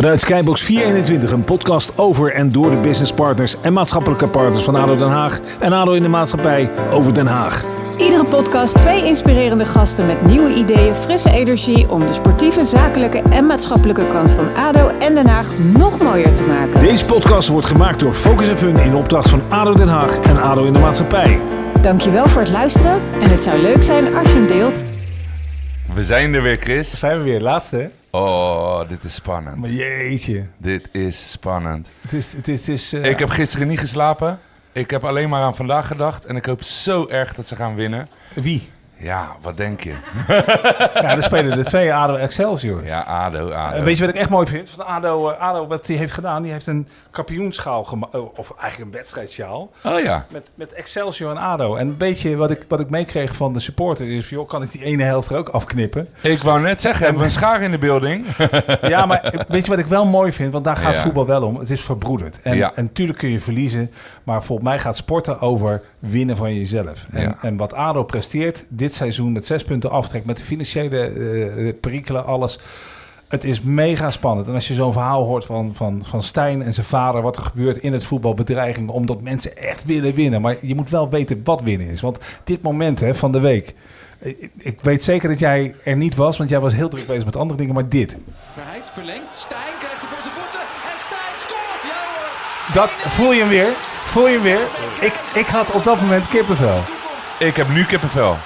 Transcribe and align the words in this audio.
Vanuit 0.00 0.20
Skybox 0.20 0.62
421, 0.62 1.32
een 1.32 1.44
podcast 1.44 1.98
over 1.98 2.34
en 2.34 2.48
door 2.48 2.70
de 2.70 2.80
businesspartners 2.80 3.60
en 3.60 3.72
maatschappelijke 3.72 4.28
partners 4.28 4.64
van 4.64 4.74
ADO 4.74 4.96
Den 4.96 5.08
Haag 5.08 5.40
en 5.58 5.72
ADO 5.72 5.92
in 5.92 6.02
de 6.02 6.08
maatschappij 6.08 6.70
over 6.92 7.14
Den 7.14 7.26
Haag. 7.26 7.64
Iedere 7.98 8.24
podcast 8.24 8.74
twee 8.78 9.04
inspirerende 9.04 9.64
gasten 9.64 10.06
met 10.06 10.22
nieuwe 10.22 10.54
ideeën, 10.54 10.94
frisse 10.94 11.30
energie 11.30 11.90
om 11.90 12.06
de 12.06 12.12
sportieve, 12.12 12.64
zakelijke 12.64 13.18
en 13.18 13.46
maatschappelijke 13.46 14.06
kant 14.06 14.30
van 14.30 14.56
ADO 14.56 14.88
en 14.88 15.14
Den 15.14 15.26
Haag 15.26 15.58
nog 15.58 16.02
mooier 16.02 16.34
te 16.34 16.42
maken. 16.42 16.80
Deze 16.80 17.04
podcast 17.04 17.48
wordt 17.48 17.66
gemaakt 17.66 18.00
door 18.00 18.12
Focus 18.12 18.48
Fun 18.48 18.76
in 18.76 18.94
opdracht 18.94 19.28
van 19.28 19.42
ADO 19.48 19.74
Den 19.74 19.88
Haag 19.88 20.20
en 20.20 20.42
ADO 20.42 20.64
in 20.64 20.72
de 20.72 20.78
maatschappij. 20.78 21.40
Dankjewel 21.82 22.24
voor 22.24 22.40
het 22.40 22.50
luisteren 22.50 23.00
en 23.20 23.30
het 23.30 23.42
zou 23.42 23.58
leuk 23.58 23.82
zijn 23.82 24.14
als 24.14 24.32
je 24.32 24.38
hem 24.38 24.46
deelt. 24.46 24.84
We 25.94 26.02
zijn 26.02 26.34
er 26.34 26.42
weer, 26.42 26.56
Chris. 26.56 26.98
Zijn 26.98 27.18
we 27.18 27.24
weer, 27.24 27.40
laatste 27.40 27.76
hè? 27.76 27.99
Oh, 28.10 28.88
dit 28.88 29.04
is 29.04 29.14
spannend. 29.14 29.56
Maar 29.56 29.70
jeetje. 29.70 30.46
Dit 30.56 30.88
is 30.92 31.30
spannend. 31.30 31.90
Het 32.00 32.12
is, 32.12 32.32
het 32.32 32.48
is, 32.48 32.58
het 32.58 32.68
is 32.68 32.92
eh, 32.92 33.04
Ik 33.04 33.18
heb 33.18 33.30
gisteren 33.30 33.68
niet 33.68 33.80
geslapen. 33.80 34.38
Ik 34.72 34.90
heb 34.90 35.04
alleen 35.04 35.28
maar 35.28 35.42
aan 35.42 35.56
vandaag 35.56 35.86
gedacht. 35.86 36.24
En 36.24 36.36
ik 36.36 36.46
hoop 36.46 36.62
zo 36.62 37.08
erg 37.08 37.34
dat 37.34 37.46
ze 37.48 37.56
gaan 37.56 37.74
winnen. 37.74 38.08
Wie? 38.34 38.68
Ja, 38.96 39.36
wat 39.40 39.56
denk 39.56 39.80
je? 39.80 39.94
Ja, 40.94 41.16
er 41.16 41.22
spelen 41.22 41.56
de 41.56 41.64
twee 41.64 41.94
ADO 41.94 42.14
Excelsior. 42.14 42.84
Ja, 42.84 43.00
ADO, 43.00 43.50
ADO. 43.50 43.76
En 43.76 43.84
weet 43.84 43.98
je 43.98 44.04
wat 44.04 44.14
ik 44.14 44.20
echt 44.20 44.30
mooi 44.30 44.46
vind? 44.46 44.70
Van 44.70 44.86
ADO, 44.86 45.28
eh, 45.30 45.40
ADO, 45.40 45.66
wat 45.66 45.86
hij 45.86 45.96
heeft 45.96 46.12
gedaan, 46.12 46.42
die 46.42 46.52
heeft 46.52 46.66
een 46.66 46.88
kampioenschaal 47.10 47.84
gemaakt, 47.84 48.14
of 48.36 48.52
eigenlijk 48.60 48.90
een 48.92 48.96
wedstrijdsjaal, 48.98 49.70
Oh 49.84 50.00
ja. 50.00 50.26
met, 50.30 50.50
met 50.54 50.72
Excelsior 50.72 51.30
en 51.30 51.36
ADO. 51.36 51.76
En 51.76 51.88
een 51.88 51.96
beetje 51.96 52.36
wat 52.36 52.50
ik, 52.50 52.64
wat 52.68 52.80
ik 52.80 52.90
meekreeg 52.90 53.36
van 53.36 53.52
de 53.52 53.60
supporter 53.60 54.08
is, 54.08 54.28
joh, 54.28 54.48
kan 54.48 54.62
ik 54.62 54.70
die 54.72 54.82
ene 54.84 55.02
helft 55.02 55.30
er 55.30 55.36
ook 55.36 55.48
afknippen? 55.48 56.08
Ik 56.20 56.42
wou 56.42 56.60
net 56.60 56.80
zeggen, 56.80 57.02
hebben 57.02 57.20
we 57.22 57.26
een 57.28 57.34
schaar 57.34 57.62
in 57.62 57.70
de 57.70 57.78
building? 57.78 58.26
Ja, 58.82 59.06
maar 59.06 59.44
weet 59.48 59.64
je 59.64 59.70
wat 59.70 59.78
ik 59.78 59.86
wel 59.86 60.06
mooi 60.06 60.32
vind? 60.32 60.52
Want 60.52 60.64
daar 60.64 60.76
gaat 60.76 60.94
Ja. 60.94 61.00
voetbal 61.02 61.26
wel 61.26 61.42
om. 61.42 61.56
Het 61.58 61.70
is 61.70 61.80
verbroederd. 61.80 62.40
En, 62.42 62.56
Ja. 62.56 62.72
en 62.74 62.84
natuurlijk 62.84 63.18
kun 63.18 63.30
je 63.30 63.40
verliezen, 63.40 63.90
maar 64.24 64.42
volgens 64.44 64.68
mij 64.68 64.78
gaat 64.78 64.96
sporten 64.96 65.40
over 65.40 65.82
winnen 65.98 66.36
van 66.36 66.54
jezelf. 66.54 67.06
En, 67.10 67.22
Ja. 67.22 67.36
en 67.42 67.56
wat 67.56 67.72
ADO 67.74 68.04
presteert 68.04 68.64
dit 68.68 68.94
seizoen 68.94 69.32
met 69.32 69.46
zes 69.46 69.64
punten 69.64 69.90
aftrek, 69.90 70.24
met 70.24 70.38
de 70.38 70.44
financiële 70.44 71.00
eh, 71.00 71.72
perikelen, 71.80 72.26
alles... 72.26 72.58
Het 73.30 73.44
is 73.44 73.60
mega 73.60 74.10
spannend. 74.10 74.48
En 74.48 74.54
als 74.54 74.68
je 74.68 74.74
zo'n 74.74 74.92
verhaal 74.92 75.24
hoort 75.24 75.44
van, 75.44 75.74
van, 75.74 76.02
van 76.04 76.22
Stijn 76.22 76.62
en 76.62 76.74
zijn 76.74 76.86
vader, 76.86 77.22
wat 77.22 77.36
er 77.36 77.42
gebeurt 77.42 77.76
in 77.76 77.92
het 77.92 78.04
voetbal, 78.04 78.34
bedreigingen, 78.34 78.92
omdat 78.92 79.20
mensen 79.20 79.56
echt 79.56 79.84
willen 79.84 80.14
winnen. 80.14 80.40
Maar 80.40 80.56
je 80.60 80.74
moet 80.74 80.90
wel 80.90 81.08
weten 81.08 81.40
wat 81.44 81.60
winnen 81.60 81.86
is. 81.86 82.00
Want 82.00 82.18
dit 82.44 82.62
moment 82.62 83.00
hè, 83.00 83.14
van 83.14 83.32
de 83.32 83.40
week, 83.40 83.74
ik, 84.18 84.50
ik 84.58 84.80
weet 84.80 85.04
zeker 85.04 85.28
dat 85.28 85.38
jij 85.38 85.74
er 85.84 85.96
niet 85.96 86.14
was, 86.14 86.38
want 86.38 86.50
jij 86.50 86.60
was 86.60 86.74
heel 86.74 86.88
druk 86.88 87.06
bezig 87.06 87.24
met 87.24 87.36
andere 87.36 87.58
dingen, 87.58 87.74
maar 87.74 87.88
dit. 87.88 88.16
Verheid 88.52 88.90
verlengt. 88.92 89.34
Stijn 89.34 89.74
krijgt 89.78 90.00
de 90.00 90.06
voor 90.06 90.22
zijn 90.22 90.34
voeten. 90.34 90.60
En 90.60 90.98
Stijn 90.98 91.36
scoort. 91.36 91.82
Ja 91.82 92.00
hoor. 92.14 92.74
Dat 92.74 92.90
voel 92.90 93.32
je 93.32 93.40
hem 93.40 93.48
weer. 93.48 93.72
Voel 94.06 94.28
je 94.28 94.34
hem 94.34 94.42
weer. 94.42 94.66
Ik, 95.00 95.14
ik 95.34 95.46
had 95.46 95.72
op 95.74 95.84
dat 95.84 96.00
moment 96.00 96.28
kippenvel. 96.28 96.80
Ik 97.38 97.56
heb 97.56 97.68
nu 97.68 97.84
kippenvel. 97.84 98.36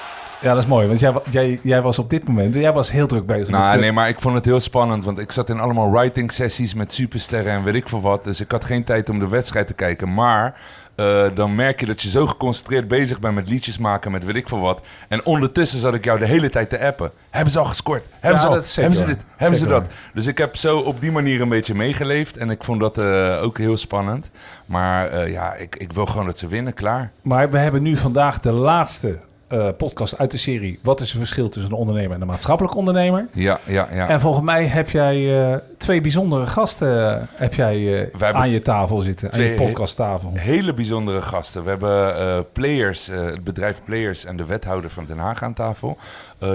Ja, 0.44 0.52
dat 0.52 0.62
is 0.62 0.68
mooi. 0.68 0.86
Want 0.86 1.00
jij, 1.00 1.12
jij, 1.30 1.60
jij 1.62 1.82
was 1.82 1.98
op 1.98 2.10
dit 2.10 2.28
moment, 2.28 2.54
jij 2.54 2.72
was 2.72 2.90
heel 2.90 3.06
druk 3.06 3.26
bezig. 3.26 3.48
Nou, 3.48 3.70
met 3.70 3.80
nee, 3.80 3.92
maar 3.92 4.08
ik 4.08 4.20
vond 4.20 4.34
het 4.34 4.44
heel 4.44 4.60
spannend. 4.60 5.04
Want 5.04 5.18
ik 5.18 5.32
zat 5.32 5.48
in 5.48 5.60
allemaal 5.60 5.90
writing 5.90 6.32
sessies 6.32 6.74
met 6.74 6.92
supersterren 6.92 7.52
en 7.52 7.64
weet 7.64 7.74
ik 7.74 7.88
veel 7.88 8.00
wat. 8.00 8.24
Dus 8.24 8.40
ik 8.40 8.50
had 8.50 8.64
geen 8.64 8.84
tijd 8.84 9.08
om 9.08 9.18
de 9.18 9.28
wedstrijd 9.28 9.66
te 9.66 9.74
kijken. 9.74 10.14
Maar 10.14 10.60
eh, 10.94 11.26
dan 11.34 11.54
merk 11.54 11.80
je 11.80 11.86
dat 11.86 12.02
je 12.02 12.08
zo 12.08 12.26
geconcentreerd 12.26 12.88
bezig 12.88 13.20
bent 13.20 13.34
met 13.34 13.48
liedjes 13.48 13.78
maken, 13.78 14.12
met 14.12 14.24
weet 14.24 14.36
ik 14.36 14.48
veel 14.48 14.60
wat. 14.60 14.80
En 15.08 15.24
ondertussen 15.24 15.80
zat 15.80 15.94
ik 15.94 16.04
jou 16.04 16.18
de 16.18 16.26
hele 16.26 16.50
tijd 16.50 16.70
te 16.70 16.80
appen. 16.80 17.10
Hebben 17.30 17.52
ze 17.52 17.58
al 17.58 17.64
gescoord? 17.64 18.04
Hebben 18.20 18.40
ze 18.40 18.46
al? 18.46 18.62
zeker 18.62 18.82
Hebben 18.82 18.98
ze 18.98 19.06
dit? 19.06 19.24
Hebben 19.36 19.58
ze 19.58 19.66
dat? 19.66 19.88
Dus 20.14 20.26
ik 20.26 20.38
heb 20.38 20.56
zo 20.56 20.78
op 20.78 21.00
die 21.00 21.12
manier 21.12 21.40
een 21.40 21.48
beetje 21.48 21.74
meegeleefd. 21.74 22.36
En 22.36 22.50
ik 22.50 22.64
vond 22.64 22.80
dat 22.80 22.98
eh, 22.98 23.42
ook 23.42 23.58
heel 23.58 23.76
spannend. 23.76 24.30
Maar 24.66 25.08
eh, 25.08 25.32
ja, 25.32 25.54
ik, 25.54 25.76
ik 25.76 25.92
wil 25.92 26.06
gewoon 26.06 26.26
dat 26.26 26.38
ze 26.38 26.46
winnen, 26.46 26.74
klaar. 26.74 27.10
Maar 27.22 27.50
we 27.50 27.58
hebben 27.58 27.82
nu 27.82 27.96
vandaag 27.96 28.40
de 28.40 28.52
laatste 28.52 29.18
eh, 29.54 29.68
podcast 29.76 30.18
uit 30.18 30.30
de 30.30 30.36
serie. 30.36 30.78
Wat 30.82 31.00
is 31.00 31.08
het 31.08 31.18
verschil 31.18 31.48
tussen 31.48 31.72
een 31.72 31.78
ondernemer 31.78 32.14
en 32.14 32.20
een 32.20 32.26
maatschappelijk 32.26 32.74
ondernemer? 32.74 33.26
Ja, 33.32 33.58
ja, 33.64 33.88
ja. 33.92 34.08
En 34.08 34.20
volgens 34.20 34.44
mij 34.44 34.66
heb 34.66 34.90
jij 34.90 35.42
eh, 35.52 35.58
twee 35.78 36.00
bijzondere 36.00 36.46
gasten 36.46 37.20
eh, 37.20 37.22
heb 37.34 37.54
jij, 37.54 38.10
aan 38.18 38.50
je 38.50 38.62
tafel 38.62 39.00
zitten. 39.00 39.32
Aan 39.32 39.40
je 39.40 39.54
podcasttafel. 39.54 40.32
Hele 40.34 40.74
bijzondere 40.74 41.22
gasten. 41.22 41.62
We 41.62 41.68
hebben 41.68 42.46
Players, 42.52 43.06
het 43.06 43.44
bedrijf 43.44 43.80
Players 43.84 44.24
en 44.24 44.36
de 44.36 44.44
wethouder 44.44 44.90
van 44.90 45.04
Den 45.06 45.18
Haag 45.18 45.42
aan 45.42 45.54
tafel. 45.54 45.98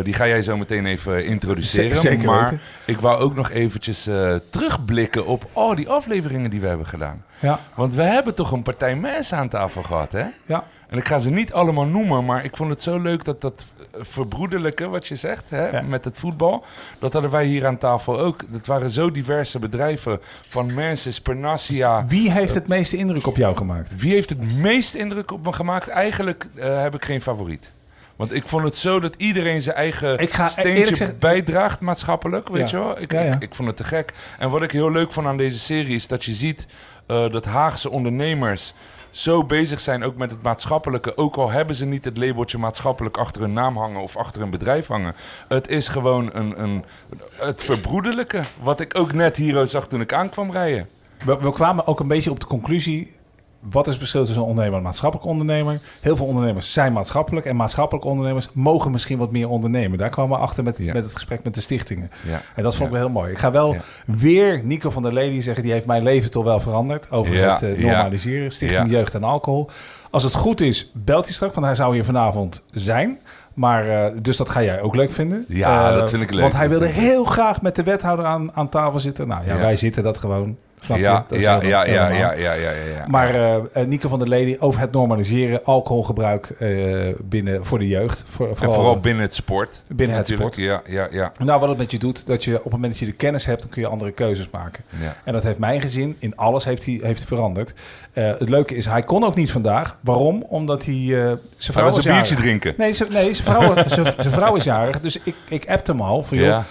Die 0.04 0.14
ga 0.14 0.28
jij 0.28 0.42
zo 0.42 0.58
meteen 0.58 0.86
even 0.86 1.26
introduceren. 1.26 1.98
Zeker 1.98 2.26
maar 2.26 2.62
ik 2.86 3.00
wou 3.00 3.20
ook 3.20 3.36
nog 3.36 3.52
eventjes 3.52 4.10
terugblikken 4.50 5.26
op 5.26 5.46
al 5.54 5.76
die 5.76 5.90
afleveringen 5.90 6.50
die 6.50 6.62
we 6.62 6.68
hebben 6.68 6.88
gedaan. 6.88 7.24
Ja, 7.42 7.60
Want 7.76 7.96
we 7.96 8.02
hebben 8.04 8.36
toch 8.36 8.52
een 8.52 8.62
partij 8.62 8.96
mensen 8.96 9.38
aan 9.38 9.50
tafel 9.50 9.84
gehad, 9.84 10.12
hè? 10.12 10.26
ja. 10.46 10.64
En 10.90 10.98
ik 10.98 11.08
ga 11.08 11.20
ze 11.20 11.30
niet 11.30 11.54
allemaal 11.54 11.86
noemen, 11.86 12.26
maar 12.26 12.44
ik 12.44 12.56
vond 12.58 12.70
het 12.70 12.82
zo 12.84 13.00
leuk 13.00 13.26
dat 13.26 13.42
dat 13.42 13.66
eh, 13.78 14.00
verbroederlijke, 14.04 14.88
wat 14.88 15.08
je 15.08 15.16
zegt, 15.16 15.50
hè, 15.50 15.70
Ja. 15.70 15.82
met 15.82 16.06
het 16.06 16.18
voetbal, 16.18 16.66
dat 17.00 17.14
hadden 17.14 17.32
wij 17.32 17.46
hier 17.46 17.66
aan 17.68 17.78
tafel 17.78 18.20
ook. 18.20 18.44
Dat 18.54 18.66
waren 18.66 18.90
zo 18.90 19.12
diverse 19.12 19.60
bedrijven, 19.60 20.20
van 20.48 20.74
Mensis, 20.74 21.22
Pernassia, 21.22 22.06
Wie 22.06 22.32
heeft 22.32 22.54
het 22.54 22.68
meeste 22.68 22.98
indruk 22.98 23.28
op 23.28 23.38
jou 23.38 23.56
gemaakt? 23.58 24.02
wie 24.02 24.14
heeft 24.14 24.30
het 24.30 24.54
meest 24.58 24.94
indruk 24.96 25.32
op 25.32 25.46
me 25.46 25.54
gemaakt? 25.54 25.88
Eigenlijk 25.88 26.48
eh, 26.56 26.82
heb 26.82 26.96
ik 26.96 27.06
geen 27.06 27.22
favoriet. 27.22 27.72
Want 28.16 28.34
ik 28.34 28.44
vond 28.48 28.64
het 28.64 28.78
zo 28.78 29.00
dat 29.00 29.16
iedereen 29.18 29.62
zijn 29.62 29.76
eigen 29.76 30.18
Ik 30.18 30.32
ga 30.34 30.46
steentje 30.48 30.96
zeggen- 30.96 31.20
bijdraagt 31.20 31.80
maatschappelijk, 31.80 32.50
weet 32.50 32.70
Ja. 32.70 32.78
je 32.78 32.84
wel? 32.84 33.02
Ik, 33.02 33.12
Ja, 33.12 33.22
ja. 33.22 33.34
Ik, 33.34 33.42
ik 33.42 33.56
vond 33.56 33.68
het 33.68 33.78
te 33.78 33.84
gek. 33.84 34.14
En 34.40 34.50
wat 34.50 34.62
ik 34.62 34.72
heel 34.72 34.92
leuk 34.92 35.12
vond 35.12 35.28
aan 35.28 35.38
deze 35.38 35.60
serie 35.60 35.96
is 35.96 36.08
dat 36.08 36.26
je 36.26 36.32
ziet 36.32 36.66
eh, 37.10 37.30
dat 37.30 37.46
Haagse 37.46 37.90
ondernemers 37.90 38.74
zo 39.10 39.44
bezig 39.44 39.80
zijn 39.80 40.04
ook 40.04 40.16
met 40.16 40.32
het 40.32 40.42
maatschappelijke. 40.42 41.18
Ook 41.18 41.36
al 41.36 41.50
hebben 41.50 41.76
ze 41.76 41.86
niet 41.86 42.06
het 42.06 42.18
labeltje 42.18 42.58
maatschappelijk 42.58 43.18
achter 43.18 43.42
hun 43.42 43.54
naam 43.54 43.78
hangen 43.78 44.02
of 44.02 44.18
achter 44.18 44.42
hun 44.42 44.50
bedrijf 44.50 44.88
hangen. 44.88 45.16
Het 45.48 45.68
is 45.68 45.88
gewoon 45.88 46.30
een, 46.34 46.62
een, 46.62 46.86
het 47.32 47.64
verbroederlijke. 47.64 48.42
Wat 48.62 48.80
ik 48.80 48.98
ook 48.98 49.14
net 49.14 49.38
hier 49.38 49.68
zag 49.68 49.88
toen 49.88 50.02
ik 50.02 50.14
aankwam 50.14 50.52
rijden. 50.52 50.90
We, 51.26 51.38
we 51.38 51.54
kwamen 51.54 51.88
ook 51.88 52.00
een 52.00 52.08
beetje 52.08 52.32
op 52.32 52.40
de 52.40 52.46
conclusie. 52.46 53.16
Wat 53.60 53.84
is 53.86 53.90
het 53.90 53.98
verschil 54.00 54.24
tussen 54.24 54.42
een 54.42 54.48
ondernemer 54.48 54.74
en 54.78 54.84
een 54.84 54.90
maatschappelijk 54.90 55.28
ondernemer? 55.30 55.82
Heel 56.02 56.16
veel 56.16 56.26
ondernemers 56.26 56.74
zijn 56.74 56.94
maatschappelijk. 56.94 57.46
En 57.46 57.56
maatschappelijke 57.56 58.08
ondernemers 58.10 58.50
mogen 58.54 58.92
misschien 58.92 59.18
wat 59.18 59.32
meer 59.32 59.50
ondernemen. 59.50 59.98
Daar 59.98 60.10
kwamen 60.10 60.38
we 60.38 60.44
achter 60.44 60.64
met, 60.64 60.78
Ja. 60.78 60.94
met 60.94 61.04
het 61.04 61.14
gesprek 61.14 61.44
met 61.44 61.54
de 61.56 61.62
stichtingen. 61.62 62.12
Ja. 62.28 62.42
En 62.56 62.64
dat 62.64 62.76
vond 62.76 62.90
ik 62.90 62.96
Ja. 62.96 63.02
wel 63.02 63.10
heel 63.12 63.20
mooi. 63.20 63.32
Ik 63.32 63.38
ga 63.38 63.52
wel 63.52 63.76
weer 64.06 64.62
Nico 64.64 64.90
van 64.90 65.02
der 65.02 65.14
Lely 65.14 65.42
zeggen. 65.42 65.64
Die 65.64 65.72
heeft 65.72 65.86
mijn 65.86 66.04
leven 66.04 66.32
toch 66.32 66.44
wel 66.44 66.60
veranderd. 66.60 67.12
Over 67.12 67.50
het 67.52 67.62
eh, 67.64 67.84
normaliseren. 67.84 68.52
Stichting. 68.52 68.90
Jeugd 68.90 69.14
en 69.14 69.24
Alcohol. 69.24 69.70
Als 70.12 70.24
het 70.24 70.36
goed 70.36 70.62
is, 70.62 70.92
belt 70.94 71.26
hij 71.26 71.34
straks. 71.34 71.54
Want 71.54 71.66
hij 71.66 71.76
zou 71.76 71.94
hier 71.94 72.06
vanavond 72.06 72.66
zijn. 72.72 73.20
Maar, 73.54 73.90
eh, 73.90 74.12
dus 74.22 74.38
dat 74.38 74.50
ga 74.50 74.64
jij 74.64 74.82
ook 74.82 74.96
leuk 74.96 75.12
vinden. 75.12 75.46
Ja, 75.48 75.90
Eh, 75.92 75.96
dat 75.98 76.10
vind 76.10 76.22
ik 76.24 76.32
leuk. 76.32 76.42
Want 76.42 76.54
hij 76.54 76.70
wilde 76.70 76.88
heel 76.88 77.24
graag 77.26 77.62
met 77.62 77.76
de 77.76 77.84
wethouder 77.84 78.26
aan, 78.26 78.52
aan 78.54 78.70
tafel 78.70 79.00
zitten. 79.00 79.28
Nou 79.28 79.46
Ja. 79.46 79.58
wij 79.58 79.76
zitten 79.76 80.04
dat 80.04 80.18
gewoon. 80.18 80.58
Snap? 80.82 80.98
Ja, 80.98 81.26
ja, 81.30 81.62
ja, 81.62 81.84
ja, 81.86 82.10
ja, 82.10 82.34
ja, 82.34 82.54
ja. 82.54 82.72
Maar 83.08 83.36
eh, 83.74 83.86
Nico 83.86 84.10
van 84.10 84.20
der 84.20 84.28
Lely 84.28 84.58
over 84.60 84.80
het 84.82 84.92
normaliseren, 84.92 85.64
alcoholgebruik 85.64 86.50
eh, 86.60 87.08
binnen 87.20 87.66
voor 87.66 87.80
de 87.80 87.88
jeugd. 87.88 88.26
Voor, 88.30 88.48
en 88.50 88.56
vooral 88.56 89.00
binnen 89.00 89.24
het 89.24 89.36
sport. 89.36 89.84
binnen 89.88 90.18
het 90.18 90.28
sport. 90.28 90.56
Ja, 90.56 90.82
ja, 90.86 91.08
ja. 91.12 91.32
Nou, 91.44 91.60
wat 91.60 91.70
het 91.70 91.78
met 91.78 91.92
je 91.92 92.00
doet, 92.00 92.28
dat 92.28 92.44
je 92.44 92.58
op 92.58 92.64
het 92.64 92.72
moment 92.72 92.92
dat 92.92 93.00
je 93.00 93.06
de 93.06 93.12
kennis 93.12 93.46
hebt, 93.46 93.62
dan 93.62 93.70
kun 93.70 93.82
je 93.82 93.88
andere 93.88 94.12
keuzes 94.12 94.50
maken. 94.52 94.84
ja. 95.02 95.16
En 95.24 95.34
dat 95.34 95.44
heeft 95.44 95.58
mijn 95.58 95.82
gezin 95.82 96.16
in 96.20 96.38
alles 96.38 96.64
heeft 96.66 96.86
hij, 96.86 97.00
heeft 97.04 97.24
veranderd. 97.26 97.74
Het 98.14 98.50
leuke 98.50 98.76
is, 98.76 98.86
hij 98.86 99.04
kon 99.04 99.24
ook 99.24 99.36
niet 99.36 99.52
vandaag. 99.52 99.98
Waarom? 100.02 100.44
Omdat 100.48 100.86
hij... 100.86 100.94
zijn 100.96 101.18
Hij 101.18 101.38
vrouw 101.58 101.84
was 101.84 101.98
is 101.98 102.06
een 102.06 102.12
biertje 102.14 102.34
jarig. 102.36 102.46
drinken. 102.48 102.74
Nee, 102.78 102.92
ze- 102.92 103.08
nee 103.10 103.34
zijn, 103.34 103.48
vrouw, 103.58 103.74
zijn, 104.04 104.14
zijn 104.18 104.34
vrouw 104.34 104.56
is 104.56 104.64
jarig. 104.64 105.00
Dus 105.02 105.20
ik, 105.24 105.36
ik 105.50 105.68
appte 105.70 105.92
hem 105.92 106.02
al 106.02 106.24
van, 106.24 106.38
joh, 106.38 106.48
Ja, 106.48 106.64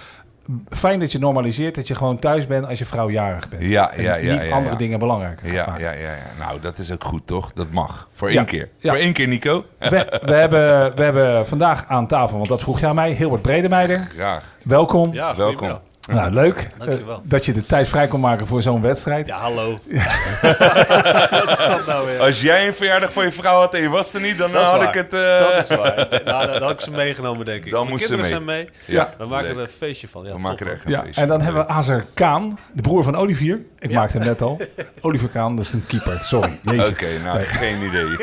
fijn 0.69 0.99
dat 0.99 1.11
je 1.11 1.19
normaliseert 1.19 1.75
dat 1.75 1.87
je 1.87 1.95
gewoon 1.95 2.19
thuis 2.19 2.47
bent 2.47 2.67
als 2.67 2.79
je 2.79 2.85
vrouw 2.85 3.09
jarig 3.09 3.49
bent. 3.49 3.63
ja, 3.63 3.91
En 3.91 4.03
ja, 4.03 4.15
ja. 4.15 4.33
niet 4.33 4.43
ja, 4.43 4.49
andere 4.55 4.71
ja. 4.71 4.77
dingen 4.77 4.99
belangrijker 4.99 5.45
gaat 5.45 5.55
Ja, 5.55 5.65
maken. 5.65 5.83
ja, 5.83 5.91
ja, 5.91 6.11
ja. 6.11 6.45
Nou, 6.45 6.59
dat 6.59 6.77
is 6.77 6.91
ook 6.91 7.03
goed, 7.03 7.27
toch? 7.27 7.51
Dat 7.53 7.71
mag. 7.71 8.07
Voor 8.13 8.31
Ja. 8.31 8.37
één 8.37 8.45
keer. 8.45 8.69
Ja. 8.79 8.89
Voor 8.89 8.99
één 8.99 9.13
keer, 9.13 9.27
Nico. 9.27 9.65
We, 9.77 10.19
we, 10.25 10.33
hebben, 10.33 10.95
we 10.95 11.03
hebben 11.03 11.47
vandaag 11.47 11.85
aan 11.87 12.07
tafel, 12.07 12.37
want 12.37 12.49
dat 12.49 12.61
vroeg 12.61 12.83
aan 12.83 12.95
mij, 12.95 13.11
Hilbert 13.11 13.41
Bredemeijer. 13.41 13.97
Graag. 13.99 14.43
Welkom. 14.63 15.13
Ja, 15.13 15.35
Welkom. 15.35 15.79
Nou, 16.09 16.31
leuk 16.31 16.69
Dankjewel. 16.77 17.15
eh, 17.15 17.19
dat 17.23 17.45
je 17.45 17.53
de 17.53 17.65
tijd 17.65 17.87
vrij 17.89 18.07
kon 18.07 18.19
maken 18.19 18.47
voor 18.47 18.61
zo'n 18.61 18.81
wedstrijd. 18.81 19.27
Ja, 19.27 19.37
hallo. 19.37 19.79
Wat 19.89 21.49
is 21.49 21.57
dat 21.57 21.85
nou 21.85 22.05
weer? 22.07 22.19
Als 22.19 22.41
jij 22.41 22.67
een 22.67 22.73
verjaardag 22.75 23.11
voor 23.13 23.23
je 23.23 23.31
vrouw 23.31 23.59
had 23.59 23.73
en 23.73 23.81
je 23.81 23.89
was 23.89 24.13
er 24.13 24.21
niet, 24.21 24.37
dan 24.37 24.53
had 24.55 24.71
waar. 24.77 24.87
ik 24.87 24.93
het... 24.93 25.13
eh, 25.13 25.37
Dat 25.39 25.69
is 25.69 25.77
waar. 25.77 26.21
Nou, 26.25 26.45
dan 26.47 26.61
had 26.61 26.71
ik 26.71 26.79
ze 26.79 26.91
meegenomen, 26.91 27.45
denk 27.45 27.65
ik. 27.65 27.71
Dan 27.71 27.79
Mijn 27.79 27.91
moest 27.91 28.05
ze 28.07 28.13
kinderen 28.15 28.45
mee. 28.45 28.55
zijn 28.55 28.75
mee. 28.85 28.95
Ja, 28.97 29.09
We 29.17 29.25
maken 29.25 29.47
leuk. 29.47 29.55
er 29.55 29.61
een 29.61 29.69
feestje 29.77 30.07
van. 30.07 30.23
Ja, 30.25 30.31
We 30.33 30.39
maken 30.39 30.65
er 30.67 30.73
echt 30.73 30.85
een 30.85 30.91
Ja, 30.91 31.01
feestje 31.03 31.21
en 31.21 31.27
dan 31.27 31.37
van. 31.37 31.45
hebben 31.45 31.65
we 31.65 31.71
Azer 31.73 32.05
Kaan, 32.13 32.59
de 32.73 32.81
broer 32.81 33.03
van 33.03 33.15
Olivier. 33.15 33.59
Ik 33.79 33.91
maakte 33.91 34.17
hem 34.17 34.27
net 34.27 34.41
al. 34.41 34.57
Olivier 35.01 35.29
Kaan, 35.29 35.55
dat 35.55 35.65
is 35.65 35.73
een 35.73 35.85
keeper. 35.87 36.19
Sorry. 36.23 36.59
Jezus. 36.63 36.89
Oké, 36.89 37.07
nou, 37.23 37.37
Nee. 37.37 37.45
geen 37.45 37.81
idee. 37.81 38.03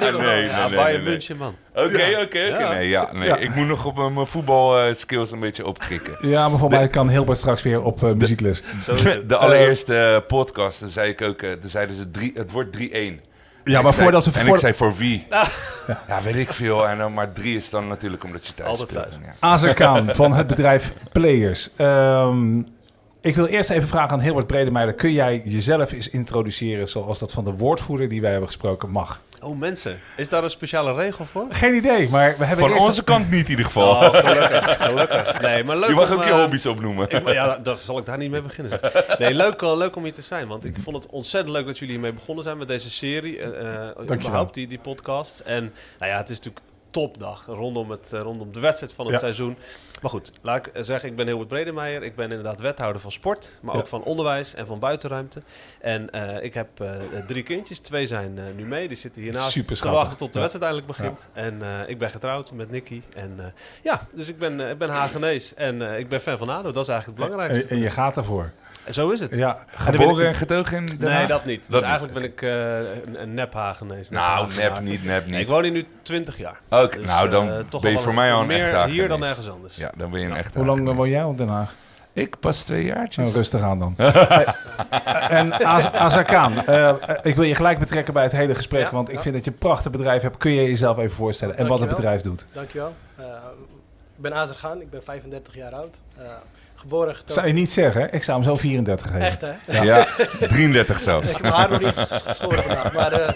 nee, 0.00 0.48
nee, 0.48 0.70
nee. 0.70 0.98
München, 1.02 1.36
man. 1.36 1.54
Oké, 1.74 1.84
oké, 2.22 2.50
oké. 2.52 2.68
Nee, 2.74 2.88
ja, 2.88 3.08
nee. 3.12 3.38
Ik 3.38 3.54
moet 3.54 3.66
nog 3.66 3.84
op 3.84 3.98
eh, 3.98 4.08
mijn 4.08 4.26
voetbalskills 4.26 5.30
een 5.30 5.40
beetje 5.40 5.66
opkrikken. 5.66 6.12
Ja, 6.28 6.48
maar 6.48 6.58
voor 6.58 6.70
mij 6.70 6.88
kan 6.96 7.08
Hilbert 7.10 7.38
straks 7.38 7.62
weer 7.62 7.82
op 7.82 8.04
eh, 8.04 8.12
muziekles. 8.12 8.62
Het. 8.86 9.28
De 9.28 9.36
allereerste 9.36 9.96
eh, 9.96 10.26
podcast, 10.26 10.80
dan 10.80 10.88
zei 10.88 11.10
ik 11.10 11.22
ook, 11.22 11.42
eh, 11.42 11.50
dan 11.60 11.68
zeiden 11.70 11.96
ze 11.96 12.10
drie, 12.10 12.32
het 12.34 12.50
wordt 12.50 12.76
3-1. 12.78 12.80
Ja, 12.80 12.88
En 12.92 13.20
maar 13.64 13.76
ik 13.76 13.82
zei- 13.92 13.92
voordat 14.02 14.24
we... 14.24 14.38
En 14.38 14.44
voor- 14.44 14.54
ik 14.54 14.60
zei 14.60 14.74
voor 14.74 14.94
wie? 14.96 15.26
Ja, 16.08 16.22
weet 16.22 16.36
ik 16.36 16.52
veel. 16.52 16.88
En 16.88 16.98
dan 16.98 17.14
maar 17.14 17.32
drie 17.32 17.56
is 17.56 17.70
dan 17.70 17.88
natuurlijk 17.88 18.24
omdat 18.24 18.46
je 18.46 18.54
thuis 18.54 18.68
Altijd 18.68 18.88
speelt. 18.90 19.04
thuis. 19.10 19.16
Ja. 19.24 19.34
Azerkaan 19.38 20.08
van 20.14 20.32
het 20.32 20.46
bedrijf 20.46 20.92
Players. 21.12 21.70
Ehm, 21.76 22.62
ik 23.26 23.34
wil 23.34 23.46
eerst 23.46 23.70
even 23.70 23.88
vragen 23.88 24.10
aan 24.10 24.20
Hilbert 24.20 24.46
Bredemeijer. 24.46 24.94
Kun 24.94 25.12
jij 25.12 25.42
jezelf 25.44 25.92
eens 25.92 26.10
introduceren 26.10 26.88
zoals 26.88 27.18
dat 27.18 27.32
van 27.32 27.44
de 27.44 27.52
woordvoerder 27.52 28.08
die 28.08 28.20
wij 28.20 28.30
hebben 28.30 28.48
gesproken 28.48 28.90
mag? 28.90 29.20
Oh, 29.42 29.58
mensen. 29.58 29.98
Is 30.16 30.28
daar 30.28 30.44
een 30.44 30.50
speciale 30.50 30.94
regel 30.94 31.24
voor? 31.24 31.46
Geen 31.50 31.74
idee, 31.74 32.08
maar 32.08 32.34
we 32.38 32.44
hebben 32.44 32.64
Van 32.64 32.74
eerst... 32.74 32.86
onze 32.86 33.04
kant 33.04 33.30
niet 33.30 33.44
in 33.44 33.50
ieder 33.50 33.64
geval. 33.64 33.88
Oh, 33.90 34.14
gelukkig. 34.14 34.76
gelukkig. 34.76 35.40
Nee, 35.40 35.64
maar 35.64 35.76
leuk 35.76 35.88
je 35.88 35.94
mag 35.94 36.10
om, 36.10 36.16
ook 36.16 36.24
je 36.24 36.30
eh, 36.30 36.40
hobby's 36.40 36.66
opnoemen. 36.66 37.10
Ik, 37.10 37.28
ja, 37.32 37.58
daar 37.58 37.76
zal 37.76 37.98
ik 37.98 38.04
daar 38.06 38.18
niet 38.18 38.30
mee 38.30 38.42
beginnen. 38.42 38.78
zeg. 38.82 39.18
Nee, 39.18 39.34
leuk, 39.34 39.62
eh, 39.62 39.76
leuk 39.76 39.96
om 39.96 40.02
hier 40.02 40.12
te 40.14 40.22
zijn. 40.22 40.48
Want 40.48 40.64
ik 40.64 40.76
vond 40.82 40.96
het 40.96 41.06
ontzettend 41.12 41.54
leuk 41.56 41.66
dat 41.66 41.78
jullie 41.78 41.94
hiermee 41.94 42.12
begonnen 42.12 42.44
zijn 42.44 42.58
met 42.58 42.68
deze 42.68 42.90
serie. 42.90 43.38
eh 43.40 43.88
eh, 43.88 44.00
überhaupt, 44.02 44.54
die, 44.54 44.66
die 44.66 44.78
podcast. 44.78 45.40
En 45.40 45.72
nou 45.98 46.12
ja, 46.12 46.16
het 46.18 46.28
is 46.30 46.36
natuurlijk 46.36 46.64
topdag 46.90 47.44
rondom, 47.46 47.90
het, 47.90 48.08
rondom 48.12 48.52
de 48.52 48.60
wedstrijd 48.60 48.92
van 48.92 49.04
het 49.04 49.14
Ja. 49.14 49.20
seizoen. 49.20 49.56
Maar 50.02 50.10
goed, 50.10 50.30
laat 50.42 50.66
ik 50.66 50.70
zeggen, 50.84 51.08
ik 51.08 51.16
ben 51.16 51.26
Hilbert 51.26 51.48
Bredemeijer. 51.48 52.02
Ik 52.02 52.16
ben 52.16 52.28
inderdaad 52.30 52.60
wethouder 52.60 53.00
van 53.00 53.10
sport, 53.12 53.52
maar 53.62 53.74
Ja. 53.74 53.80
ook 53.80 53.88
van 53.88 54.02
onderwijs 54.02 54.54
en 54.54 54.66
van 54.66 54.78
buitenruimte. 54.78 55.40
En 55.80 56.10
eh, 56.10 56.44
ik 56.44 56.54
heb 56.54 56.80
eh, 56.80 56.90
drie 57.26 57.42
kindjes. 57.42 57.78
Twee 57.78 58.06
zijn 58.06 58.38
eh, 58.38 58.44
nu 58.56 58.64
mee. 58.66 58.88
Die 58.88 58.96
zitten 58.96 59.22
hiernaast 59.22 59.50
Super 59.50 59.80
te 59.80 59.90
wachten 59.90 60.16
tot 60.16 60.32
de 60.32 60.38
Ja. 60.38 60.44
wedstrijd 60.44 60.72
eindelijk 60.72 60.98
begint. 60.98 61.28
En 61.32 61.62
ik 61.88 61.98
ben 61.98 62.10
getrouwd 62.10 62.52
met 62.52 62.70
Nicky. 62.70 63.02
En 63.14 63.54
ja, 63.82 64.06
dus 64.12 64.28
ik 64.28 64.38
ben, 64.38 64.60
ik 64.60 64.78
ben 64.78 64.88
Hagenees 64.88 65.54
en 65.54 65.82
ik 65.98 66.08
ben 66.08 66.20
fan 66.20 66.38
van 66.38 66.48
ADO. 66.48 66.70
Dat 66.72 66.82
is 66.82 66.88
eigenlijk 66.88 67.20
het 67.20 67.28
belangrijkste. 67.30 67.68
En, 67.70 67.76
en 67.76 67.82
je 67.82 67.90
gaat 67.90 68.16
ervoor. 68.16 68.52
En 68.86 68.94
zo 68.94 69.10
is 69.10 69.20
het. 69.20 69.34
Ja. 69.34 69.58
Geboren 69.66 70.26
en 70.26 70.34
getogen 70.34 70.76
in 70.78 70.86
Den 70.86 70.98
Nee, 71.10 71.26
dat 71.26 71.44
niet. 71.44 71.70
Dus 71.70 71.80
eigenlijk 71.80 72.14
ben 72.14 72.22
ik 72.22 72.42
eh, 72.42 72.76
een, 73.22 73.34
nep 73.34 73.52
Hagenees. 73.52 74.08
Nep 74.10 74.20
Nou, 74.20 74.48
nep 74.56 74.80
niet, 74.80 75.04
nep 75.04 75.22
Nee, 75.24 75.32
niet. 75.32 75.40
ik 75.40 75.48
woon 75.48 75.62
hier 75.62 75.72
nu 75.72 75.86
20 76.02 76.38
jaar. 76.38 76.58
Oké, 76.68 76.98
Dus, 76.98 77.06
nou 77.06 77.28
dan 77.28 77.50
eh, 77.50 77.58
toch 77.68 77.82
ben 77.82 77.90
je 77.90 77.98
voor 77.98 78.14
mij 78.14 78.32
al 78.32 78.40
een 78.40 78.46
meer 78.46 78.84
hier 78.84 79.08
dan 79.08 79.24
ergens 79.24 79.50
anders. 79.50 79.76
Ja, 79.76 79.90
dan 79.96 80.10
ben 80.10 80.20
je 80.20 80.26
een 80.26 80.36
echte 80.36 80.58
Hoe 80.58 80.66
lang 80.66 80.78
Hagenees. 80.78 80.98
woon 80.98 81.08
jij 81.10 81.22
op 81.22 81.38
Den 81.38 81.48
Haag? 81.48 81.74
Ik 82.12 82.38
pas 82.40 82.62
twee 82.62 82.84
jaartjes. 82.84 83.24
Nou, 83.24 83.36
rustig 83.36 83.62
aan 83.62 83.78
dan. 83.78 83.94
en 85.28 85.52
Az- 85.52 85.92
Azarkaan, 85.92 86.64
eh, 86.66 86.88
eh, 86.88 86.96
ik 87.22 87.36
wil 87.36 87.44
je 87.44 87.54
gelijk 87.54 87.78
betrekken 87.78 88.12
bij 88.14 88.22
het 88.22 88.32
hele 88.32 88.54
gesprek, 88.54 88.82
Ja, 88.82 88.90
want 88.90 89.08
ik 89.08 89.14
ja. 89.14 89.22
vind 89.22 89.34
dat 89.34 89.44
je 89.44 89.50
een 89.50 89.58
prachtig 89.58 89.90
bedrijf 89.92 90.22
hebt. 90.22 90.36
Kun 90.36 90.50
je 90.50 90.62
jezelf 90.62 90.98
even 90.98 91.16
voorstellen 91.16 91.56
en 91.56 91.66
wat 91.66 91.80
het 91.80 91.88
bedrijf 91.88 92.20
doet? 92.22 92.46
Dankjewel. 92.52 92.94
Eh, 93.16 93.24
ik 94.16 94.22
ben 94.22 94.34
Azer 94.34 94.56
Gaan, 94.56 94.80
ik 94.80 94.90
ben 94.90 95.02
35 95.04 95.54
jaar 95.54 95.72
oud. 95.74 96.00
Getogen. 96.78 97.34
zou 97.34 97.46
je 97.46 97.52
niet 97.52 97.70
zeggen, 97.72 98.00
hè? 98.00 98.06
ik 98.10 98.22
zou 98.22 98.38
hem 98.40 98.48
zo 98.48 98.56
34 98.56 99.06
geven. 99.06 99.20
Echt 99.20 99.40
hè? 99.40 99.82
Ja, 99.82 100.06
33 100.40 100.98
zelfs. 101.00 101.26
Ik 101.28 101.32
heb 101.32 101.42
mijn 101.42 101.54
haar 101.54 101.70
nog 101.70 101.80
niet 101.80 101.98
ges- 101.98 102.22
geschoren 102.22 102.62
vandaag. 102.62 102.92
Maar 102.92 103.12
eh, 103.12 103.32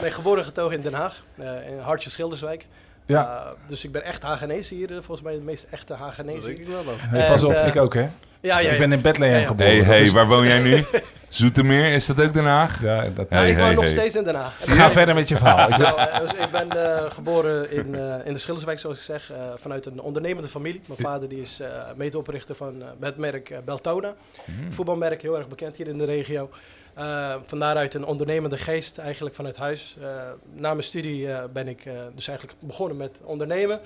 nee, 0.00 0.10
geboren 0.10 0.44
getogen 0.44 0.76
in 0.76 0.82
Den 0.82 0.94
Haag, 0.94 1.22
eh, 1.38 1.68
in 1.68 1.78
Hartje 1.78 2.10
Schilderswijk. 2.10 2.66
Ja. 3.06 3.44
Eh, 3.50 3.68
dus 3.68 3.84
ik 3.84 3.92
ben 3.92 4.02
echt 4.04 4.22
Hagenees 4.22 4.70
hier, 4.70 4.88
volgens 4.88 5.22
mij 5.22 5.34
de 5.34 5.40
meest 5.40 5.66
echte 5.70 5.94
Hagenees. 5.94 6.44
denk 6.44 6.58
ik 6.58 6.66
wel. 6.68 6.82
Hey, 6.98 7.26
pas 7.26 7.42
op, 7.42 7.52
ik 7.52 7.76
ook 7.76 7.94
hè. 7.94 8.08
Ja, 8.44 8.58
ja, 8.58 8.70
Ik 8.70 8.78
ben 8.78 8.92
in 8.92 9.00
Bethlehem 9.02 9.34
Ja, 9.34 9.40
ja. 9.40 9.46
geboren. 9.46 9.72
hey, 9.72 9.82
hey, 9.84 10.00
is- 10.02 10.12
waar 10.12 10.26
woon 10.26 10.46
jij 10.46 10.60
nu? 10.60 10.84
Zoetermeer, 11.28 11.92
is 11.92 12.06
dat 12.06 12.20
ook 12.22 12.32
Den 12.34 12.44
Haag? 12.44 12.82
Ja, 12.82 13.02
dat... 13.02 13.30
Nou, 13.30 13.42
Hey, 13.42 13.50
ik 13.50 13.56
woon 13.56 13.64
hey, 13.66 13.74
nog 13.74 13.84
hey. 13.84 13.92
steeds 13.92 14.16
in 14.16 14.24
Den 14.24 14.34
Haag. 14.34 14.54
Ga 14.58 14.90
verder 14.90 15.14
met 15.14 15.28
je 15.28 15.36
verhaal. 15.36 15.68
Nou, 15.78 15.98
eh, 15.98 16.20
dus 16.20 16.30
ik 16.32 16.50
ben 16.50 16.70
eh, 16.96 17.10
geboren 17.10 17.70
in, 17.70 17.94
eh, 17.94 18.14
in 18.26 18.32
de 18.32 18.38
Schilderswijk, 18.38 18.78
zoals 18.78 18.96
ik 18.96 19.02
zeg, 19.02 19.32
eh, 19.32 19.38
vanuit 19.56 19.86
een 19.86 20.00
ondernemende 20.00 20.48
familie. 20.48 20.80
Mijn 20.86 21.00
vader 21.00 21.28
die 21.28 21.40
is 21.40 21.60
eh 21.60 21.68
medeoprichter 21.96 22.54
van 22.54 22.82
het 23.00 23.16
merk 23.16 23.54
Beltona. 23.64 24.14
Hmm. 24.44 24.72
Voetbalmerk, 24.72 25.22
heel 25.22 25.36
erg 25.36 25.48
bekend 25.48 25.76
hier 25.76 25.86
in 25.88 25.98
de 25.98 26.04
regio. 26.04 26.50
Eh 26.94 27.34
van 27.46 27.58
daaruit 27.58 27.94
een 27.94 28.04
ondernemende 28.04 28.56
geest, 28.56 28.98
eigenlijk 28.98 29.34
vanuit 29.34 29.56
huis. 29.56 29.96
Eh, 30.00 30.06
na 30.54 30.68
mijn 30.70 30.82
studie 30.82 31.32
eh, 31.32 31.38
ben 31.52 31.68
ik 31.68 31.82
dus 32.14 32.28
eigenlijk 32.28 32.58
begonnen 32.60 32.96
met 32.96 33.18
ondernemen. 33.22 33.80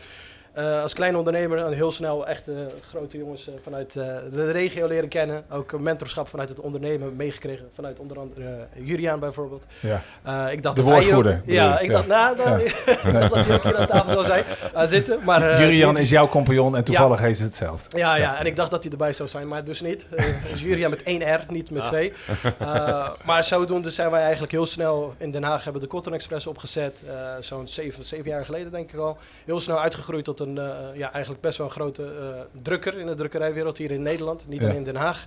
Eh, 0.58 0.82
als 0.82 0.94
kleine 0.94 1.18
ondernemer 1.18 1.58
en 1.64 1.72
heel 1.72 1.92
snel 1.92 2.26
echt 2.26 2.48
eh, 2.48 2.54
grote 2.88 3.16
jongens 3.18 3.48
eh, 3.48 3.54
vanuit 3.62 3.96
eh, 3.96 4.04
de 4.32 4.50
regio 4.50 4.86
leren 4.86 5.08
kennen. 5.08 5.44
Ook 5.50 5.78
mentorschap 5.80 6.28
vanuit 6.28 6.48
het 6.48 6.60
ondernemen 6.60 7.16
meegekregen. 7.16 7.68
Vanuit 7.74 7.98
onder 7.98 8.18
andere 8.18 8.44
eh, 8.74 8.86
Juriaan 8.86 9.20
bijvoorbeeld. 9.20 9.64
ja. 9.80 10.02
Eh, 10.22 10.52
ik 10.52 10.62
dacht 10.62 10.76
De 10.76 10.82
ook- 10.82 10.88
woordvoerder, 10.88 11.42
Ja, 11.44 11.78
ik 11.80 11.90
Ja. 11.90 11.92
dacht, 12.02 12.06
nou, 12.06 12.36
ik 12.60 12.84
dacht 12.84 13.32
dat 13.34 13.46
hij 13.46 13.54
ook 13.54 13.62
hier 13.62 13.76
aan 13.76 13.86
tafel 13.86 14.10
zou 14.12 14.24
zijn, 14.24 14.44
uh, 14.74 14.82
zitten. 14.84 15.18
Maar, 15.24 15.50
eh, 15.50 15.58
Jurian 15.58 15.94
niet. 15.94 16.02
is 16.02 16.10
jouw 16.10 16.28
compagnon 16.28 16.76
en 16.76 16.84
toevallig 16.84 17.18
heet 17.20 17.36
het 17.38 17.46
hetzelfde. 17.46 17.98
Ja, 17.98 18.16
ja, 18.16 18.38
en 18.38 18.46
ik 18.46 18.56
dacht 18.56 18.70
dat 18.70 18.82
hij 18.82 18.92
erbij 18.92 19.12
zou 19.12 19.28
zijn, 19.28 19.48
maar 19.48 19.64
dus 19.64 19.80
niet. 19.80 20.06
Eh, 20.10 20.24
dus 20.52 20.60
Jurian 20.60 20.90
met 20.90 21.02
één 21.02 21.34
R, 21.34 21.40
niet 21.48 21.70
met 21.70 21.82
Ah. 21.82 21.88
twee. 21.88 22.12
Eh, 22.58 23.08
maar 23.24 23.44
zodoende 23.44 23.90
zijn 23.90 24.10
wij 24.10 24.22
eigenlijk 24.22 24.52
heel 24.52 24.66
snel 24.66 25.14
in 25.18 25.30
Den 25.30 25.42
Haag 25.42 25.64
hebben 25.64 25.82
de 25.82 25.88
Cotton 25.88 26.14
Express 26.14 26.46
opgezet. 26.46 27.02
eh, 27.08 27.12
Zo'n 27.40 27.68
zeven, 27.68 28.04
zeven 28.04 28.30
jaar 28.30 28.44
geleden 28.44 28.70
denk 28.72 28.92
ik 28.92 28.98
al. 28.98 29.18
Heel 29.44 29.60
snel 29.60 29.80
uitgegroeid 29.80 30.24
tot 30.24 30.40
een, 30.40 30.47
eh, 30.58 30.96
ja, 30.98 31.12
eigenlijk 31.12 31.42
best 31.42 31.58
wel 31.58 31.66
een 31.66 31.72
grote 31.72 32.02
eh, 32.02 32.60
drukker 32.62 32.98
in 32.98 33.06
de 33.06 33.14
drukkerijwereld 33.14 33.76
hier 33.78 33.90
in 33.90 34.02
Nederland. 34.02 34.48
Niet 34.48 34.60
Ja. 34.60 34.64
alleen 34.66 34.78
in 34.78 34.84
Den 34.84 34.96
Haag. 34.96 35.24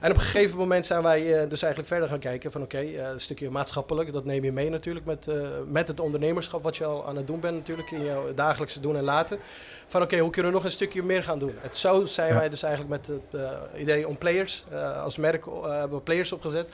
En 0.00 0.10
op 0.10 0.16
een 0.16 0.22
gegeven 0.22 0.56
moment 0.58 0.86
zijn 0.86 1.02
wij 1.02 1.20
eh, 1.42 1.48
dus 1.48 1.62
eigenlijk 1.62 1.92
verder 1.92 2.08
gaan 2.08 2.18
kijken 2.18 2.52
van 2.52 2.62
oké, 2.62 2.78
een 2.78 3.20
stukje 3.20 3.50
maatschappelijk, 3.50 4.12
dat 4.12 4.24
neem 4.24 4.44
je 4.44 4.52
mee 4.52 4.70
natuurlijk 4.70 5.06
met, 5.06 5.26
met 5.66 5.88
het 5.88 6.00
ondernemerschap 6.00 6.62
wat 6.62 6.76
je 6.76 6.84
al 6.84 7.06
aan 7.06 7.16
het 7.16 7.26
doen 7.26 7.40
bent 7.40 7.56
natuurlijk 7.56 7.90
in 7.90 8.04
jouw 8.04 8.34
dagelijkse 8.34 8.80
doen 8.80 8.96
en 8.96 9.04
laten. 9.04 9.38
Van 9.86 10.02
oké, 10.02 10.18
hoe 10.18 10.30
kunnen 10.30 10.50
we 10.50 10.56
nog 10.56 10.66
een 10.66 10.72
stukje 10.72 11.02
meer 11.02 11.24
gaan 11.24 11.38
doen? 11.38 11.54
Het, 11.60 11.76
zo 11.76 12.04
zijn 12.04 12.28
Ja. 12.32 12.38
wij 12.38 12.48
dus 12.48 12.62
eigenlijk 12.62 12.92
met 13.06 13.06
het 13.32 13.42
idee 13.76 14.08
om 14.08 14.18
players, 14.18 14.64
als 15.04 15.16
merk 15.16 15.44
hebben 15.62 15.96
we 15.98 16.00
players 16.04 16.32
opgezet. 16.32 16.68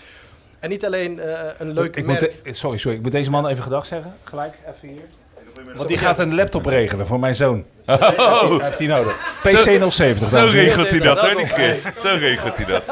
En 0.61 0.69
niet 0.71 0.85
alleen 0.85 1.21
een 1.59 1.71
leuk 1.73 1.97
ik 1.97 2.07
merk. 2.07 2.41
moet 2.45 2.57
sorry, 2.57 2.79
sorry, 2.79 2.97
ik 2.97 3.03
moet 3.03 3.13
deze 3.13 3.31
man 3.31 3.47
even 3.47 3.63
gedag 3.63 3.87
zeggen. 3.87 4.15
Gelijk, 4.25 4.55
even 4.75 4.89
hier. 4.89 5.03
Want 5.75 5.89
die 5.89 5.99
gaat 5.99 6.19
een 6.19 6.35
laptop 6.35 6.67
regelen 6.67 7.07
voor 7.07 7.21
mijn 7.21 7.35
zoon. 7.35 7.65
Oh, 7.87 8.41
Hij 8.43 8.67
heeft 8.67 8.79
die 8.79 8.89
nodig. 8.89 9.17
PC 9.43 9.91
070. 9.91 10.29
zo 10.29 10.47
regelt 10.51 10.89
hij 10.89 10.99
dat, 10.99 11.21
hè, 11.21 11.35
die. 11.35 11.47
Chris? 11.47 11.83
Zo 11.83 12.15
regelt 12.19 12.57
hij 12.57 12.65
dat. 12.67 12.83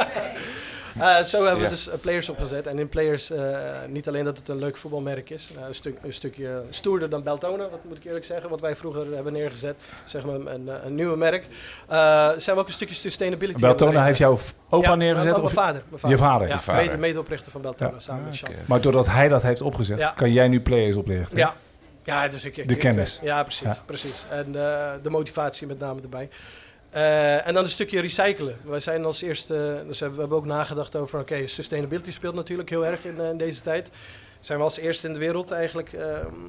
Eh, 0.99 1.23
zo 1.23 1.37
hebben 1.45 1.57
Ja. 1.63 1.69
we 1.69 1.69
dus 1.75 1.89
eh, 1.89 1.99
players 2.01 2.29
opgezet. 2.29 2.67
En 2.67 2.79
in 2.79 2.89
players, 2.89 3.31
eh, 3.31 3.43
niet 3.89 4.09
alleen 4.09 4.25
dat 4.25 4.39
het 4.39 4.49
een 4.49 4.59
leuk 4.59 4.77
voetbalmerk 4.77 5.31
is, 5.31 5.51
een, 5.69 5.75
stuk, 5.75 5.97
een 6.03 6.13
stukje 6.13 6.63
stoerder 6.71 7.09
dan 7.09 7.23
Beltona, 7.23 7.69
wat 7.71 7.85
moet 7.89 7.97
ik 7.97 8.05
eerlijk 8.05 8.25
zeggen, 8.25 8.51
wat 8.51 8.61
wij 8.61 8.77
vroeger 8.77 9.07
hebben 9.15 9.33
neergezet. 9.33 9.75
Zeg 10.05 10.25
maar 10.25 10.35
een, 10.35 10.71
een, 10.85 10.95
nieuwe 10.95 11.17
merk. 11.17 11.45
Eh, 11.89 12.29
zijn 12.37 12.57
we 12.57 12.63
ook 12.63 12.67
een 12.67 12.73
stukje 12.73 12.95
sustainability 12.95 13.61
Beltona 13.61 14.05
heeft 14.05 14.19
jouw 14.19 14.39
opa 14.69 14.89
Ja, 14.91 14.95
neergezet? 14.95 15.33
Mijn, 15.33 15.43
Of, 15.45 15.55
mijn 15.55 15.67
vader. 15.67 15.83
Mijn 15.89 16.01
vader. 16.01 16.17
Je 16.17 16.23
vader. 16.23 16.49
Ja, 16.49 16.55
Je 16.55 16.61
vader. 16.61 16.83
Mede, 16.85 16.97
medeoprichter 16.97 17.53
van 17.53 17.61
Beltona, 17.61 17.91
Ja. 17.91 17.99
samen 17.99 18.23
met 18.25 18.33
Ah, 18.33 18.39
Sean. 18.39 18.53
maar 18.67 18.81
doordat 18.81 19.07
hij 19.07 19.29
dat 19.29 19.43
heeft 19.43 19.63
opgezet, 19.63 19.99
Ja. 19.99 20.13
kan 20.17 20.33
jij 20.33 20.49
nu 20.49 20.61
players 20.61 20.97
oplichten? 20.97 21.39
Ja. 21.39 21.55
Ja, 22.05 22.29
dus 22.29 22.45
ik, 22.45 22.57
ik- 22.57 22.69
De 22.69 22.75
ik- 22.75 22.81
kennis. 22.81 23.19
ja, 23.23 23.43
precies. 23.43 23.67
Ja. 23.67 23.77
precies. 23.87 24.25
En 24.31 24.47
eh, 24.47 24.91
de 25.03 25.11
motivatie 25.11 25.67
met 25.67 25.79
name 25.79 26.01
erbij. 26.03 26.29
Eh, 26.91 27.47
en 27.47 27.55
dan 27.55 27.63
een 27.63 27.69
stukje 27.69 28.01
recyclen. 28.01 28.57
Wij 28.65 28.81
zijn 28.81 29.05
als 29.05 29.23
eerste, 29.23 29.83
dus 29.87 30.01
hebben, 30.01 30.17
we 30.19 30.21
hebben 30.25 30.39
ook 30.39 30.47
nagedacht 30.47 30.97
over, 30.97 31.21
oké, 31.21 31.47
sustainability 31.47 32.13
speelt 32.13 32.35
natuurlijk 32.35 32.71
heel 32.71 32.87
erg 32.87 33.05
in, 33.05 33.21
eh, 33.21 33.29
in 33.29 33.37
deze 33.37 33.63
tijd. 33.63 33.91
Zijn 34.41 34.59
we 34.59 34.65
als 34.65 34.79
eerste 34.79 35.07
in 35.07 35.13
de 35.13 35.19
wereld 35.19 35.51
eigenlijk 35.51 35.93
eh, 35.93 36.03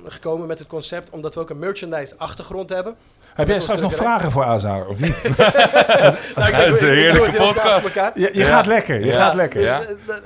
gekomen 0.07 0.47
met 0.47 0.59
het 0.59 0.67
concept, 0.67 1.09
omdat 1.09 1.33
we 1.35 1.39
ook 1.41 1.50
een 1.50 1.59
merchandise 1.59 2.13
achtergrond 2.17 2.69
hebben. 2.69 2.95
Heb 3.33 3.47
jij 3.47 3.59
straks 3.59 3.81
nog 3.81 3.95
vragen 3.95 4.31
voor 4.31 4.43
Azar, 4.43 4.88
of 4.88 5.00
niet? 5.00 5.24
Nou, 6.35 6.51
Ja, 6.51 6.57
het 6.59 6.74
is 6.74 6.81
een 6.81 6.89
heerlijke 6.89 7.31
podcast. 7.38 7.93
Je, 7.95 8.12
je 8.33 8.33
Ja. 8.33 8.45
gaat 8.45 8.65
lekker, 8.65 9.00
je 9.00 9.05
Ja. 9.05 9.13
gaat 9.13 9.33
lekker. 9.35 9.59
Dus, 9.59 9.69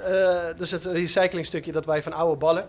Ja. 0.08 0.54
dus 0.58 0.72
het 0.72 0.86
recyclingstukje 0.86 1.72
dat 1.72 1.86
wij 1.86 2.04
van 2.04 2.14
oude 2.14 2.38
ballen, 2.38 2.68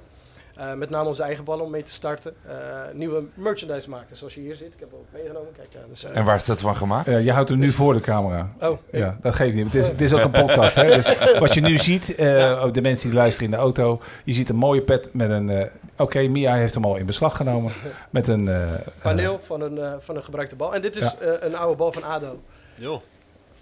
eh, 0.61 0.73
met 0.75 0.91
name 0.91 1.09
onze 1.09 1.23
eigen 1.23 1.45
ballen 1.45 1.65
om 1.65 1.71
mee 1.71 1.83
te 1.83 1.93
starten, 1.93 2.35
eh, 2.49 2.55
nieuwe 2.93 3.23
merchandise 3.35 3.91
maken. 3.91 4.17
Zoals 4.17 4.35
je 4.35 4.41
hier 4.41 4.55
ziet. 4.55 4.67
Ik 4.67 4.81
heb 4.81 4.89
ook 4.95 5.05
meegenomen. 5.13 5.53
Kijk, 5.57 5.73
ja, 5.73 5.79
dus, 5.89 6.05
eh, 6.05 6.17
En 6.17 6.25
waar 6.25 6.37
is 6.37 6.45
dat 6.45 6.61
van 6.61 6.77
gemaakt? 6.77 7.09
Eh, 7.09 7.25
je 7.25 7.33
houdt 7.33 7.49
hem 7.49 7.59
nu 7.59 7.69
voor 7.69 7.93
de 7.95 8.01
camera. 8.01 8.53
oh, 8.61 8.79
Ja, 8.91 9.17
dat 9.23 9.35
geeft 9.35 9.55
niet. 9.57 9.65
Het 9.65 9.75
is, 9.75 9.89
het 9.89 10.01
is 10.01 10.13
ook 10.13 10.21
een 10.25 10.31
podcast. 10.31 10.75
Hè? 10.75 10.85
Dus 10.95 11.39
wat 11.39 11.55
je 11.55 11.61
nu 11.61 11.79
ziet, 11.79 12.15
eh, 12.15 12.63
ook 12.65 12.75
de 12.75 12.81
mensen 12.81 13.09
die 13.11 13.19
luisteren 13.19 13.51
in 13.51 13.57
de 13.57 13.63
auto, 13.63 14.01
je 14.25 14.33
ziet 14.33 14.49
een 14.49 14.57
mooie 14.57 14.83
pet 14.83 15.09
met 15.15 15.31
een. 15.31 15.49
eh, 15.51 15.67
Oké, 15.97 16.21
Mia 16.21 16.55
heeft 16.55 16.75
hem 16.75 16.85
al 16.85 16.97
in 16.97 17.07
beslag 17.07 17.37
genomen. 17.37 17.73
Met 18.11 18.29
een. 18.29 18.49
eh, 18.49 18.69
paneel 19.03 19.39
van 19.39 19.61
een, 19.61 19.79
eh, 19.79 19.93
van 19.99 20.17
een 20.17 20.25
gebruikte 20.25 20.57
bal. 20.57 20.75
En 20.75 20.81
dit 20.81 20.97
is 20.97 21.17
eh, 21.19 21.29
een 21.41 21.57
oude 21.57 21.77
bal 21.77 21.93
van 21.93 22.03
ADO. 22.05 22.41
Joh. 22.75 22.95
eh, 22.95 23.01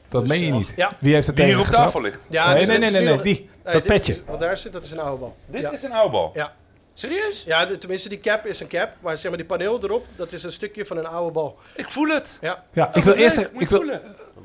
dat 0.09 0.21
Dus, 0.21 0.31
meen 0.31 0.41
je 0.41 0.47
eh, 0.51 0.57
niet. 0.57 0.73
Ja. 0.77 0.93
Wie 0.99 1.15
heeft 1.15 1.27
het 1.27 1.37
Die 1.37 1.45
hier 1.45 1.59
op 1.59 1.65
tafel 1.67 2.01
ligt. 2.01 2.21
ja 2.29 2.47
nee, 2.49 2.59
dus 2.59 2.69
nee, 2.69 2.79
nee, 2.79 2.89
is 2.89 2.95
nee, 2.95 3.05
nog- 3.09 3.23
die. 3.23 3.51
nee, 3.65 3.73
dat 3.73 3.83
petje. 3.83 4.13
is- 4.13 4.21
wat 4.27 4.41
daar 4.41 4.57
zit, 4.57 4.73
dat 4.73 4.85
is 4.85 4.91
een 4.91 4.99
oude 5.01 5.21
bal. 5.21 5.37
Dit 5.47 5.61
ja. 5.61 5.71
is 5.73 5.83
een 5.83 5.93
oude 5.93 6.11
bal. 6.13 6.31
Ja. 6.35 6.53
Serieus? 6.99 7.45
Ja, 7.47 7.65
de- 7.67 7.79
tenminste, 7.79 8.09
die 8.09 8.21
cap 8.21 8.47
is 8.47 8.61
een 8.61 8.67
cap. 8.67 8.89
Maar 9.01 9.19
zeg 9.19 9.29
maar, 9.29 9.39
die 9.39 9.47
paneel 9.47 9.83
erop, 9.83 10.07
dat 10.17 10.33
is 10.33 10.43
een 10.43 10.53
stukje 10.53 10.87
van 10.87 10.97
een 10.97 11.07
oude 11.07 11.33
bal. 11.33 11.59
Ik 11.77 11.91
voel 11.91 12.09
het. 12.09 12.39
Ja. 12.41 12.63
Ja, 12.73 12.95
ik 12.95 13.05
wil 13.05 13.15
eerst. 13.15 13.39
Ik 13.59 13.69
wil. 13.69 13.85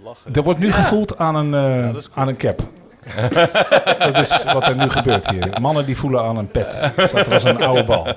Lachen. 0.03 0.33
er 0.33 0.43
wordt 0.43 0.59
nu 0.59 0.71
gevoeld 0.71 1.17
aan 1.17 1.35
een, 1.35 1.53
eh, 1.53 1.89
cool. 1.89 2.03
aan 2.13 2.27
een 2.27 2.37
cap. 2.37 2.61
dat 4.13 4.17
is 4.17 4.43
wat 4.43 4.67
er 4.67 4.75
nu 4.75 4.89
gebeurt 4.89 5.29
hier. 5.29 5.49
Mannen 5.61 5.85
die 5.85 5.97
voelen 5.97 6.23
aan 6.23 6.37
een 6.37 6.51
pet. 6.51 6.91
Dat 7.11 7.27
was 7.27 7.43
een 7.43 7.61
oude 7.63 7.83
bal. 7.83 8.07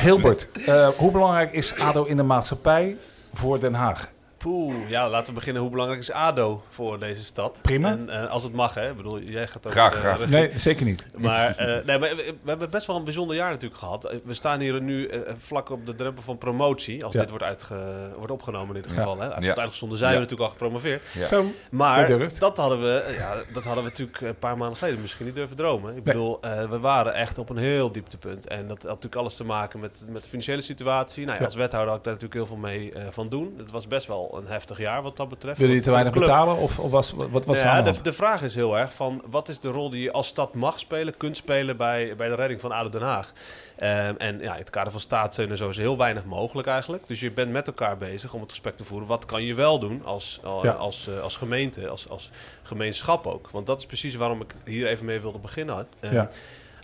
Hilbert, 0.00 0.48
eh, 0.66 0.88
hoe 0.88 1.10
belangrijk 1.10 1.52
is 1.52 1.78
ADO 1.78 2.04
in 2.04 2.16
de 2.16 2.22
maatschappij 2.22 2.96
voor 3.34 3.60
Den 3.60 3.74
Haag? 3.74 4.12
Poeh, 4.44 4.88
ja, 4.88 5.08
laten 5.08 5.26
we 5.26 5.32
beginnen. 5.32 5.62
Hoe 5.62 5.70
belangrijk 5.70 6.00
is 6.00 6.12
ADO 6.12 6.62
voor 6.68 6.98
deze 6.98 7.24
stad? 7.24 7.58
Prima. 7.62 7.90
En 7.90 8.06
uh, 8.08 8.30
als 8.30 8.42
het 8.42 8.52
mag, 8.52 8.74
hè. 8.74 8.90
Ik 8.90 8.96
bedoel, 8.96 9.20
jij 9.20 9.46
gaat 9.46 9.66
ook... 9.66 9.72
Graag, 9.72 9.94
graag. 9.94 10.28
Nee, 10.28 10.58
zeker 10.58 10.84
niet. 10.84 11.06
Maar, 11.16 11.56
uh, 11.60 11.86
nee, 11.86 11.98
maar 11.98 12.16
we, 12.16 12.34
we, 12.42 12.48
hebben 12.48 12.70
best 12.70 12.86
wel 12.86 12.96
een 12.96 13.04
bijzonder 13.04 13.36
jaar 13.36 13.50
natuurlijk 13.50 13.80
gehad. 13.80 14.14
We 14.24 14.34
staan 14.34 14.60
hier 14.60 14.82
nu 14.82 15.08
uh, 15.08 15.20
vlak 15.36 15.70
op 15.70 15.86
de 15.86 15.94
drempel 15.94 16.22
van 16.22 16.38
promotie. 16.38 17.04
Als 17.04 17.12
ja. 17.12 17.20
dit 17.20 17.28
wordt, 17.28 17.44
uitge, 17.44 18.10
wordt 18.16 18.32
opgenomen 18.32 18.76
in 18.76 18.82
ieder 18.82 18.90
geval. 18.90 19.16
Ja. 19.16 19.22
Hè. 19.22 19.34
Als 19.34 19.46
het 19.46 19.58
uitgezonden 19.58 19.98
zijn 19.98 20.12
we 20.12 20.18
natuurlijk 20.18 20.48
al 20.48 20.52
gepromoveerd. 20.52 21.02
Zo, 21.26 21.44
maar 21.70 22.08
dat 22.38 22.56
hadden, 22.56 22.80
we, 22.80 23.14
ja, 23.18 23.34
dat 23.52 23.64
hadden 23.64 23.84
we 23.84 23.90
natuurlijk 23.90 24.20
een 24.20 24.38
paar 24.38 24.56
maanden 24.56 24.78
geleden 24.78 25.00
misschien 25.00 25.26
niet 25.26 25.34
durven 25.34 25.56
dromen. 25.56 25.96
Ik 25.96 26.04
bedoel, 26.04 26.38
we 26.68 26.78
waren 26.78 27.14
echt 27.14 27.38
op 27.38 27.48
een 27.50 27.56
heel 27.56 27.92
dieptepunt. 27.92 28.46
En 28.46 28.68
dat 28.68 28.76
had 28.76 28.84
natuurlijk 28.84 29.16
alles 29.16 29.36
te 29.36 29.44
maken 29.44 29.80
met, 29.80 30.04
met 30.08 30.22
de 30.22 30.28
financiële 30.28 30.62
situatie. 30.62 31.26
Nou, 31.26 31.44
als 31.44 31.54
wethouder 31.54 31.90
had 31.90 31.98
ik 31.98 32.04
daar 32.04 32.14
natuurlijk 32.14 32.40
heel 32.40 32.58
veel 32.58 32.68
mee 32.68 32.92
van 33.10 33.28
doen. 33.28 33.54
Het 33.58 33.70
was 33.70 33.86
best 33.86 34.06
wel 34.06 34.33
een 34.36 34.46
heftig 34.46 34.78
jaar 34.78 35.02
wat 35.02 35.16
dat 35.16 35.28
betreft. 35.28 35.58
Willen 35.58 35.72
jullie 35.72 35.86
te 35.86 35.94
weinig 35.94 36.12
betalen 36.12 36.56
of, 36.56 36.78
of 36.78 36.90
was, 36.90 37.14
wat 37.30 37.46
was 37.46 37.60
ja, 37.60 37.82
de, 37.82 38.02
de, 38.02 38.12
vraag 38.12 38.42
is 38.42 38.54
heel 38.54 38.78
erg 38.78 38.92
van 38.92 39.22
wat 39.30 39.48
is 39.48 39.58
de 39.58 39.68
rol 39.68 39.90
die 39.90 40.02
je 40.02 40.12
als 40.12 40.26
stad 40.26 40.54
mag 40.54 40.78
spelen, 40.78 41.16
kunt 41.16 41.36
spelen 41.36 41.76
bij, 41.76 42.16
bij 42.16 42.28
de 42.28 42.34
redding 42.34 42.60
van 42.60 42.72
ADO 42.72 42.88
Den 42.88 43.02
Haag. 43.02 43.32
Um, 43.76 44.16
en 44.18 44.38
ja, 44.40 44.52
in 44.52 44.58
het 44.58 44.70
kader 44.70 44.92
van 44.92 45.00
staatssteun 45.00 45.50
en 45.50 45.56
zo 45.56 45.68
is 45.68 45.76
heel 45.76 45.98
weinig 45.98 46.24
mogelijk 46.24 46.68
eigenlijk. 46.68 47.06
Dus 47.06 47.20
je 47.20 47.30
bent 47.30 47.50
met 47.50 47.66
elkaar 47.66 47.96
bezig 47.96 48.32
om 48.32 48.40
het 48.40 48.50
gesprek 48.50 48.74
te 48.74 48.84
voeren. 48.84 49.08
Wat 49.08 49.26
kan 49.26 49.42
je 49.42 49.54
wel 49.54 49.78
doen 49.78 50.04
als, 50.04 50.40
ja. 50.62 50.70
als, 50.70 51.08
uh, 51.08 51.20
als 51.20 51.36
gemeente, 51.36 51.88
als, 51.88 52.08
als 52.08 52.30
gemeenschap 52.62 53.26
ook? 53.26 53.48
Want 53.50 53.66
dat 53.66 53.78
is 53.78 53.86
precies 53.86 54.14
waarom 54.14 54.40
ik 54.40 54.54
hier 54.64 54.86
even 54.86 55.06
mee 55.06 55.20
wilde 55.20 55.38
beginnen. 55.38 55.86
Um, 56.00 56.12
ja. 56.12 56.30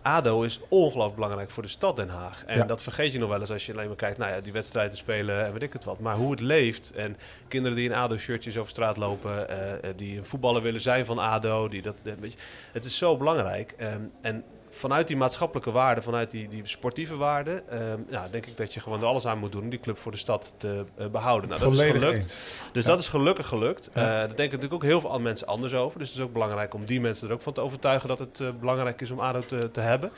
ADO 0.02 0.42
is 0.42 0.60
ongelooflijk 0.68 1.14
belangrijk 1.14 1.50
voor 1.50 1.62
de 1.62 1.68
stad 1.68 1.96
Den 1.96 2.08
Haag. 2.08 2.44
En 2.44 2.56
ja. 2.56 2.64
dat 2.64 2.82
vergeet 2.82 3.12
je 3.12 3.18
nog 3.18 3.28
wel 3.28 3.40
eens 3.40 3.50
als 3.50 3.66
je 3.66 3.72
alleen 3.72 3.86
maar 3.86 3.96
kijkt, 3.96 4.18
nou 4.18 4.32
ja, 4.32 4.40
die 4.40 4.52
wedstrijden 4.52 4.98
spelen 4.98 5.44
en 5.44 5.52
weet 5.52 5.62
ik 5.62 5.72
het 5.72 5.84
wat. 5.84 5.98
Maar 5.98 6.16
hoe 6.16 6.30
het 6.30 6.40
leeft 6.40 6.92
en 6.92 7.16
kinderen 7.48 7.76
die 7.76 7.88
in 7.88 7.94
ADO-shirtjes 7.94 8.56
over 8.56 8.70
straat 8.70 8.96
lopen, 8.96 9.46
uh, 9.50 9.90
die 9.96 10.18
een 10.18 10.24
voetballer 10.24 10.62
willen 10.62 10.80
zijn 10.80 11.04
van 11.04 11.18
ADO, 11.18 11.68
die 11.68 11.82
dat, 11.82 11.96
weet 12.02 12.32
je, 12.32 12.38
het 12.72 12.84
is 12.84 12.98
zo 12.98 13.16
belangrijk. 13.16 13.74
Um, 13.80 14.12
en 14.20 14.44
vanuit 14.70 15.06
die 15.06 15.16
maatschappelijke 15.16 15.70
waarden, 15.70 16.04
vanuit 16.04 16.30
die, 16.30 16.48
die 16.48 16.60
sportieve 16.64 17.16
waarden, 17.16 17.82
um, 17.82 18.06
ja, 18.08 18.28
denk 18.30 18.46
ik 18.46 18.56
dat 18.56 18.74
je 18.74 18.80
gewoon 18.80 19.00
er 19.00 19.06
alles 19.06 19.26
aan 19.26 19.38
moet 19.38 19.52
doen 19.52 19.62
om 19.62 19.68
die 19.68 19.80
club 19.80 19.98
voor 19.98 20.12
de 20.12 20.18
stad 20.18 20.54
te 20.56 20.84
uh, 20.98 21.06
behouden. 21.06 21.48
Nou, 21.48 21.60
dat 21.60 21.72
is 21.72 21.80
gelukt. 21.80 22.16
Eens. 22.16 22.38
Dus 22.72 22.84
ja. 22.84 22.90
dat 22.90 22.98
is 22.98 23.08
gelukkig 23.08 23.46
gelukt. 23.46 23.90
Ja. 23.94 24.00
Uh, 24.00 24.06
daar 24.06 24.26
denken 24.26 24.44
natuurlijk 24.44 24.74
ook 24.74 24.82
heel 24.82 25.00
veel 25.00 25.20
mensen 25.20 25.46
anders 25.46 25.74
over. 25.74 25.98
Dus 25.98 26.08
het 26.08 26.18
is 26.18 26.24
ook 26.24 26.32
belangrijk 26.32 26.74
om 26.74 26.84
die 26.84 27.00
mensen 27.00 27.28
er 27.28 27.34
ook 27.34 27.42
van 27.42 27.52
te 27.52 27.60
overtuigen 27.60 28.08
dat 28.08 28.18
het 28.18 28.40
uh, 28.40 28.48
belangrijk 28.60 29.00
is 29.00 29.10
om 29.10 29.20
ADO 29.20 29.40
te, 29.40 29.70
te 29.70 29.80
hebben. 29.80 30.10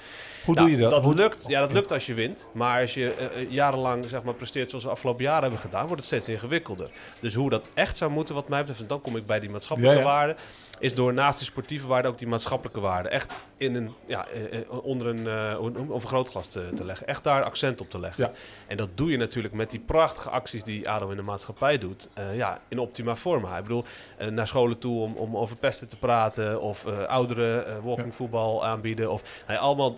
Hoe 0.44 0.54
nou, 0.54 0.66
doe 0.66 0.76
je 0.76 0.82
dat? 0.82 1.02
Dat 1.02 1.14
lukt, 1.14 1.44
ja, 1.49 1.61
dat 1.61 1.73
lukt 1.73 1.92
als 1.92 2.06
je 2.06 2.14
wint. 2.14 2.47
Maar 2.52 2.80
als 2.80 2.94
je 2.94 3.47
jarenlang 3.49 4.04
zeg 4.04 4.23
maar, 4.23 4.35
presteert 4.35 4.68
zoals 4.68 4.85
we 4.85 4.90
afgelopen 4.90 5.25
jaren 5.25 5.42
hebben 5.42 5.61
gedaan, 5.61 5.87
wordt 5.87 5.97
het 5.97 6.04
steeds 6.04 6.28
ingewikkelder. 6.28 6.90
Dus 7.21 7.35
hoe 7.35 7.50
dat 7.50 7.71
echt 7.75 7.97
zou 7.97 8.11
moeten, 8.11 8.35
wat 8.35 8.49
mij 8.49 8.59
betreft, 8.59 8.80
en 8.80 8.87
dan 8.87 9.00
kom 9.00 9.16
ik 9.16 9.26
bij 9.26 9.40
die 9.40 9.50
maatschappelijke 9.50 10.02
waarden, 10.02 10.37
is 10.82 10.94
door 10.94 11.12
naast 11.12 11.38
die 11.38 11.46
sportieve 11.46 11.86
waarden 11.86 12.10
ook 12.10 12.18
die 12.18 12.26
maatschappelijke 12.26 12.80
waarden 12.80 13.12
echt 13.12 13.32
in 13.56 13.74
een, 13.74 13.90
ja, 14.06 14.26
onder 14.68 15.06
een, 15.06 15.18
uh, 15.18 15.54
een 15.90 16.00
vergrootglas 16.00 16.46
te, 16.46 16.68
te, 16.74 16.84
leggen. 16.84 17.06
Echt 17.06 17.24
daar 17.24 17.42
accent 17.42 17.80
op 17.80 17.90
te 17.90 17.98
leggen. 17.98 18.24
Ja. 18.24 18.32
En 18.66 18.76
dat 18.76 18.88
doe 18.94 19.10
je 19.10 19.16
natuurlijk 19.16 19.54
met 19.54 19.70
die 19.70 19.80
prachtige 19.80 20.30
acties 20.30 20.62
die 20.62 20.90
ADO 20.90 21.10
in 21.10 21.16
de 21.16 21.22
maatschappij 21.22 21.78
doet. 21.78 22.08
Uh, 22.18 22.36
ja, 22.36 22.60
in 22.68 22.78
optima 22.78 23.16
forma. 23.16 23.56
Ik 23.56 23.62
bedoel, 23.62 23.84
uh, 24.20 24.26
naar 24.26 24.46
scholen 24.46 24.78
toe 24.78 25.00
om, 25.00 25.16
om 25.16 25.36
over 25.36 25.56
pesten 25.56 25.88
te 25.88 25.98
praten. 25.98 26.60
Of 26.60 26.86
ouderen 26.86 27.82
walkingvoetbal 27.82 28.62
ja. 28.62 28.68
aanbieden. 28.68 29.10
Of 29.10 29.22
allemaal, 29.46 29.96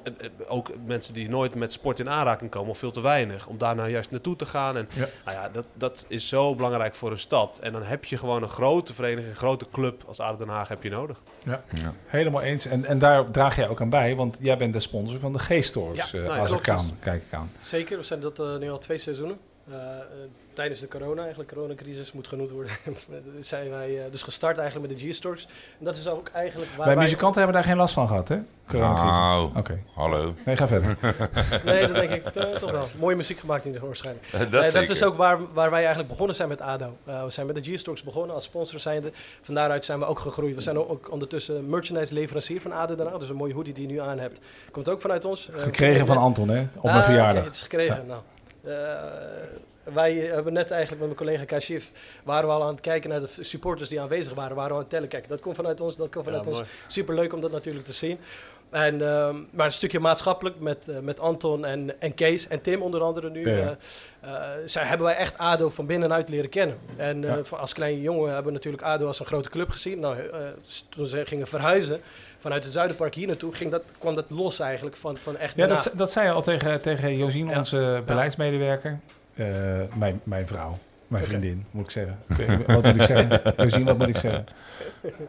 ook 0.48 0.70
mensen 0.84 1.14
die 1.14 1.28
nooit 1.28 1.54
met 1.54 1.72
sport 1.72 2.00
in 2.00 2.08
aanraking 2.08 2.50
komen. 2.50 2.70
Of 2.70 2.78
veel 2.78 2.90
te 2.90 3.00
weinig. 3.00 3.46
Om 3.46 3.58
daar 3.58 3.74
nou 3.74 3.90
juist 3.90 4.10
naartoe 4.10 4.36
te 4.36 4.46
gaan. 4.46 4.76
En 4.76 4.88
ja. 4.92 5.08
Nou 5.24 5.36
ja, 5.36 5.48
dat, 5.48 5.66
dat 5.74 6.04
is 6.08 6.28
zo 6.28 6.54
belangrijk 6.54 6.94
voor 6.94 7.10
een 7.10 7.18
stad. 7.18 7.58
En 7.58 7.72
dan 7.72 7.82
heb 7.82 8.04
je 8.04 8.18
gewoon 8.18 8.42
een 8.42 8.48
grote 8.48 8.94
vereniging, 8.94 9.28
een 9.28 9.36
grote 9.36 9.66
club 9.72 10.02
als 10.06 10.20
ADO 10.20 10.36
Den 10.36 10.48
Haag 10.48 10.72
heb 10.75 10.83
je 10.83 10.90
nodig. 10.90 11.23
Ja, 11.43 11.62
helemaal 12.07 12.43
eens. 12.43 12.66
En, 12.66 12.85
en 12.85 12.99
daar 12.99 13.31
draag 13.31 13.57
jij 13.57 13.69
ook 13.69 13.81
aan 13.81 13.90
bij. 13.90 14.14
Want 14.14 14.38
jij 14.40 14.57
bent 14.57 14.73
de 14.73 14.81
sponsor 14.81 15.19
van 15.19 15.33
de 15.33 15.38
G-stores, 15.38 16.11
ja, 16.11 16.19
uh, 16.19 16.26
nou, 16.26 16.40
als 16.40 16.52
ik 16.52 16.69
aan, 16.69 16.97
kijk 17.00 17.23
ik 17.23 17.33
aan. 17.33 17.50
Zeker, 17.59 17.97
we 17.97 18.02
zijn 18.02 18.21
dat 18.21 18.38
uh, 18.38 18.57
nu 18.57 18.71
al 18.71 18.78
twee 18.78 18.99
seizoenen. 18.99 19.38
Tijdens 20.54 20.80
de 20.80 20.88
corona, 20.88 21.20
eigenlijk 21.20 21.52
coronacrisis 21.52 22.12
moet 22.12 22.28
genoemd 22.28 22.50
worden, 22.50 22.73
zijn 23.40 23.70
wij 23.70 24.00
dus 24.11 24.23
gestart 24.23 24.58
eigenlijk 24.58 24.88
met 24.90 24.99
de 24.99 25.08
G-stores. 25.08 25.49
En 25.78 25.84
dat 25.84 25.96
is 25.96 26.08
ook 26.08 26.28
eigenlijk 26.28 26.70
waar 26.76 26.87
Wij 26.87 26.96
muzikanten 26.96 27.42
hebben 27.42 27.61
daar 27.61 27.68
geen 27.68 27.76
last 27.76 27.94
van 27.94 28.08
gehad, 28.08 28.28
hè? 28.28 28.38
Nou, 28.73 29.50
okay. 29.56 29.82
hallo. 29.94 30.34
Nee, 30.44 30.56
ga 30.56 30.68
verder. 30.68 30.99
nee, 31.64 31.87
dat 31.87 31.96
denk 31.96 32.11
ik 32.11 32.28
toch 32.58 32.70
wel. 32.70 32.87
Mooie 32.99 33.16
muziek 33.16 33.38
gemaakt 33.38 33.64
in 33.64 33.73
de 33.73 33.80
waarschijnlijk. 33.80 34.26
dat, 34.32 34.50
nee, 34.50 34.70
dat 34.70 34.90
is 34.90 35.02
ook 35.02 35.16
waar, 35.16 35.38
waar 35.52 35.70
wij 35.70 35.78
eigenlijk 35.78 36.08
begonnen 36.08 36.37
zijn 36.37 36.49
met 36.49 36.61
ADO. 36.61 36.96
we 37.04 37.25
zijn 37.28 37.46
met 37.46 37.64
de 37.64 37.75
G-stores 37.75 38.02
begonnen 38.02 38.34
als 38.34 38.44
sponsor 38.44 38.80
zijnde. 38.80 39.11
Van 39.40 39.54
daaruit 39.54 39.84
zijn 39.84 39.99
we 39.99 40.04
ook 40.04 40.18
gegroeid. 40.18 40.54
We 40.54 40.61
zijn 40.61 40.78
ook 40.78 41.11
ondertussen 41.11 41.68
merchandise 41.68 42.14
leverancier 42.14 42.61
van 42.61 42.73
ADO 42.73 42.94
daarna. 42.94 43.18
Dus 43.18 43.28
een 43.28 43.37
mooie 43.37 43.54
hoodie 43.54 43.75
die 43.75 43.87
je 43.87 43.92
nu 43.92 44.00
aan 44.00 44.18
hebt. 44.18 44.40
Komt 44.70 44.88
ook 44.88 45.00
vanuit 45.00 45.25
ons. 45.25 45.49
Gekregen 45.56 46.06
van 46.06 46.16
Anton, 46.16 46.49
hè? 46.49 46.66
Op 46.76 46.82
mijn 46.82 47.04
verjaardag. 47.04 47.32
Okay, 47.32 47.44
het 47.44 47.54
is 47.54 47.62
gekregen. 47.62 47.96
Ja. 47.96 48.02
Nou, 48.06 48.23
wij 49.92 50.14
hebben 50.14 50.52
net 50.52 50.70
eigenlijk 50.70 51.00
met 51.02 51.16
mijn 51.16 51.28
collega 51.28 51.44
Kashif... 51.44 51.90
waren 52.22 52.48
we 52.48 52.54
al 52.54 52.62
aan 52.62 52.68
het 52.68 52.80
kijken 52.80 53.10
naar 53.10 53.20
de 53.20 53.28
supporters 53.40 53.88
die 53.88 54.00
aanwezig 54.00 54.34
waren. 54.34 54.56
Waren 54.56 54.70
we 54.70 54.74
aan 54.74 54.80
het 54.80 54.90
tellen. 54.90 55.08
Kijk, 55.08 55.28
dat 55.28 55.40
komt 55.40 55.56
vanuit 55.56 55.80
ons, 55.80 55.96
dat 55.96 56.10
komt 56.10 56.24
vanuit 56.24 56.44
ja, 56.44 56.50
ons. 56.50 56.62
Superleuk 56.86 57.32
om 57.32 57.40
dat 57.40 57.52
natuurlijk 57.52 57.84
te 57.84 57.92
zien. 57.92 58.18
En, 58.74 58.94
uh, 58.94 59.28
maar 59.50 59.66
een 59.66 59.72
stukje 59.72 60.00
maatschappelijk 60.00 60.60
met, 60.60 60.86
uh, 60.88 60.98
met 60.98 61.20
Anton 61.20 61.64
en, 61.64 62.00
en 62.00 62.14
Kees 62.14 62.48
en 62.48 62.60
Tim 62.60 62.82
onder 62.82 63.00
andere 63.00 63.30
nu. 63.30 63.50
Ja. 63.50 63.76
Uh, 64.24 64.30
zij 64.64 64.84
hebben 64.84 65.06
wij 65.06 65.16
echt 65.16 65.38
ADO 65.38 65.70
van 65.70 65.86
binnenuit 65.86 66.28
leren 66.28 66.50
kennen. 66.50 66.78
En 66.96 67.20
ja. 67.20 67.40
als 67.50 67.72
kleine 67.72 68.00
jongen 68.00 68.26
hebben 68.26 68.46
we 68.46 68.52
natuurlijk 68.52 68.82
ADO 68.82 69.06
als 69.06 69.20
een 69.20 69.26
grote 69.26 69.48
club 69.48 69.70
gezien. 69.70 70.00
Nou, 70.00 70.16
toen 70.88 71.06
ze 71.06 71.26
gingen 71.26 71.46
verhuizen 71.46 72.00
vanuit 72.38 72.64
het 72.64 72.72
Zuiderpark 72.72 73.14
hier 73.14 73.26
naartoe, 73.26 73.54
ging 73.54 73.70
dat, 73.70 73.82
kwam 73.98 74.14
dat 74.14 74.24
los 74.28 74.58
eigenlijk 74.58 74.96
van, 74.96 75.16
van 75.16 75.36
echt 75.36 75.56
Ja, 75.56 75.66
dat, 75.66 75.92
dat 75.96 76.12
zei 76.12 76.26
je 76.26 76.32
al 76.32 76.42
tegen, 76.42 76.80
tegen 76.80 77.16
Josien, 77.16 77.46
ja. 77.46 77.58
onze 77.58 78.02
beleidsmedewerker. 78.06 79.00
Mijn, 79.94 80.20
mijn 80.24 80.46
vrouw. 80.46 80.78
Mijn 81.06 81.24
okay. 81.24 81.38
vriendin, 81.38 81.66
moet 81.70 81.84
ik 81.84 81.90
zeggen. 81.90 82.18
wat 82.74 82.84
moet 82.84 82.94
ik 82.94 83.02
zeggen? 83.02 83.54
Josien, 83.56 83.84
wat 83.84 83.98
moet 83.98 84.08
ik 84.08 84.16
zeggen? 84.16 84.46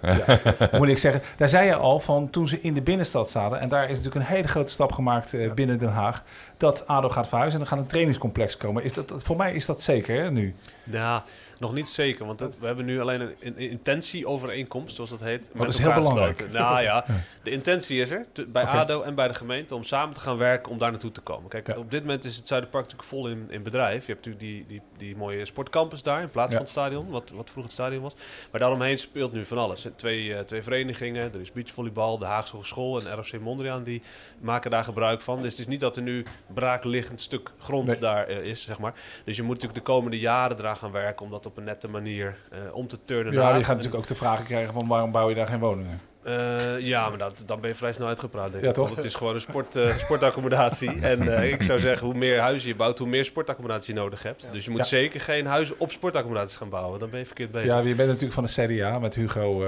Ja. 0.02 0.40
moet 0.78 0.88
ik 0.88 0.98
zeggen. 0.98 1.22
Daar 1.38 1.50
zei 1.50 1.68
je 1.68 1.76
al 1.76 2.00
van 2.00 2.30
toen 2.30 2.48
ze 2.48 2.62
in 2.62 2.74
de 2.74 2.82
binnenstad 2.82 3.30
zaten. 3.30 3.60
En 3.60 3.70
daar 3.70 3.84
is 3.84 3.98
natuurlijk 3.98 4.16
een 4.16 4.36
hele 4.36 4.48
grote 4.48 4.72
stap 4.72 4.92
gemaakt 4.92 5.34
uh, 5.34 5.54
binnen 5.54 5.80
Den 5.80 5.90
Haag. 5.90 6.24
Dat 6.58 6.88
ADO 6.88 7.10
gaat 7.10 7.28
verhuizen 7.28 7.60
en 7.60 7.66
er 7.66 7.72
gaat 7.72 7.80
een 7.80 7.88
trainingscomplex 7.88 8.58
komen. 8.58 8.84
Is 8.84 8.94
dat, 8.94 9.14
voor 9.18 9.36
mij 9.36 9.54
is 9.54 9.66
dat 9.66 9.82
zeker 9.82 10.24
hè, 10.24 10.32
nu. 10.32 10.56
Ja, 10.84 11.24
nog 11.60 11.74
niet 11.74 11.90
zeker, 11.90 12.26
want 12.26 12.40
het, 12.40 12.60
we 12.60 12.66
hebben 12.66 12.86
nu 12.86 13.02
alleen 13.02 13.22
een, 13.22 13.36
een 13.40 13.58
intentieovereenkomst, 13.58 14.96
zoals 14.96 15.10
dat 15.10 15.20
heet. 15.20 15.50
Maar 15.54 15.66
dat 15.66 15.74
is 15.74 15.82
heel 15.82 15.94
belangrijk. 15.94 16.42
Gesloten. 16.42 16.62
Nou 16.62 16.82
ja, 16.82 17.06
de 17.44 17.52
intentie 17.52 18.02
is 18.02 18.10
er 18.10 18.26
te, 18.32 18.46
bij 18.46 18.64
okay. 18.64 18.76
ADO 18.76 19.02
en 19.02 19.16
bij 19.16 19.28
de 19.28 19.34
gemeente 19.34 19.76
om 19.76 19.84
samen 19.84 20.14
te 20.14 20.20
gaan 20.20 20.38
werken 20.38 20.72
om 20.72 20.78
daar 20.78 20.92
naartoe 20.92 21.12
te 21.12 21.22
komen. 21.22 21.50
Kijk, 21.50 21.68
ja. 21.68 21.78
op 21.78 21.92
dit 21.92 22.02
moment 22.02 22.26
is 22.26 22.36
het 22.36 22.48
Zuiderpark 22.48 22.84
natuurlijk 22.84 23.10
vol 23.10 23.28
in, 23.28 23.48
in 23.50 23.64
bedrijf. 23.64 24.06
Je 24.06 24.12
hebt 24.12 24.26
natuurlijk 24.26 24.40
die, 24.40 24.66
die, 24.68 24.82
die 24.98 25.16
mooie 25.16 25.46
sportcampus 25.46 26.04
daar 26.04 26.22
in 26.22 26.30
plaats 26.30 26.52
ja. 26.52 26.56
van 26.56 26.66
het 26.66 26.74
stadion, 26.74 27.10
wat, 27.10 27.30
wat 27.30 27.50
vroeger 27.50 27.64
het 27.64 27.72
stadion 27.72 28.02
was. 28.02 28.16
Maar 28.52 28.60
daaromheen 28.60 28.98
speelt 28.98 29.34
nu 29.34 29.46
van 29.46 29.58
alles. 29.58 29.88
Twee, 29.96 30.24
uh, 30.26 30.40
twee 30.40 30.64
verenigingen, 30.64 31.34
er 31.34 31.42
is 31.42 31.52
beachvolleybal, 31.52 32.18
de 32.18 32.26
Haagse 32.26 32.58
School 32.62 33.00
en 33.00 33.20
RFC 33.20 33.40
Mondriaan, 33.40 33.84
die 33.84 34.02
maken 34.40 34.72
daar 34.72 34.84
gebruik 34.84 35.22
van. 35.22 35.42
Dus 35.42 35.52
het 35.52 35.60
is 35.60 35.68
niet 35.68 35.80
dat 35.80 35.96
er 35.96 36.02
nu 36.02 36.26
braakliggend 36.54 37.22
stuk 37.22 37.52
grond 37.60 37.88
nee. 37.88 37.98
daar 37.98 38.30
uh, 38.30 38.38
is, 38.38 38.64
zeg 38.64 38.80
maar. 38.80 38.94
Dus 39.24 39.36
je 39.36 39.44
moet 39.44 39.54
natuurlijk 39.54 39.86
de 39.86 39.92
komende 39.92 40.20
jaren 40.20 40.58
eraan 40.60 40.78
gaan 40.78 40.92
werken 40.92 41.26
om 41.26 41.32
dat 41.32 41.46
op 41.46 41.58
een 41.58 41.64
nette 41.64 41.88
manier 41.88 42.38
uh, 42.54 42.76
om 42.76 42.88
te 42.88 42.98
turnen. 43.06 43.34
Ja, 43.34 43.56
je 43.56 43.64
gaat 43.64 43.76
natuurlijk 43.76 43.96
ook 43.96 44.08
de 44.08 44.16
vragen 44.16 44.46
krijgen 44.46 44.74
van 44.74 44.88
waarom 44.88 45.12
bouw 45.12 45.30
je 45.30 45.36
daar 45.36 45.48
geen 45.48 45.60
woningen? 45.60 46.02
Uh, 46.28 46.80
ja, 46.80 47.10
maar 47.10 47.18
dat, 47.18 47.44
dan 47.46 47.60
ben 47.60 47.70
je 47.70 47.76
vrij 47.76 47.94
snel 47.94 48.08
uitgepraat, 48.08 48.52
denk 48.52 48.58
ik. 48.58 48.64
Ja, 48.64 48.72
toch? 48.72 48.84
Want 48.86 48.96
het 48.96 49.06
is 49.06 49.16
gewoon 49.16 49.34
een 49.36 49.42
sport, 49.42 49.76
uh, 49.76 49.98
sportaccommodatie. 50.06 51.00
en 51.02 51.24
uh, 51.24 51.52
ik 51.52 51.64
zou 51.64 51.80
zeggen, 51.80 52.08
hoe 52.08 52.16
meer 52.16 52.40
huizen 52.40 52.68
je 52.68 52.76
bouwt, 52.76 52.98
hoe 52.98 53.08
meer 53.08 53.26
sportaccommodatie 53.26 53.94
je 53.94 54.00
nodig 54.00 54.24
hebt. 54.24 54.42
Ja. 54.42 54.52
Dus 54.52 54.66
je 54.66 54.72
moet 54.72 54.80
ja. 54.80 54.86
zeker 54.86 55.22
geen 55.22 55.46
huizen 55.46 55.76
op 55.80 55.92
sportaccommodaties 55.92 56.56
gaan 56.56 56.70
bouwen. 56.70 57.00
Dan 57.00 57.10
ben 57.10 57.20
je 57.20 57.26
verkeerd 57.26 57.52
bezig. 57.52 57.72
Ja, 57.72 57.80
je 57.80 57.96
bent 57.96 58.10
natuurlijk 58.10 58.34
van 58.34 58.44
de 58.44 58.78
CDA 58.78 59.00
met 59.00 59.16
Hugo 59.16 59.64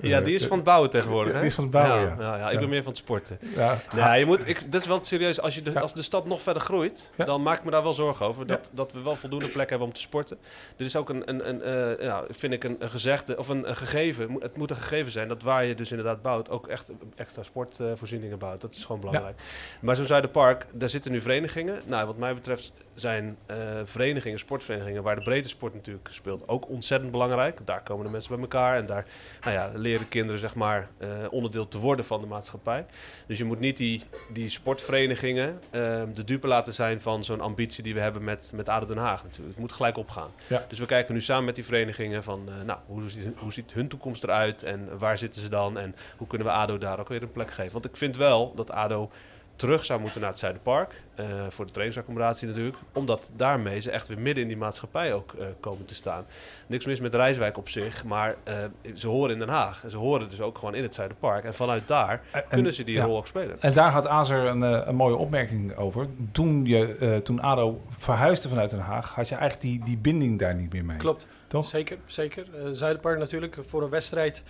ja, 0.00 0.20
die 0.20 0.34
is 0.34 0.46
van 0.46 0.56
het 0.56 0.66
bouwen 0.66 0.90
tegenwoordig. 0.90 1.32
Hè? 1.32 1.38
Die 1.38 1.48
is 1.48 1.54
van 1.54 1.64
het 1.64 1.72
bouwen, 1.72 2.00
ja. 2.00 2.16
ja. 2.18 2.36
ja 2.36 2.50
ik 2.50 2.58
ben 2.58 2.68
meer 2.68 2.82
van 2.82 2.92
het 2.92 3.00
sporten. 3.00 3.38
Ja. 3.56 3.80
Nee, 3.94 4.18
je 4.18 4.26
moet, 4.26 4.48
ik, 4.48 4.72
dat 4.72 4.80
is 4.80 4.86
wel 4.86 5.04
serieus. 5.04 5.40
Als, 5.40 5.54
je 5.54 5.62
de, 5.62 5.80
als 5.80 5.94
de 5.94 6.02
stad 6.02 6.26
nog 6.26 6.42
verder 6.42 6.62
groeit, 6.62 7.10
dan 7.16 7.42
maak 7.42 7.58
ik 7.58 7.64
me 7.64 7.70
daar 7.70 7.82
wel 7.82 7.94
zorgen 7.94 8.26
over. 8.26 8.46
Dat, 8.46 8.70
dat 8.72 8.92
we 8.92 9.02
wel 9.02 9.16
voldoende 9.16 9.48
plek 9.48 9.70
hebben 9.70 9.88
om 9.88 9.94
te 9.94 10.00
sporten. 10.00 10.38
Dit 10.76 10.86
is 10.86 10.96
ook 10.96 11.08
een, 11.08 11.28
een, 11.28 11.48
een 11.48 11.96
uh, 11.98 12.04
ja, 12.04 12.24
vind 12.30 12.52
ik 12.52 12.64
een, 12.64 12.76
een 12.78 12.90
gezegde, 12.90 13.38
of 13.38 13.48
een, 13.48 13.68
een, 13.68 13.76
gegeven. 13.76 14.36
Het 14.40 14.56
moet 14.56 14.70
een 14.70 14.76
gegeven 14.76 15.12
zijn 15.12 15.28
dat 15.28 15.42
waar 15.42 15.64
je 15.64 15.74
dus 15.74 15.90
inderdaad 15.90 16.22
bouwt, 16.22 16.50
ook 16.50 16.66
echt 16.66 16.92
extra 17.16 17.42
sportvoorzieningen 17.42 18.38
bouwt. 18.38 18.60
Dat 18.60 18.74
is 18.74 18.84
gewoon 18.84 19.00
belangrijk. 19.00 19.40
Maar 19.80 19.96
zo'n 19.96 20.06
Zuiderpark, 20.06 20.66
daar 20.72 20.88
zitten 20.88 21.12
nu 21.12 21.20
verenigingen. 21.20 21.80
Nou, 21.86 22.06
wat 22.06 22.16
mij 22.16 22.34
betreft 22.34 22.72
zijn 23.00 23.38
uh, 23.50 23.56
verenigingen, 23.84 24.38
sportverenigingen, 24.38 25.02
waar 25.02 25.14
de 25.14 25.22
breedte 25.24 25.48
sport 25.48 25.74
natuurlijk 25.74 26.08
speelt, 26.10 26.48
ook 26.48 26.68
ontzettend 26.68 27.10
belangrijk. 27.10 27.60
Daar 27.64 27.82
komen 27.82 28.04
de 28.04 28.10
mensen 28.10 28.30
bij 28.30 28.40
elkaar 28.40 28.76
en 28.76 28.86
daar 28.86 29.06
nou 29.40 29.52
ja, 29.52 29.70
leren 29.74 30.08
kinderen 30.08 30.40
zeg 30.40 30.54
maar, 30.54 30.88
eh, 30.98 31.08
onderdeel 31.30 31.68
te 31.68 31.78
worden 31.78 32.04
van 32.04 32.20
de 32.20 32.26
maatschappij. 32.26 32.86
Dus 33.26 33.38
je 33.38 33.44
moet 33.44 33.60
niet 33.60 33.76
die, 33.76 34.02
die 34.32 34.50
sportverenigingen 34.50 35.60
ehm, 35.70 36.12
de 36.12 36.24
dupe 36.24 36.46
laten 36.46 36.72
zijn 36.72 37.00
van 37.00 37.24
zo'n 37.24 37.40
ambitie 37.40 37.82
die 37.82 37.94
we 37.94 38.00
hebben 38.00 38.24
met, 38.24 38.50
met 38.54 38.68
ADO 38.68 38.86
Den 38.86 38.96
Haag 38.96 39.22
natuurlijk. 39.22 39.50
Het 39.50 39.58
moet 39.58 39.72
gelijk 39.72 39.96
opgaan. 39.96 40.28
Ja. 40.46 40.64
Dus 40.68 40.78
we 40.78 40.86
kijken 40.86 41.14
nu 41.14 41.20
samen 41.20 41.44
met 41.44 41.54
die 41.54 41.64
verenigingen 41.64 42.24
van 42.24 42.42
eh, 42.48 42.64
nou, 42.64 42.78
hoe, 42.86 43.10
ziet, 43.10 43.26
hoe 43.36 43.52
ziet 43.52 43.72
hun 43.72 43.88
toekomst 43.88 44.22
eruit 44.22 44.62
en 44.62 44.98
waar 44.98 45.18
zitten 45.18 45.40
ze 45.40 45.48
dan 45.48 45.78
en 45.78 45.94
hoe 46.16 46.26
kunnen 46.26 46.46
we 46.46 46.52
ADO 46.52 46.78
daar 46.78 47.00
ook 47.00 47.08
weer 47.08 47.22
een 47.22 47.32
plek 47.32 47.50
geven. 47.50 47.72
Want 47.72 47.84
ik 47.84 47.96
vind 47.96 48.16
wel 48.16 48.54
dat 48.54 48.70
ADO 48.70 49.10
terug 49.56 49.84
zou 49.84 50.00
moeten 50.00 50.20
naar 50.20 50.30
het 50.30 50.38
Zuiderpark. 50.38 51.02
Uh, 51.20 51.26
voor 51.48 51.64
de 51.64 51.72
trainingsaccommodatie 51.72 52.48
natuurlijk. 52.48 52.76
Omdat 52.92 53.30
daarmee 53.36 53.80
ze 53.80 53.90
echt 53.90 54.08
weer 54.08 54.18
midden 54.18 54.42
in 54.42 54.48
die 54.48 54.56
maatschappij 54.56 55.12
ook 55.14 55.32
uh, 55.32 55.46
komen 55.60 55.84
te 55.84 55.94
staan. 55.94 56.26
Niks 56.66 56.86
mis 56.86 57.00
met 57.00 57.14
Rijswijk 57.14 57.56
op 57.56 57.68
zich, 57.68 58.04
maar 58.04 58.36
uh, 58.48 58.54
ze 58.94 59.08
horen 59.08 59.32
in 59.32 59.38
Den 59.38 59.48
Haag. 59.48 59.84
En 59.84 59.90
ze 59.90 59.96
horen 59.96 60.28
dus 60.28 60.40
ook 60.40 60.58
gewoon 60.58 60.74
in 60.74 60.82
het 60.82 60.94
Zuiderpark. 60.94 61.44
En 61.44 61.54
vanuit 61.54 61.88
daar 61.88 62.22
en, 62.32 62.44
kunnen 62.48 62.74
ze 62.74 62.84
die 62.84 62.96
ja. 62.96 63.04
rol 63.04 63.16
ook 63.16 63.26
spelen. 63.26 63.60
En 63.60 63.72
daar 63.72 63.90
had 63.90 64.06
Azer 64.06 64.46
een, 64.46 64.88
een 64.88 64.96
mooie 64.96 65.16
opmerking 65.16 65.76
over. 65.76 66.06
Toen, 66.32 66.64
je, 66.64 67.20
toen 67.24 67.40
ADO 67.40 67.80
verhuisde 67.88 68.48
vanuit 68.48 68.70
Den 68.70 68.78
Haag, 68.78 69.14
had 69.14 69.28
je 69.28 69.34
eigenlijk 69.34 69.70
die, 69.70 69.84
die 69.84 69.96
binding 69.96 70.38
daar 70.38 70.54
niet 70.54 70.72
meer 70.72 70.84
mee. 70.84 70.96
Klopt, 70.96 71.28
toch? 71.46 71.66
Zeker, 71.66 71.98
zeker. 72.06 72.46
Zuiderpark 72.70 73.18
natuurlijk, 73.18 73.56
voor 73.60 73.82
een 73.82 73.90
wedstrijd 73.90 74.42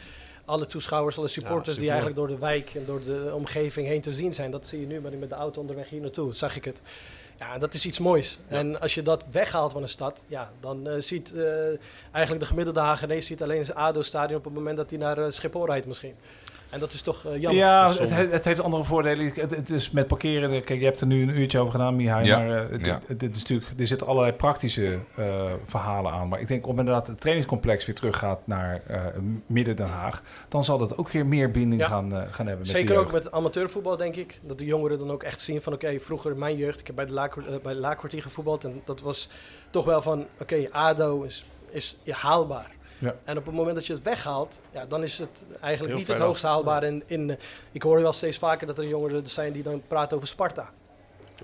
alle 0.48 0.66
toeschouwers, 0.66 1.18
alle 1.18 1.28
supporters 1.28 1.74
ja, 1.74 1.80
die 1.80 1.90
eigenlijk 1.90 2.18
door 2.18 2.28
de 2.28 2.38
wijk 2.38 2.74
en 2.74 2.84
door 2.86 3.04
de 3.04 3.30
omgeving 3.34 3.86
heen 3.86 4.00
te 4.00 4.12
zien 4.12 4.32
zijn. 4.32 4.50
Dat 4.50 4.66
zie 4.66 4.80
je 4.80 4.86
nu, 4.86 5.00
maar 5.00 5.12
met 5.18 5.28
de 5.28 5.34
auto 5.34 5.60
onderweg 5.60 5.88
hier 5.88 6.00
naartoe, 6.00 6.34
zag 6.34 6.56
ik 6.58 6.64
het. 6.64 6.80
Ja, 7.38 7.58
dat 7.58 7.74
is 7.74 7.86
iets 7.86 7.98
moois. 7.98 8.38
Ja. 8.48 8.56
En 8.56 8.80
als 8.80 8.94
je 8.94 9.02
dat 9.02 9.24
weghaalt 9.30 9.72
van 9.72 9.82
een 9.82 9.88
stad, 9.88 10.20
ja, 10.26 10.50
dan 10.60 10.88
uh, 10.88 10.94
ziet 10.98 11.32
uh, 11.34 11.44
eigenlijk 12.12 12.40
de 12.40 12.48
gemiddelde 12.48 12.80
Hagenees 12.80 13.26
ziet 13.26 13.42
alleen 13.42 13.60
het 13.60 13.74
ADO-stadion 13.74 14.38
op 14.38 14.44
het 14.44 14.54
moment 14.54 14.76
dat 14.76 14.90
hij 14.90 14.98
naar 14.98 15.18
uh, 15.18 15.24
Schiphol 15.28 15.66
rijdt 15.66 15.86
misschien. 15.86 16.14
En 16.70 16.80
dat 16.80 16.92
is 16.92 17.02
toch 17.02 17.26
uh, 17.26 17.32
jammer. 17.32 17.60
Ja, 17.60 17.92
het, 17.92 18.30
het, 18.30 18.44
heeft 18.44 18.60
andere 18.60 18.84
voordelen. 18.84 19.32
Het, 19.34 19.50
het, 19.50 19.70
is 19.70 19.90
met 19.90 20.06
parkeren. 20.06 20.64
Kijk, 20.64 20.78
je 20.78 20.84
hebt 20.84 21.00
er 21.00 21.06
nu 21.06 21.22
een 21.22 21.38
uurtje 21.38 21.58
over 21.58 21.72
gedaan, 21.72 21.96
Mihai. 21.96 22.26
Ja. 22.26 22.38
Maar 22.38 22.48
uh, 22.48 22.70
het, 22.70 22.86
ja. 22.86 23.00
het, 23.06 23.22
is 23.22 23.38
natuurlijk, 23.38 23.70
er 23.78 23.86
zitten 23.86 24.06
allerlei 24.06 24.32
praktische 24.32 24.98
uh, 25.18 25.52
verhalen 25.64 26.12
aan. 26.12 26.28
Maar 26.28 26.40
ik 26.40 26.48
denk, 26.48 26.66
op 26.66 26.78
inderdaad 26.78 27.06
het 27.06 27.20
trainingscomplex 27.20 27.86
weer 27.86 27.94
teruggaat 27.94 28.40
naar 28.44 28.82
midden 29.46 29.76
Den 29.76 29.86
Haag, 29.86 30.22
dan 30.48 30.64
zal 30.64 30.78
dat 30.78 30.98
ook 30.98 31.08
weer 31.08 31.26
meer 31.26 31.50
binding 31.50 31.80
ja. 31.80 31.86
gaan, 31.86 32.10
gaan 32.10 32.46
hebben. 32.46 32.58
Met 32.58 32.68
Zeker 32.68 32.96
ook 32.96 33.12
met 33.12 33.32
amateurvoetbal, 33.32 33.96
denk 33.96 34.16
ik. 34.16 34.40
Dat 34.42 34.58
de 34.58 34.64
jongeren 34.64 34.98
dan 34.98 35.10
ook 35.10 35.22
echt 35.22 35.40
zien 35.40 35.60
van, 35.60 35.72
oké, 35.72 35.84
okay, 35.84 36.00
vroeger 36.00 36.36
mijn 36.36 36.56
jeugd, 36.56 36.80
ik 36.80 36.86
heb 36.86 36.96
bij 36.96 37.06
de 37.06 37.12
Laakkwartier 37.12 37.60
bij 37.60 37.74
de 37.74 37.80
Laakkwartier 37.80 38.22
gevoetbald. 38.22 38.64
En 38.64 38.82
dat 38.84 39.00
was 39.00 39.28
toch 39.70 39.84
wel 39.84 40.02
van, 40.02 40.26
oké, 40.40 40.42
okay, 40.42 40.68
ADO 40.72 41.22
is, 41.22 41.44
is 41.70 41.98
haalbaar. 42.10 42.76
Ja. 42.98 43.16
En 43.24 43.38
op 43.38 43.46
het 43.46 43.54
moment 43.54 43.74
dat 43.74 43.86
je 43.86 43.92
het 43.92 44.02
weghaalt, 44.02 44.60
ja, 44.70 44.86
dan 44.86 45.02
is 45.02 45.18
het 45.18 45.44
eigenlijk 45.60 45.92
Heel 45.92 45.98
niet 45.98 46.08
het 46.08 46.26
hoogst 46.26 46.42
haalbaar. 46.42 46.84
In, 46.84 47.02
in, 47.06 47.38
ik 47.72 47.82
hoor 47.82 48.02
wel 48.02 48.12
steeds 48.12 48.38
vaker 48.38 48.66
dat 48.66 48.78
er 48.78 48.86
jongeren 48.86 49.26
zijn 49.26 49.52
die 49.52 49.62
dan 49.62 49.82
praten 49.88 50.16
over 50.16 50.28
Sparta. 50.28 50.70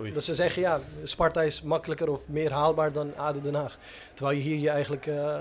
Oei. 0.00 0.12
Dat 0.12 0.25
ze 0.25 0.34
zeggen, 0.34 0.62
ja, 0.62 0.80
Sparta 1.02 1.42
is 1.42 1.62
makkelijker 1.62 2.11
of 2.11 2.28
meer 2.28 2.52
haalbaar 2.52 2.92
dan 2.92 3.16
ADO 3.16 3.40
Den 3.40 3.54
Haag. 3.54 3.78
Terwijl 4.14 4.37
je 4.37 4.42
hier 4.42 4.58
je 4.58 4.70
eigenlijk 4.70 5.06
uh, 5.06 5.37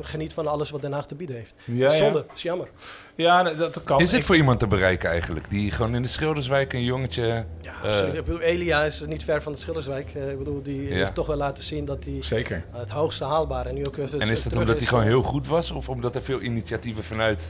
geniet 0.00 0.32
van 0.32 0.46
alles 0.46 0.70
wat 0.70 0.80
Den 0.80 0.92
Haag 0.92 1.06
te 1.06 1.14
bieden 1.14 1.36
heeft. 1.36 1.54
Ja, 1.64 1.88
Zonde, 1.88 2.24
ja. 2.26 2.34
is 2.34 2.42
jammer. 2.42 2.68
Ja, 3.14 3.42
dat 3.42 3.82
kan. 3.84 4.00
Is 4.00 4.12
het 4.12 4.24
voor 4.24 4.36
iemand 4.36 4.58
te 4.58 4.66
bereiken 4.66 5.10
eigenlijk? 5.10 5.50
Die 5.50 5.70
gewoon 5.70 5.94
in 5.94 6.02
de 6.02 6.08
Schilderswijk 6.08 6.72
een 6.72 6.84
jongetje... 6.84 7.44
Ja, 7.60 7.74
uh, 7.84 8.14
ik 8.14 8.24
bedoel, 8.24 8.40
Elia 8.40 8.82
is 8.82 9.00
niet 9.06 9.24
ver 9.24 9.42
van 9.42 9.52
de 9.52 9.58
Schilderswijk. 9.58 10.14
Uh, 10.16 10.30
ik 10.30 10.38
bedoel, 10.38 10.62
die 10.62 10.82
ja. 10.82 10.94
heeft 10.94 11.14
toch 11.14 11.26
wel 11.26 11.36
laten 11.36 11.64
zien 11.64 11.84
dat 11.84 12.04
hij 12.04 12.18
Zeker. 12.20 12.64
het 12.70 12.90
hoogste 12.90 13.24
haalbaar 13.24 13.66
en 13.66 13.74
nu 13.74 13.86
ook 13.86 13.96
En 13.96 14.28
is 14.28 14.42
dat 14.42 14.56
omdat 14.56 14.78
hij 14.78 14.86
gewoon 14.86 15.04
heel 15.04 15.22
goed 15.22 15.46
was? 15.46 15.70
Of 15.70 15.88
omdat 15.88 16.14
er 16.14 16.22
veel 16.22 16.40
initiatieven 16.40 17.04
vanuit 17.04 17.42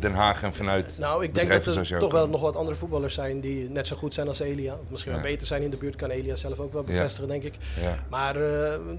Den 0.00 0.12
Haag 0.12 0.42
en 0.42 0.54
vanuit 0.54 0.96
Nou, 0.98 1.24
ik 1.24 1.34
denk 1.34 1.48
dat 1.48 1.66
er 1.66 1.98
toch 1.98 2.12
wel 2.12 2.28
nog 2.28 2.40
wat 2.40 2.56
andere 2.56 2.76
voetballers 2.76 3.14
zijn 3.14 3.40
die 3.40 3.70
net 3.70 3.86
zo 3.86 3.96
goed 3.96 4.14
zijn 4.14 4.26
als 4.26 4.40
Elia. 4.40 4.72
Of 4.72 4.90
misschien 4.90 5.12
wel 5.12 5.20
beter 5.20 5.46
zijn 5.46 5.62
in 5.62 5.70
de 5.70 5.76
buurt, 5.76 5.96
kan 5.96 6.10
Elia 6.10 6.36
zelf 6.36 6.58
ook 6.60 6.72
wel 6.72 6.82
bevestigen, 6.82 7.28
denk 7.28 7.42
ik. 7.42 7.54
Maar 8.08 8.36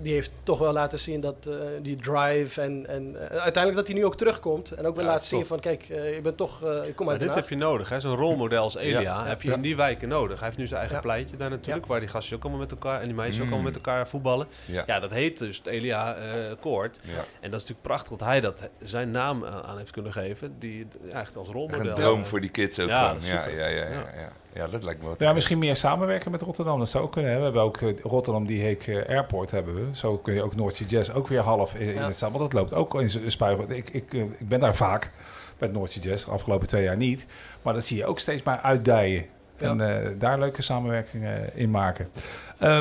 die 0.01 0.13
heeft 0.13 0.31
toch 0.43 0.59
wel 0.59 0.73
laten 0.73 0.99
zien 0.99 1.21
dat 1.21 1.47
uh, 1.47 1.55
die 1.81 1.95
drive 1.95 2.61
en, 2.61 2.87
en 2.87 3.03
uh, 3.09 3.19
uiteindelijk 3.19 3.75
dat 3.75 3.87
hij 3.87 3.95
nu 3.95 4.05
ook 4.05 4.17
terugkomt 4.17 4.71
en 4.71 4.85
ook 4.85 4.95
weer 4.95 5.05
ja, 5.05 5.11
laat 5.11 5.25
zien 5.25 5.45
van 5.45 5.59
kijk, 5.59 5.85
uh, 6.09 6.15
ik 6.15 6.23
ben 6.23 6.35
toch, 6.35 6.63
ik 6.63 6.95
kom 6.95 7.09
uit 7.09 7.19
dit 7.19 7.35
heb 7.35 7.49
je 7.49 7.55
nodig, 7.55 7.89
hè? 7.89 7.99
Zo'n 7.99 8.15
rolmodel 8.15 8.63
als 8.63 8.75
Elia 8.75 8.99
ja, 8.99 9.25
heb 9.25 9.41
je 9.41 9.51
in 9.51 9.61
die 9.61 9.75
wijken 9.75 10.07
nodig. 10.07 10.37
Hij 10.37 10.45
heeft 10.45 10.57
nu 10.57 10.67
zijn 10.67 10.79
eigen 10.79 11.01
pleintje 11.01 11.37
daar 11.37 11.49
natuurlijk, 11.49 11.85
waar 11.85 11.99
die 11.99 12.09
gasten 12.09 12.35
ook 12.35 12.41
allemaal 12.41 12.61
met 12.61 12.71
elkaar 12.71 12.99
en 12.99 13.05
die 13.05 13.13
meisjes 13.13 13.37
mm. 13.37 13.41
ook 13.41 13.47
allemaal 13.47 13.71
met 13.71 13.75
elkaar 13.75 14.07
voetballen. 14.07 14.47
Ja, 14.65 14.99
dat 14.99 15.11
heet 15.11 15.37
dus 15.37 15.57
het 15.57 15.67
Elia 15.67 16.17
Koord. 16.59 16.99
En 17.39 17.51
dat 17.51 17.61
is 17.61 17.67
natuurlijk 17.67 17.81
prachtig 17.81 18.09
dat 18.09 18.27
hij 18.27 18.41
dat 18.41 18.69
zijn 18.83 19.11
naam 19.11 19.45
aan 19.45 19.77
heeft 19.77 19.91
kunnen 19.91 20.11
geven, 20.11 20.55
die 20.59 20.87
echt 21.11 21.35
als 21.35 21.47
rolmodel. 21.47 21.87
Een 21.87 21.93
droom 21.93 22.25
voor 22.25 22.41
die 22.41 22.49
kids 22.49 22.79
ook 22.79 22.89
ja, 22.89 23.15
ja, 23.19 23.47
ja, 23.47 23.67
ja, 23.67 23.87
ja. 23.89 24.31
Ja, 24.53 24.67
dat 24.67 24.83
lijkt 24.83 25.01
me 25.01 25.07
wat. 25.07 25.19
Ja, 25.19 25.33
misschien 25.33 25.59
meer 25.59 25.75
samenwerken 25.75 26.31
met 26.31 26.41
Rotterdam. 26.41 26.79
Dat 26.79 26.89
zou 26.89 27.03
ook 27.03 27.11
kunnen. 27.11 27.31
Hè. 27.31 27.37
We 27.37 27.43
hebben 27.43 27.61
ook 27.61 27.81
uh, 27.81 27.99
Rotterdam, 28.01 28.45
die 28.45 28.61
heek 28.61 28.87
uh, 28.87 29.09
Airport 29.09 29.51
hebben 29.51 29.75
we. 29.75 29.95
Zo 29.95 30.17
kun 30.17 30.33
je 30.33 30.43
ook 30.43 30.55
Noordzee 30.55 30.87
Jazz 30.87 31.09
ook 31.09 31.27
weer 31.27 31.39
half 31.39 31.75
in, 31.75 31.85
ja. 31.87 31.93
in 31.93 32.01
het 32.01 32.15
staan. 32.15 32.31
Want 32.31 32.43
dat 32.43 32.53
loopt 32.53 32.73
ook 32.73 33.01
in 33.01 33.31
spuigen. 33.31 33.69
Ik, 33.69 33.89
ik, 33.89 34.13
uh, 34.13 34.21
ik 34.21 34.47
ben 34.47 34.59
daar 34.59 34.75
vaak 34.75 35.11
met 35.59 35.73
Noordzee 35.73 36.03
Jazz. 36.03 36.25
De 36.25 36.31
afgelopen 36.31 36.67
twee 36.67 36.83
jaar 36.83 36.97
niet. 36.97 37.25
Maar 37.61 37.73
dat 37.73 37.85
zie 37.85 37.97
je 37.97 38.05
ook 38.05 38.19
steeds 38.19 38.43
maar 38.43 38.59
uitdijen. 38.59 39.25
Ja. 39.57 39.69
En 39.69 40.15
daar 40.19 40.39
leuke 40.39 40.61
samenwerkingen 40.61 41.55
in 41.55 41.71
maken. 41.71 42.09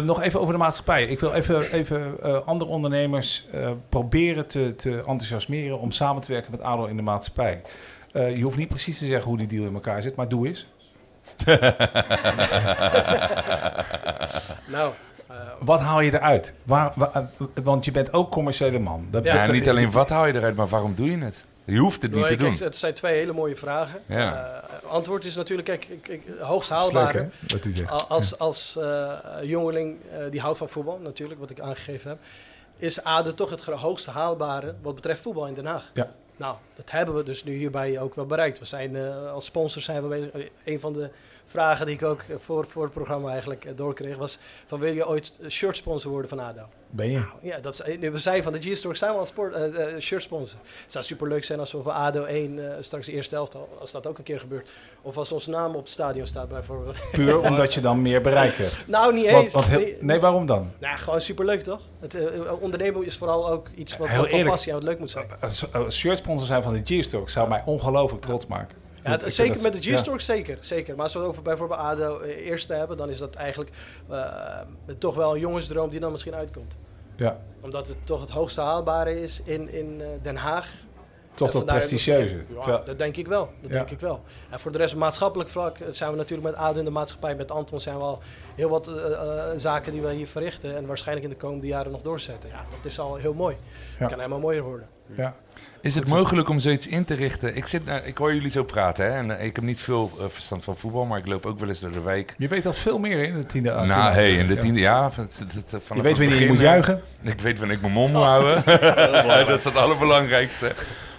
nog 0.04 0.22
even 0.22 0.40
over 0.40 0.52
de 0.52 0.58
maatschappij. 0.58 1.04
Ik 1.04 1.20
wil 1.20 1.32
even, 1.32 1.72
even 1.72 2.46
andere 2.46 2.70
ondernemers 2.70 3.48
proberen 3.88 4.46
te, 4.46 4.74
te 4.74 4.96
enthousiasmeren 4.96 5.78
om 5.78 5.90
samen 5.90 6.22
te 6.22 6.32
werken 6.32 6.50
met 6.50 6.60
ADO 6.60 6.84
in 6.84 6.96
de 6.96 7.02
maatschappij. 7.02 7.62
je 8.12 8.40
hoeft 8.42 8.56
niet 8.56 8.68
precies 8.68 8.98
te 8.98 9.06
zeggen 9.06 9.28
hoe 9.28 9.38
die 9.38 9.46
deal 9.46 9.66
in 9.66 9.74
elkaar 9.74 10.02
zit, 10.02 10.16
maar 10.16 10.28
doe 10.28 10.46
eens. 10.46 10.66
nou, 14.66 14.92
wat 15.60 15.80
haal 15.80 16.00
je 16.00 16.14
eruit? 16.14 16.54
Waar, 16.62 16.92
waar, 16.94 17.30
want 17.62 17.84
je 17.84 17.90
bent 17.90 18.12
ook 18.12 18.30
commerciële 18.30 18.78
man. 18.78 19.06
Dat 19.10 19.24
ja, 19.24 19.34
ja, 19.34 19.50
niet 19.50 19.68
alleen 19.68 19.90
wat 19.90 20.08
haal 20.08 20.26
je 20.26 20.34
eruit, 20.34 20.56
maar 20.56 20.68
waarom 20.68 20.94
doe 20.94 21.10
je 21.10 21.18
het? 21.18 21.44
Je 21.72 21.78
hoeft 21.78 22.02
het 22.02 22.10
niet 22.10 22.20
nou, 22.20 22.32
te 22.32 22.38
kijk, 22.38 22.58
doen. 22.58 22.66
Het 22.66 22.76
zijn 22.76 22.94
twee 22.94 23.14
hele 23.14 23.32
mooie 23.32 23.56
vragen. 23.56 24.00
Ja. 24.06 24.62
Uh, 24.84 24.90
antwoord 24.90 25.24
is 25.24 25.36
natuurlijk, 25.36 25.68
kijk, 25.68 25.84
ik, 25.84 26.08
ik, 26.08 26.22
hoogst 26.40 26.70
haalbaar. 26.70 27.28
Als, 28.08 28.38
als 28.38 28.76
uh, 28.78 29.12
jongeling 29.42 29.96
die 30.30 30.40
houdt 30.40 30.58
van 30.58 30.68
voetbal, 30.68 30.98
natuurlijk, 30.98 31.40
wat 31.40 31.50
ik 31.50 31.60
aangegeven 31.60 32.10
heb, 32.10 32.18
is 32.76 33.04
ADE 33.04 33.34
toch 33.34 33.50
het 33.50 33.64
hoogste 33.64 34.10
haalbare 34.10 34.74
wat 34.82 34.94
betreft 34.94 35.22
voetbal 35.22 35.46
in 35.46 35.54
Den 35.54 35.66
Haag. 35.66 35.90
Ja. 35.94 36.10
Nou, 36.36 36.56
dat 36.74 36.90
hebben 36.90 37.14
we 37.14 37.22
dus 37.22 37.44
nu 37.44 37.54
hierbij 37.54 38.00
ook 38.00 38.14
wel 38.14 38.26
bereikt. 38.26 38.58
We 38.58 38.64
zijn 38.64 38.96
als 39.12 39.44
sponsor 39.44 39.82
zijn 39.82 40.08
we 40.08 40.50
een 40.64 40.80
van 40.80 40.92
de 40.92 41.10
vragen 41.48 41.86
die 41.86 41.94
ik 41.94 42.02
ook 42.02 42.24
voor, 42.38 42.66
voor 42.66 42.82
het 42.82 42.92
programma 42.92 43.30
eigenlijk 43.30 43.76
doorkreeg, 43.76 44.16
was 44.16 44.38
van 44.66 44.80
wil 44.80 44.92
je 44.92 45.08
ooit 45.08 45.38
shirt 45.48 45.76
sponsor 45.76 46.10
worden 46.10 46.28
van 46.28 46.38
ADO? 46.38 46.62
Ben 46.90 47.10
je? 47.10 47.24
Ja, 47.42 47.58
dat 47.58 47.72
is, 47.72 47.98
we 47.98 48.18
zijn 48.18 48.42
van 48.42 48.52
de 48.52 48.58
G-Store 48.58 48.96
zijn 48.96 49.12
we 49.12 49.18
al 49.18 49.26
sport, 49.26 49.54
uh, 49.54 49.94
uh, 49.94 50.00
shirt 50.00 50.22
sponsor. 50.22 50.60
Het 50.82 50.92
zou 50.92 51.04
super 51.04 51.28
leuk 51.28 51.44
zijn 51.44 51.58
als 51.58 51.72
we 51.72 51.82
voor 51.82 51.92
ADO 51.92 52.24
1 52.24 52.58
uh, 52.58 52.72
straks 52.80 53.06
de 53.06 53.12
eerste 53.12 53.34
helft, 53.34 53.56
als 53.80 53.90
dat 53.90 54.06
ook 54.06 54.18
een 54.18 54.24
keer 54.24 54.40
gebeurt. 54.40 54.68
Of 55.02 55.16
als 55.16 55.32
onze 55.32 55.50
naam 55.50 55.74
op 55.74 55.82
het 55.82 55.92
stadion 55.92 56.26
staat 56.26 56.48
bijvoorbeeld. 56.48 56.98
Puur 57.12 57.40
omdat 57.48 57.74
je 57.74 57.80
dan 57.80 58.02
meer 58.02 58.20
bereik 58.20 58.54
hebt? 58.54 58.84
nou, 58.96 59.14
niet 59.14 59.24
eens. 59.24 59.52
Want, 59.52 59.66
heel, 59.66 59.94
nee, 60.00 60.20
waarom 60.20 60.46
dan? 60.46 60.70
Nou, 60.78 60.96
gewoon 60.96 61.20
super 61.20 61.44
leuk 61.44 61.62
toch? 61.62 61.80
Het 62.00 62.16
ondernemen 62.60 63.06
is 63.06 63.16
vooral 63.16 63.50
ook 63.50 63.68
iets 63.74 63.96
wat, 63.96 64.10
wat 64.10 64.28
van 64.28 64.44
passie 64.44 64.72
en 64.72 64.78
wat 64.78 64.86
leuk 64.86 64.98
moet 64.98 65.10
zijn. 65.10 65.26
shirt 65.90 66.18
sponsor 66.18 66.46
zijn 66.46 66.62
van 66.62 66.72
de 66.72 66.80
G-Store 66.84 67.30
zou 67.30 67.48
mij 67.48 67.62
ongelooflijk 67.64 68.22
trots 68.22 68.46
maken. 68.46 68.87
Ja, 69.08 69.24
het, 69.24 69.34
zeker 69.34 69.62
met 69.62 69.72
de 69.72 69.92
G-Stork, 69.92 70.18
ja. 70.18 70.24
zeker, 70.24 70.58
zeker. 70.60 70.94
Maar 70.94 71.04
als 71.04 71.12
we 71.12 71.18
het 71.18 71.28
over 71.28 71.42
bijvoorbeeld 71.42 71.80
ADO 71.80 72.20
eerste 72.20 72.74
hebben, 72.74 72.96
dan 72.96 73.10
is 73.10 73.18
dat 73.18 73.34
eigenlijk 73.34 73.70
uh, 74.10 74.60
toch 74.98 75.14
wel 75.14 75.34
een 75.34 75.40
jongensdroom 75.40 75.90
die 75.90 76.00
dan 76.00 76.10
misschien 76.10 76.34
uitkomt. 76.34 76.76
Ja. 77.16 77.40
Omdat 77.62 77.86
het 77.86 77.96
toch 78.04 78.20
het 78.20 78.30
hoogste 78.30 78.60
haalbare 78.60 79.22
is 79.22 79.42
in, 79.44 79.68
in 79.72 80.00
uh, 80.00 80.06
Den 80.22 80.36
Haag. 80.36 80.68
Toch 81.34 81.50
dat 81.50 81.64
prestigieuze. 81.64 82.40
Ja, 82.66 82.82
dat 82.84 82.98
denk 82.98 83.16
ik 83.16 83.26
wel. 83.26 83.50
Dat 83.60 83.70
ja. 83.70 83.76
denk 83.76 83.90
ik 83.90 84.00
wel. 84.00 84.22
En 84.50 84.58
voor 84.58 84.72
de 84.72 84.78
rest, 84.78 84.96
maatschappelijk 84.96 85.50
vlak, 85.50 85.78
zijn 85.90 86.10
we 86.10 86.16
natuurlijk 86.16 86.48
met 86.48 86.58
ADO 86.58 86.78
in 86.78 86.84
de 86.84 86.90
maatschappij. 86.90 87.34
Met 87.34 87.50
Anton 87.50 87.80
zijn 87.80 87.96
we 87.96 88.02
al 88.02 88.18
heel 88.54 88.68
wat 88.68 88.88
uh, 88.88 88.94
uh, 88.94 89.42
zaken 89.56 89.92
die 89.92 90.02
we 90.02 90.12
hier 90.12 90.28
verrichten. 90.28 90.76
En 90.76 90.86
waarschijnlijk 90.86 91.26
in 91.26 91.32
de 91.32 91.40
komende 91.40 91.66
jaren 91.66 91.92
nog 91.92 92.02
doorzetten. 92.02 92.50
Ja, 92.50 92.64
dat 92.76 92.84
is 92.84 92.98
al 92.98 93.16
heel 93.16 93.34
mooi. 93.34 93.56
Ja. 93.98 94.06
kan 94.06 94.16
helemaal 94.16 94.40
mooier 94.40 94.62
worden. 94.62 94.88
Ja. 95.16 95.34
Is 95.80 95.94
het 95.94 96.08
mogelijk 96.08 96.48
om 96.48 96.58
zoiets 96.58 96.86
in 96.86 97.04
te 97.04 97.14
richten? 97.14 97.56
Ik, 97.56 97.66
zit, 97.66 97.82
ik 98.04 98.18
hoor 98.18 98.34
jullie 98.34 98.50
zo 98.50 98.64
praten 98.64 99.04
hè? 99.04 99.10
en 99.10 99.44
ik 99.44 99.56
heb 99.56 99.64
niet 99.64 99.80
veel 99.80 100.12
uh, 100.18 100.24
verstand 100.28 100.64
van 100.64 100.76
voetbal, 100.76 101.04
maar 101.04 101.18
ik 101.18 101.26
loop 101.26 101.46
ook 101.46 101.58
wel 101.58 101.68
eens 101.68 101.80
door 101.80 101.92
de 101.92 102.00
wijk. 102.00 102.34
Je 102.38 102.48
weet 102.48 102.66
al 102.66 102.72
veel 102.72 102.98
meer 102.98 103.22
in 103.22 103.34
de 103.34 103.46
tiende 103.46 103.70
Nou, 103.70 103.86
tiende, 103.86 104.02
hey, 104.02 104.32
in 104.32 104.48
de 104.48 104.58
tiende, 104.58 104.80
ja. 104.80 105.10
Van, 105.10 105.28
van, 105.80 105.96
je 105.96 106.02
weet 106.02 106.18
wanneer 106.18 106.40
je 106.40 106.46
moet 106.46 106.58
juichen? 106.58 107.02
Ik 107.22 107.40
weet 107.40 107.58
wanneer 107.58 107.76
ik 107.76 107.82
mijn 107.82 107.92
mond 107.92 108.12
moet 108.12 108.22
houden. 108.22 108.62
dat 109.46 109.58
is 109.58 109.64
het 109.70 109.76
allerbelangrijkste. 109.76 110.72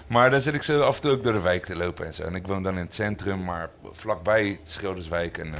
Maar 0.08 0.30
dan 0.30 0.42
zit 0.42 0.54
ik 0.54 0.64
zo 0.64 0.82
af 0.82 0.96
en 0.96 1.02
toe 1.02 1.12
ook 1.12 1.24
door 1.24 1.34
de 1.34 1.42
wijk 1.42 1.66
te 1.66 1.76
lopen 1.76 2.06
en 2.06 2.14
zo. 2.14 2.24
En 2.24 2.36
ik 2.36 2.48
woon 2.48 2.64
dan 2.64 2.74
in 2.74 2.84
het 2.84 2.94
centrum, 2.94 3.44
maar 3.44 3.70
vlakbij 3.92 4.60
Schilderswijk 4.64 5.38
en 5.38 5.48
uh, 5.48 5.54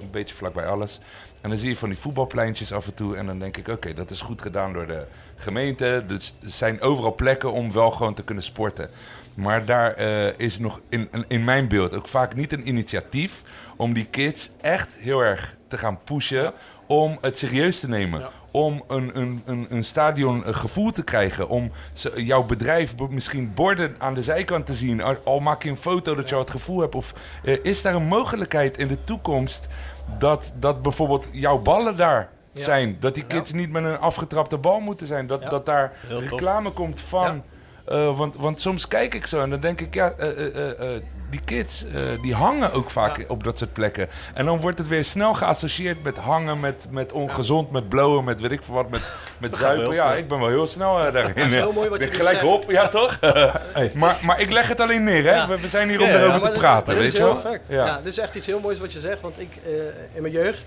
een 0.00 0.10
beetje 0.10 0.34
vlakbij 0.34 0.66
alles. 0.66 1.00
En 1.42 1.48
dan 1.48 1.58
zie 1.58 1.68
je 1.68 1.76
van 1.76 1.88
die 1.88 1.98
voetbalpleintjes 1.98 2.72
af 2.72 2.86
en 2.86 2.94
toe. 2.94 3.16
En 3.16 3.26
dan 3.26 3.38
denk 3.38 3.56
ik, 3.56 3.62
oké, 3.68 3.72
okay, 3.76 3.94
dat 3.94 4.10
is 4.10 4.20
goed 4.20 4.42
gedaan 4.42 4.72
door 4.72 4.86
de 4.86 5.04
gemeente. 5.36 6.04
Dus 6.06 6.34
er 6.42 6.48
zijn 6.48 6.80
overal 6.80 7.14
plekken 7.14 7.52
om 7.52 7.72
wel 7.72 7.90
gewoon 7.90 8.14
te 8.14 8.22
kunnen 8.24 8.44
sporten. 8.44 8.90
Maar 9.34 9.64
daar 9.64 9.94
eh, 9.94 10.38
is 10.38 10.58
nog 10.58 10.80
in, 10.88 11.08
in- 11.28 11.44
mijn 11.44 11.68
beeld 11.68 11.94
ook 11.94 12.08
vaak 12.08 12.34
niet 12.34 12.52
een 12.52 12.68
initiatief 12.68 13.42
om 13.76 13.92
die 13.92 14.04
kids 14.06 14.50
echt 14.60 14.96
heel 14.98 15.20
erg 15.20 15.56
te 15.68 15.78
gaan 15.78 15.98
pushen 16.04 16.52
om 16.86 17.18
het 17.20 17.38
serieus 17.38 17.80
te 17.80 17.88
nemen. 17.88 18.20
Ja. 18.20 18.30
Om 18.50 18.84
een, 18.88 19.10
een, 19.18 19.42
een, 19.44 19.66
een 19.70 19.84
stadion 19.84 20.46
een 20.46 20.54
gevoel 20.54 20.90
te 20.92 21.02
krijgen. 21.04 21.48
Om 21.48 21.70
ze- 21.92 22.24
jouw 22.24 22.42
bedrijf 22.44 22.94
misschien 23.10 23.52
borden 23.54 23.94
aan 23.98 24.14
de 24.14 24.22
zijkant 24.22 24.66
te 24.66 24.72
zien. 24.72 25.02
Al, 25.02 25.16
al 25.24 25.40
maak 25.40 25.62
je 25.62 25.70
een 25.70 25.76
foto 25.76 26.14
dat 26.14 26.28
je 26.28 26.34
al 26.34 26.40
het 26.40 26.50
gevoel 26.50 26.80
hebt. 26.80 26.94
Of 26.94 27.14
eh, 27.44 27.58
is 27.62 27.82
daar 27.82 27.94
een 27.94 28.06
mogelijkheid 28.06 28.78
in 28.78 28.88
de 28.88 29.04
toekomst 29.04 29.68
dat, 30.18 30.52
dat 30.54 30.82
bijvoorbeeld 30.82 31.28
jouw 31.32 31.58
ballen 31.58 31.96
daar 31.96 32.28
Ja. 32.52 32.62
zijn? 32.62 32.96
Dat 33.00 33.14
die 33.14 33.24
kids 33.26 33.52
niet 33.52 33.70
met 33.70 33.84
een 33.84 33.98
afgetrapte 33.98 34.58
bal 34.58 34.80
moeten 34.80 35.06
zijn. 35.06 35.26
Dat, 35.26 35.42
Ja. 35.42 35.48
dat 35.48 35.66
daar 35.66 35.92
Heel 36.06 36.18
tof. 36.20 36.30
reclame 36.30 36.70
komt 36.70 37.00
van. 37.00 37.42
eh, 37.86 38.16
want, 38.16 38.36
want 38.36 38.60
soms 38.60 38.88
kijk 38.88 39.14
ik 39.14 39.26
zo 39.26 39.40
en 39.42 39.50
dan 39.50 39.60
denk 39.60 39.80
ik, 39.80 39.94
ja, 39.94 40.10
eh, 40.10 40.28
eh, 40.30 40.56
eh, 40.80 40.94
eh, 40.96 41.02
die 41.32 41.40
kids 41.44 41.84
eh, 41.86 42.02
die 42.22 42.34
hangen 42.34 42.72
ook 42.72 42.90
vaak 42.90 43.16
Ja. 43.18 43.24
op 43.28 43.44
dat 43.44 43.58
soort 43.58 43.72
plekken. 43.72 44.08
En 44.34 44.44
dan 44.46 44.60
wordt 44.60 44.78
het 44.78 44.88
weer 44.88 45.04
snel 45.04 45.34
geassocieerd 45.34 46.02
met 46.02 46.16
hangen, 46.16 46.60
met, 46.60 46.86
met 46.90 47.12
ongezond, 47.12 47.70
met 47.70 47.88
blowen, 47.88 48.24
met 48.24 48.40
weet 48.40 48.50
ik 48.50 48.62
veel 48.62 48.74
wat, 48.74 48.90
met, 48.90 49.08
met 49.38 49.56
zuipen. 49.64 49.94
Ja, 49.94 50.14
ik 50.14 50.28
ben 50.28 50.38
wel 50.38 50.48
heel 50.48 50.66
snel 50.66 50.98
eh, 51.04 51.12
daarin. 51.12 51.34
Dat 51.36 51.46
is 51.46 51.54
heel 51.54 51.72
mooi 51.72 51.88
wat 51.88 52.00
je 52.00 52.10
gelijk 52.10 52.36
zegt. 52.38 52.46
op, 52.48 52.70
ja 52.70 52.88
toch? 52.88 53.18
maar, 53.94 54.18
maar 54.22 54.40
ik 54.40 54.50
leg 54.50 54.68
het 54.68 54.80
alleen 54.80 55.04
neer, 55.04 55.24
hè? 55.24 55.34
Ja. 55.34 55.46
We, 55.48 55.60
we 55.60 55.68
zijn 55.68 55.88
hier 55.88 56.00
om 56.02 56.08
erover 56.08 56.40
te 56.40 56.58
praten, 56.58 56.94
dit 56.94 57.02
weet 57.02 57.16
je 57.16 57.22
wel? 57.22 57.56
Ja. 57.68 57.96
Dit 57.96 58.06
is 58.12 58.18
echt 58.18 58.34
iets 58.34 58.46
heel 58.46 58.60
moois 58.60 58.78
wat 58.78 58.92
je 58.92 59.00
zegt. 59.00 59.20
Want 59.20 59.40
ik, 59.40 59.58
eh, 59.64 59.72
in 60.14 60.22
mijn 60.22 60.32
jeugd, 60.34 60.66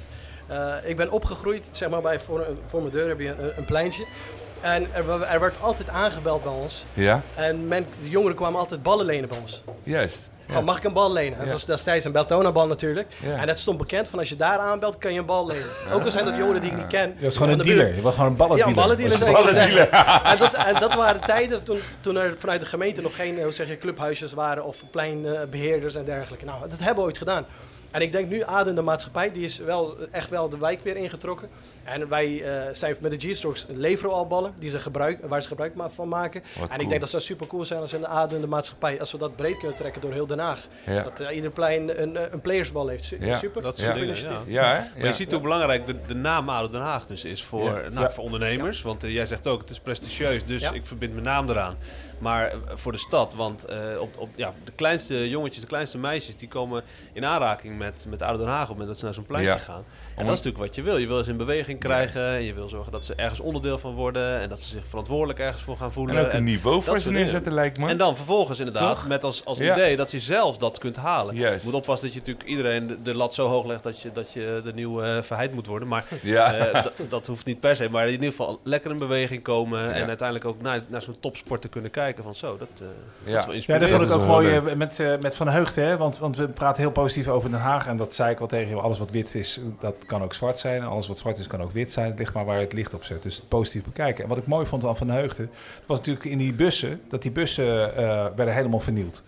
ik 0.84 0.96
ben 0.96 1.12
opgegroeid, 1.12 1.68
zeg 1.72 1.90
maar, 1.90 2.02
bij, 2.02 2.20
voor, 2.20 2.46
voor 2.66 2.80
mijn 2.80 2.92
deur 2.94 3.08
heb 3.08 3.20
je 3.20 3.28
een, 3.28 3.52
een 3.58 3.66
pleintje. 3.66 4.06
En 4.62 4.88
er, 4.94 5.22
er 5.24 5.40
werd 5.40 5.62
altijd 5.62 5.90
aangebeld 5.90 6.44
bij 6.44 6.52
ons. 6.52 6.86
Ja, 6.94 7.22
En 7.36 7.68
men, 7.68 7.86
de 8.04 8.10
jongeren 8.10 8.36
kwamen 8.36 8.60
altijd 8.60 8.84
ballen 8.84 9.06
lenen 9.06 9.30
bij 9.30 9.38
ons. 9.42 9.64
juist. 9.84 10.30
Van, 10.50 10.64
mag 10.64 10.78
ik 10.78 10.84
een 10.84 10.94
bal 10.94 11.12
lenen? 11.12 11.38
Het 11.38 11.48
Ja. 11.48 11.54
was 11.54 11.66
destijds 11.66 12.06
een 12.06 12.12
Beltona-bal 12.12 12.68
natuurlijk. 12.68 13.08
Ja. 13.24 13.36
En 13.38 13.48
dat 13.48 13.60
stond 13.60 13.78
bekend 13.78 14.08
van 14.08 14.20
als 14.20 14.30
je 14.30 14.36
daar 14.36 14.58
aanbelt, 14.58 14.98
kan 14.98 15.14
je 15.14 15.20
een 15.20 15.26
bal 15.26 15.48
lenen. 15.48 15.66
Ook 15.94 16.04
al 16.04 16.12
zijn 16.12 16.26
dat 16.26 16.36
jongeren 16.36 16.62
die 16.62 16.72
ik 16.72 16.78
niet 16.78 16.88
ken. 16.88 17.16
Dat 17.20 17.32
is 17.32 17.38
gewoon 17.38 17.50
van 17.50 17.60
een 17.60 17.66
de 17.66 17.70
dealer. 17.70 17.84
buurt. 17.86 17.96
Je 17.98 18.02
was 18.04 18.14
gewoon 18.14 18.30
een 18.30 18.38
Ja, 18.38 18.46
ballendealer. 18.46 18.68
een 18.78 18.82
ballendealer 18.84 19.20
Was- 19.20 19.28
zou 19.28 19.32
ik 19.32 19.46
willen 19.46 19.70
zeggen. 19.90 19.92
En 20.32 20.38
dat, 20.38 20.54
en 20.74 20.80
dat 20.80 20.94
waren 20.94 21.22
tijden 21.22 21.64
toen, 21.64 21.80
toen 22.02 22.16
er 22.16 22.36
vanuit 22.38 22.60
de 22.60 22.66
gemeente 22.66 23.02
nog 23.02 23.16
geen 23.16 23.42
hoe 23.44 23.52
zeg 23.52 23.68
je, 23.68 23.78
clubhuisjes 23.78 24.34
waren 24.34 24.66
of 24.66 24.82
pleinbeheerders 24.92 25.96
en 25.96 26.06
dergelijke. 26.06 26.46
Nou, 26.46 26.60
dat 26.70 26.80
hebben 26.80 26.96
we 26.96 27.02
ooit 27.02 27.18
gedaan. 27.18 27.46
En 27.96 28.02
ik 28.02 28.12
denk 28.12 28.30
nu 28.30 28.44
Aden, 28.44 28.76
de 28.76 28.82
maatschappij, 28.82 29.32
die 29.32 29.44
is 29.44 29.58
wel 29.58 29.98
echt 30.12 30.30
wel 30.30 30.50
de 30.50 30.58
wijk 30.58 30.84
weer 30.84 30.96
ingetrokken. 30.98 31.50
En 31.84 32.10
wij 32.10 32.44
eh, 32.44 32.74
zijn 32.74 32.96
met 33.02 33.22
de 33.22 33.28
G-Strokes 33.30 33.66
leveren 33.70 34.14
al 34.14 34.28
ballen 34.28 34.54
die 34.60 34.70
ze 34.70 34.80
gebruik, 34.80 35.20
waar 35.28 35.42
ze 35.42 35.48
gebruik 35.48 35.74
van 35.88 36.08
maken. 36.08 36.42
Wat 36.42 36.62
en 36.64 36.68
cool. 36.70 36.82
ik 36.82 36.88
denk 36.90 37.02
dat 37.02 37.10
zou 37.10 37.22
super 37.24 37.48
cool 37.48 37.66
zijn 37.66 37.80
als 37.80 37.94
in 37.94 38.00
de 38.00 38.08
Aden, 38.08 38.42
de 38.42 38.48
maatschappij, 38.48 39.00
als 39.00 39.12
we 39.12 39.18
dat 39.18 39.36
breed 39.36 39.58
kunnen 39.58 39.78
trekken 39.78 40.02
door 40.02 40.12
heel 40.12 40.28
Den 40.28 40.40
Haag. 40.40 40.68
Ja. 40.86 41.04
Dat 41.04 41.20
eh, 41.20 41.36
ieder 41.36 41.52
plein 41.52 42.02
een, 42.02 42.18
eh, 42.18 42.24
een 42.32 42.42
playersbal 42.42 42.88
heeft. 42.88 43.04
Su- 43.04 43.18
Ja, 43.20 43.38
Super, 43.38 43.62
dat 43.62 43.78
soort 43.78 43.88
super 43.88 44.02
dingen, 44.02 44.18
initiatief. 44.18 44.54
Ja, 44.54 44.64
hè? 44.66 44.74
Maar 44.80 44.92
Ja. 44.98 45.06
je 45.08 45.14
ziet 45.14 45.32
hoe 45.32 45.42
belangrijk 45.42 45.86
de, 45.88 45.96
de 46.08 46.16
naam 46.16 46.50
ADO 46.50 46.70
Den 46.70 46.82
Haag 46.82 47.06
dus 47.06 47.24
is 47.24 47.44
voor, 47.44 47.64
Ja. 47.64 47.90
nou, 47.90 48.00
Ja. 48.06 48.12
voor 48.12 48.24
ondernemers. 48.24 48.82
Want 48.82 49.02
jij 49.02 49.26
zegt 49.26 49.48
ook, 49.48 49.62
het 49.62 49.70
is 49.70 49.80
prestigieus, 49.80 50.46
dus 50.46 50.62
Ja. 50.62 50.72
ik 50.72 50.86
verbind 50.86 51.12
mijn 51.14 51.26
naam 51.26 51.50
eraan. 51.50 51.78
Maar 52.18 52.48
eh, 52.48 52.58
voor 52.74 52.92
de 52.92 52.98
stad, 52.98 53.34
want 53.34 53.66
eh, 53.66 53.78
op, 54.00 54.18
op, 54.18 54.30
ja, 54.36 54.54
de 54.64 54.72
kleinste 54.72 55.30
jongetjes, 55.30 55.62
de 55.62 55.68
kleinste 55.68 55.98
meisjes, 55.98 56.36
die 56.36 56.48
komen 56.48 56.84
in 57.14 57.26
aanraking 57.26 57.78
met, 57.78 58.06
met 58.10 58.22
ADO 58.22 58.38
Den 58.38 58.48
Haag 58.48 58.62
op 58.62 58.68
het 58.68 58.70
moment 58.70 58.88
dat 58.88 58.98
ze 58.98 59.06
naar 59.06 59.14
zo'n 59.14 59.26
pleintje 59.26 59.50
Ja. 59.52 59.58
gaan. 59.58 59.84
En 60.16 60.26
dat 60.26 60.34
is 60.38 60.42
natuurlijk 60.44 60.66
wat 60.66 60.76
je 60.76 60.82
wil. 60.82 60.98
Je 60.98 61.08
wil 61.08 61.24
ze 61.24 61.30
in 61.30 61.38
beweging 61.38 61.80
krijgen, 61.80 62.26
en 62.36 62.44
je 62.44 62.54
wil 62.54 62.70
zorgen 62.70 62.92
dat 62.92 63.04
ze 63.04 63.14
ergens 63.16 63.40
onderdeel 63.40 63.78
van 63.78 63.94
worden 63.94 64.40
en 64.40 64.50
dat 64.50 64.64
ze 64.64 64.70
zich 64.70 64.88
verantwoordelijk 64.88 65.40
ergens 65.40 65.64
voor 65.64 65.78
gaan 65.78 65.92
voelen. 65.92 66.16
En 66.18 66.26
ook 66.26 66.34
een 66.34 66.44
niveau 66.44 66.82
voor 66.84 67.00
ze 67.00 67.12
neerzetten, 67.12 67.54
lijkt 67.54 67.80
me. 67.80 67.88
En 67.90 67.98
dan 67.98 68.16
vervolgens 68.16 68.60
inderdaad, 68.60 68.98
Toch? 68.98 69.08
met 69.08 69.24
als, 69.24 69.46
als 69.46 69.58
Ja. 69.58 69.74
idee 69.74 69.96
dat 69.96 70.12
je 70.12 70.20
zelf 70.20 70.58
dat 70.58 70.78
kunt 70.78 70.96
halen. 70.96 71.36
Juist. 71.36 71.66
Je 71.66 71.72
moet 71.72 71.80
oppassen 71.80 72.06
dat 72.08 72.14
je 72.16 72.20
natuurlijk 72.22 72.50
iedereen 72.50 72.88
de, 72.88 73.02
de 73.02 73.16
lat 73.16 73.34
zo 73.34 73.48
hoog 73.48 73.66
legt 73.66 73.84
dat 73.84 74.02
je, 74.02 74.12
dat 74.14 74.32
je 74.32 74.62
de 74.64 74.74
nieuwe 74.74 75.04
uh, 75.16 75.22
verheid 75.22 75.54
moet 75.54 75.66
worden. 75.68 75.88
Maar 75.88 76.06
Ja. 76.22 76.54
eh, 76.54 76.82
d- 76.86 76.92
dat 77.10 77.28
hoeft 77.28 77.46
niet 77.46 77.60
per 77.60 77.76
se. 77.76 77.90
Maar 77.90 78.06
in 78.06 78.12
ieder 78.12 78.30
geval 78.30 78.60
lekker 78.64 78.92
in 78.92 78.98
beweging 78.98 79.44
komen. 79.44 79.80
Ja. 79.82 79.92
En 79.92 80.08
uiteindelijk 80.08 80.48
ook 80.48 80.62
naar, 80.62 80.82
naar 80.88 81.02
zo'n 81.02 81.20
topsport 81.20 81.62
te 81.62 81.68
kunnen 81.68 81.92
kijken. 81.92 82.24
Van 82.24 82.36
zo, 82.36 82.58
dat, 82.58 82.68
eh, 82.74 82.80
dat 82.80 82.88
Ja. 83.34 83.40
is 83.40 83.46
wel 83.46 83.48
Ja, 83.48 83.54
inspirerend. 83.54 83.92
dat 83.92 84.00
vond 84.00 84.12
ik 84.12 84.18
ook 84.28 84.28
mooi 84.34 84.56
eh, 84.56 84.76
met, 84.76 85.00
eh, 85.00 85.14
met 85.22 85.36
Van 85.36 85.48
Heugden. 85.48 85.86
Hè? 85.88 85.98
Want, 85.98 86.18
want 86.18 86.38
we 86.38 86.48
praten 86.48 86.82
heel 86.82 86.92
positief 86.92 87.28
over 87.28 87.50
Den 87.50 87.60
Haag. 87.60 87.88
En 87.88 87.98
dat 87.98 88.14
zei 88.14 88.32
ik 88.32 88.40
al 88.40 88.48
tegen 88.48 88.70
je. 88.70 88.76
Alles 88.76 89.00
wat 89.00 89.10
wit 89.10 89.36
is, 89.36 89.60
dat 89.80 89.96
kan 90.06 90.24
ook 90.24 90.34
zwart 90.34 90.60
zijn. 90.60 90.84
Alles 90.84 91.08
wat 91.08 91.18
zwart 91.18 91.38
is, 91.38 91.48
kan 91.48 91.62
ook 91.62 91.72
wit 91.72 91.92
zijn. 91.92 92.10
Het 92.10 92.20
ligt 92.20 92.34
maar 92.34 92.46
waar 92.46 92.60
het 92.60 92.74
licht 92.74 92.94
op 92.94 93.04
zet. 93.04 93.24
Dus 93.24 93.40
positief 93.40 93.84
bekijken. 93.84 94.24
En 94.24 94.30
wat 94.30 94.38
ik 94.38 94.48
mooi 94.48 94.66
vond 94.66 94.86
aan 94.86 94.98
Van 94.98 95.10
Heugden... 95.10 95.50
was 95.86 95.98
natuurlijk 95.98 96.26
in 96.26 96.38
die 96.38 96.54
bussen... 96.54 97.02
dat 97.08 97.22
die 97.22 97.32
bussen 97.32 97.96
eh, 97.96 98.26
werden 98.36 98.54
helemaal 98.54 98.80
vernield. 98.80 99.24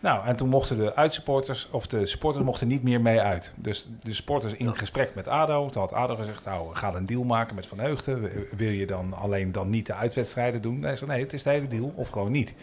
Nou, 0.00 0.26
en 0.26 0.36
toen 0.36 0.48
mochten 0.48 0.76
de 0.76 0.94
uitsupporters... 0.94 1.68
of 1.70 1.86
de 1.86 2.06
supporters 2.06 2.44
mochten 2.44 2.68
niet 2.68 2.82
meer 2.82 3.00
mee 3.00 3.20
uit. 3.20 3.52
Dus 3.56 3.88
de 4.02 4.12
supporters 4.12 4.52
in 4.52 4.76
gesprek 4.76 5.14
met 5.14 5.28
ADO. 5.28 5.68
Toen 5.68 5.82
had 5.82 5.92
ADO 5.92 6.16
gezegd... 6.16 6.44
nou, 6.44 6.68
we 6.68 6.74
gaan 6.74 6.96
een 6.96 7.06
deal 7.06 7.22
maken 7.22 7.54
met 7.54 7.66
Van 7.66 7.78
Heugden. 7.78 8.30
Wil 8.56 8.70
je 8.70 8.86
dan 8.86 9.14
alleen 9.14 9.52
dan 9.52 9.70
niet 9.70 9.86
de 9.86 9.94
uitwedstrijden 9.94 10.62
doen? 10.62 10.78
Nee, 10.78 10.90
ze 10.90 10.96
zei, 10.96 11.10
nee 11.10 11.20
het 11.22 11.32
is 11.32 11.42
de 11.42 11.50
hele 11.50 11.68
deal. 11.68 11.92
Of 11.94 12.08
gewoon 12.08 12.32
niet. 12.32 12.54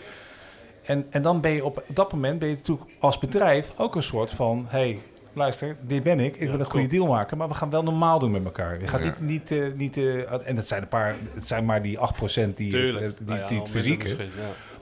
En, 0.87 1.05
en 1.09 1.21
dan 1.21 1.41
ben 1.41 1.51
je 1.51 1.65
op 1.65 1.83
dat 1.87 2.11
moment 2.11 2.39
ben 2.39 2.49
je 2.49 2.55
natuurlijk 2.55 2.89
als 2.99 3.19
bedrijf 3.19 3.71
ook 3.77 3.95
een 3.95 4.03
soort 4.03 4.31
van: 4.31 4.65
hey, 4.67 5.01
luister, 5.37 5.75
dit 5.81 6.03
ben 6.03 6.19
ik. 6.19 6.35
Ik 6.35 6.49
wil 6.49 6.59
een 6.59 6.65
goede 6.65 6.87
deal 6.87 7.07
maken, 7.07 7.37
maar 7.37 7.47
we 7.47 7.53
gaan 7.53 7.69
wel 7.69 7.83
normaal 7.83 8.19
doen 8.19 8.31
met 8.31 8.43
elkaar. 8.43 8.79
Je 8.81 8.87
gaat 8.87 9.01
niet, 9.01 9.19
niet, 9.19 9.51
eh, 9.51 9.63
niet 9.75 9.97
eh, 9.97 10.47
en 10.47 10.55
het 10.55 10.67
zijn 10.67 10.81
een 10.81 10.87
paar, 10.87 11.15
het 11.33 11.47
zijn 11.47 11.65
maar 11.65 11.81
die 11.81 11.97
8% 11.99 12.57
die, 12.57 12.67
eh, 12.67 12.99
die, 12.99 13.13
Nou 13.25 13.39
ja, 13.39 13.47
die 13.47 13.61
het. 13.61 14.17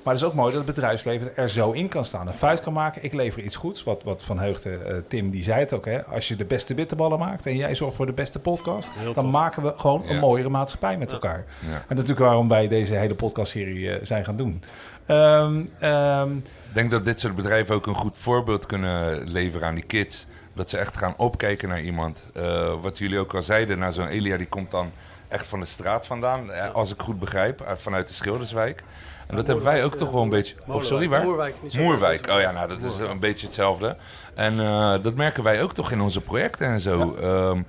Maar 0.04 0.14
het 0.14 0.24
is 0.24 0.30
ook 0.30 0.36
mooi 0.36 0.54
dat 0.56 0.66
het 0.66 0.76
bedrijfsleven 0.76 1.38
er 1.38 1.50
zo 1.50 1.72
in 1.72 1.88
kan 1.88 2.06
staan. 2.06 2.28
Een 2.28 2.34
vuist 2.36 2.64
kan 2.64 2.74
maken. 2.74 3.04
Ik 3.04 3.14
lever 3.14 3.42
iets 3.44 3.56
goeds. 3.56 3.84
Wat, 3.84 4.04
wat 4.04 4.24
Van 4.24 4.40
Heugden, 4.40 4.88
eh, 4.88 4.96
Tim, 5.08 5.30
die 5.30 5.44
zei 5.44 5.60
het 5.60 5.74
ook. 5.74 5.86
Hè? 5.86 6.04
Als 6.06 6.28
je 6.28 6.36
de 6.36 6.46
beste 6.46 6.74
bitterballen 6.74 7.20
maakt 7.20 7.46
en 7.46 7.56
jij 7.56 7.76
zorgt 7.76 7.96
voor 7.96 8.06
de 8.06 8.12
beste 8.12 8.40
podcast, 8.40 8.92
Heel 8.94 9.14
dan 9.14 9.24
tof. 9.24 9.32
maken 9.32 9.64
we 9.64 9.74
gewoon 9.78 10.02
Ja. 10.06 10.10
een 10.14 10.20
mooiere 10.20 10.50
maatschappij 10.50 10.98
met 10.98 11.12
elkaar. 11.12 11.46
Ja. 11.70 11.74
En 11.88 11.96
natuurlijk 11.96 12.20
waarom 12.20 12.48
wij 12.48 12.68
deze 12.68 12.94
hele 12.94 13.16
podcastserie 13.16 13.92
eh, 13.92 14.06
zijn 14.06 14.26
gaan 14.26 14.36
doen. 14.38 14.62
Ehm, 15.06 15.66
ehm, 15.80 16.36
Ik 16.38 16.74
denk 16.74 16.92
dat 16.92 17.06
dit 17.06 17.20
soort 17.20 17.36
bedrijven 17.36 17.76
ook 17.76 17.88
een 17.88 17.96
goed 17.96 18.18
voorbeeld 18.18 18.66
kunnen 18.66 19.24
leveren 19.32 19.68
aan 19.68 19.76
die 19.76 19.86
kids. 19.86 20.28
Dat 20.56 20.70
ze 20.70 20.78
echt 20.78 20.98
gaan 20.98 21.14
opkijken 21.18 21.70
naar 21.70 21.82
iemand. 21.82 22.26
Eh, 22.34 22.74
wat 22.82 22.98
jullie 22.98 23.20
ook 23.20 23.34
al 23.34 23.42
zeiden, 23.42 23.80
nou, 23.80 23.92
zo'n 23.92 24.08
Elia 24.08 24.38
die 24.38 24.48
komt 24.48 24.72
dan 24.72 24.92
echt 25.28 25.46
van 25.48 25.60
de 25.60 25.66
straat 25.66 26.06
vandaan. 26.06 26.52
eh, 26.52 26.72
Als 26.72 26.94
ik 26.94 27.02
goed 27.02 27.20
begrijp, 27.20 27.62
eh, 27.62 27.72
vanuit 27.76 28.08
de 28.08 28.14
Schilderswijk. 28.14 28.84
En 29.28 29.36
dat 29.36 29.48
hebben 29.48 29.66
wij 29.66 29.84
ook 29.84 29.96
toch 29.96 30.12
wel 30.12 30.22
een 30.22 30.30
beetje... 30.30 30.56
Of 30.68 30.86
sorry, 30.86 31.10
waar? 31.10 31.24
Moerwijk. 31.24 31.56
niet 31.62 31.72
zo 31.72 31.82
Moerwijk, 31.82 32.30
oh 32.30 32.40
ja, 32.40 32.52
nou 32.52 32.68
dat 32.68 32.82
is 32.82 33.00
een 33.00 33.20
beetje 33.20 33.46
hetzelfde. 33.46 33.98
En 34.36 34.58
dat 35.02 35.16
merken 35.16 35.44
wij 35.44 35.64
ook 35.64 35.74
toch 35.74 35.92
in 35.92 36.02
onze 36.02 36.22
projecten 36.22 36.68
en 36.68 36.80
zo. 36.80 37.14
Ehm, 37.14 37.62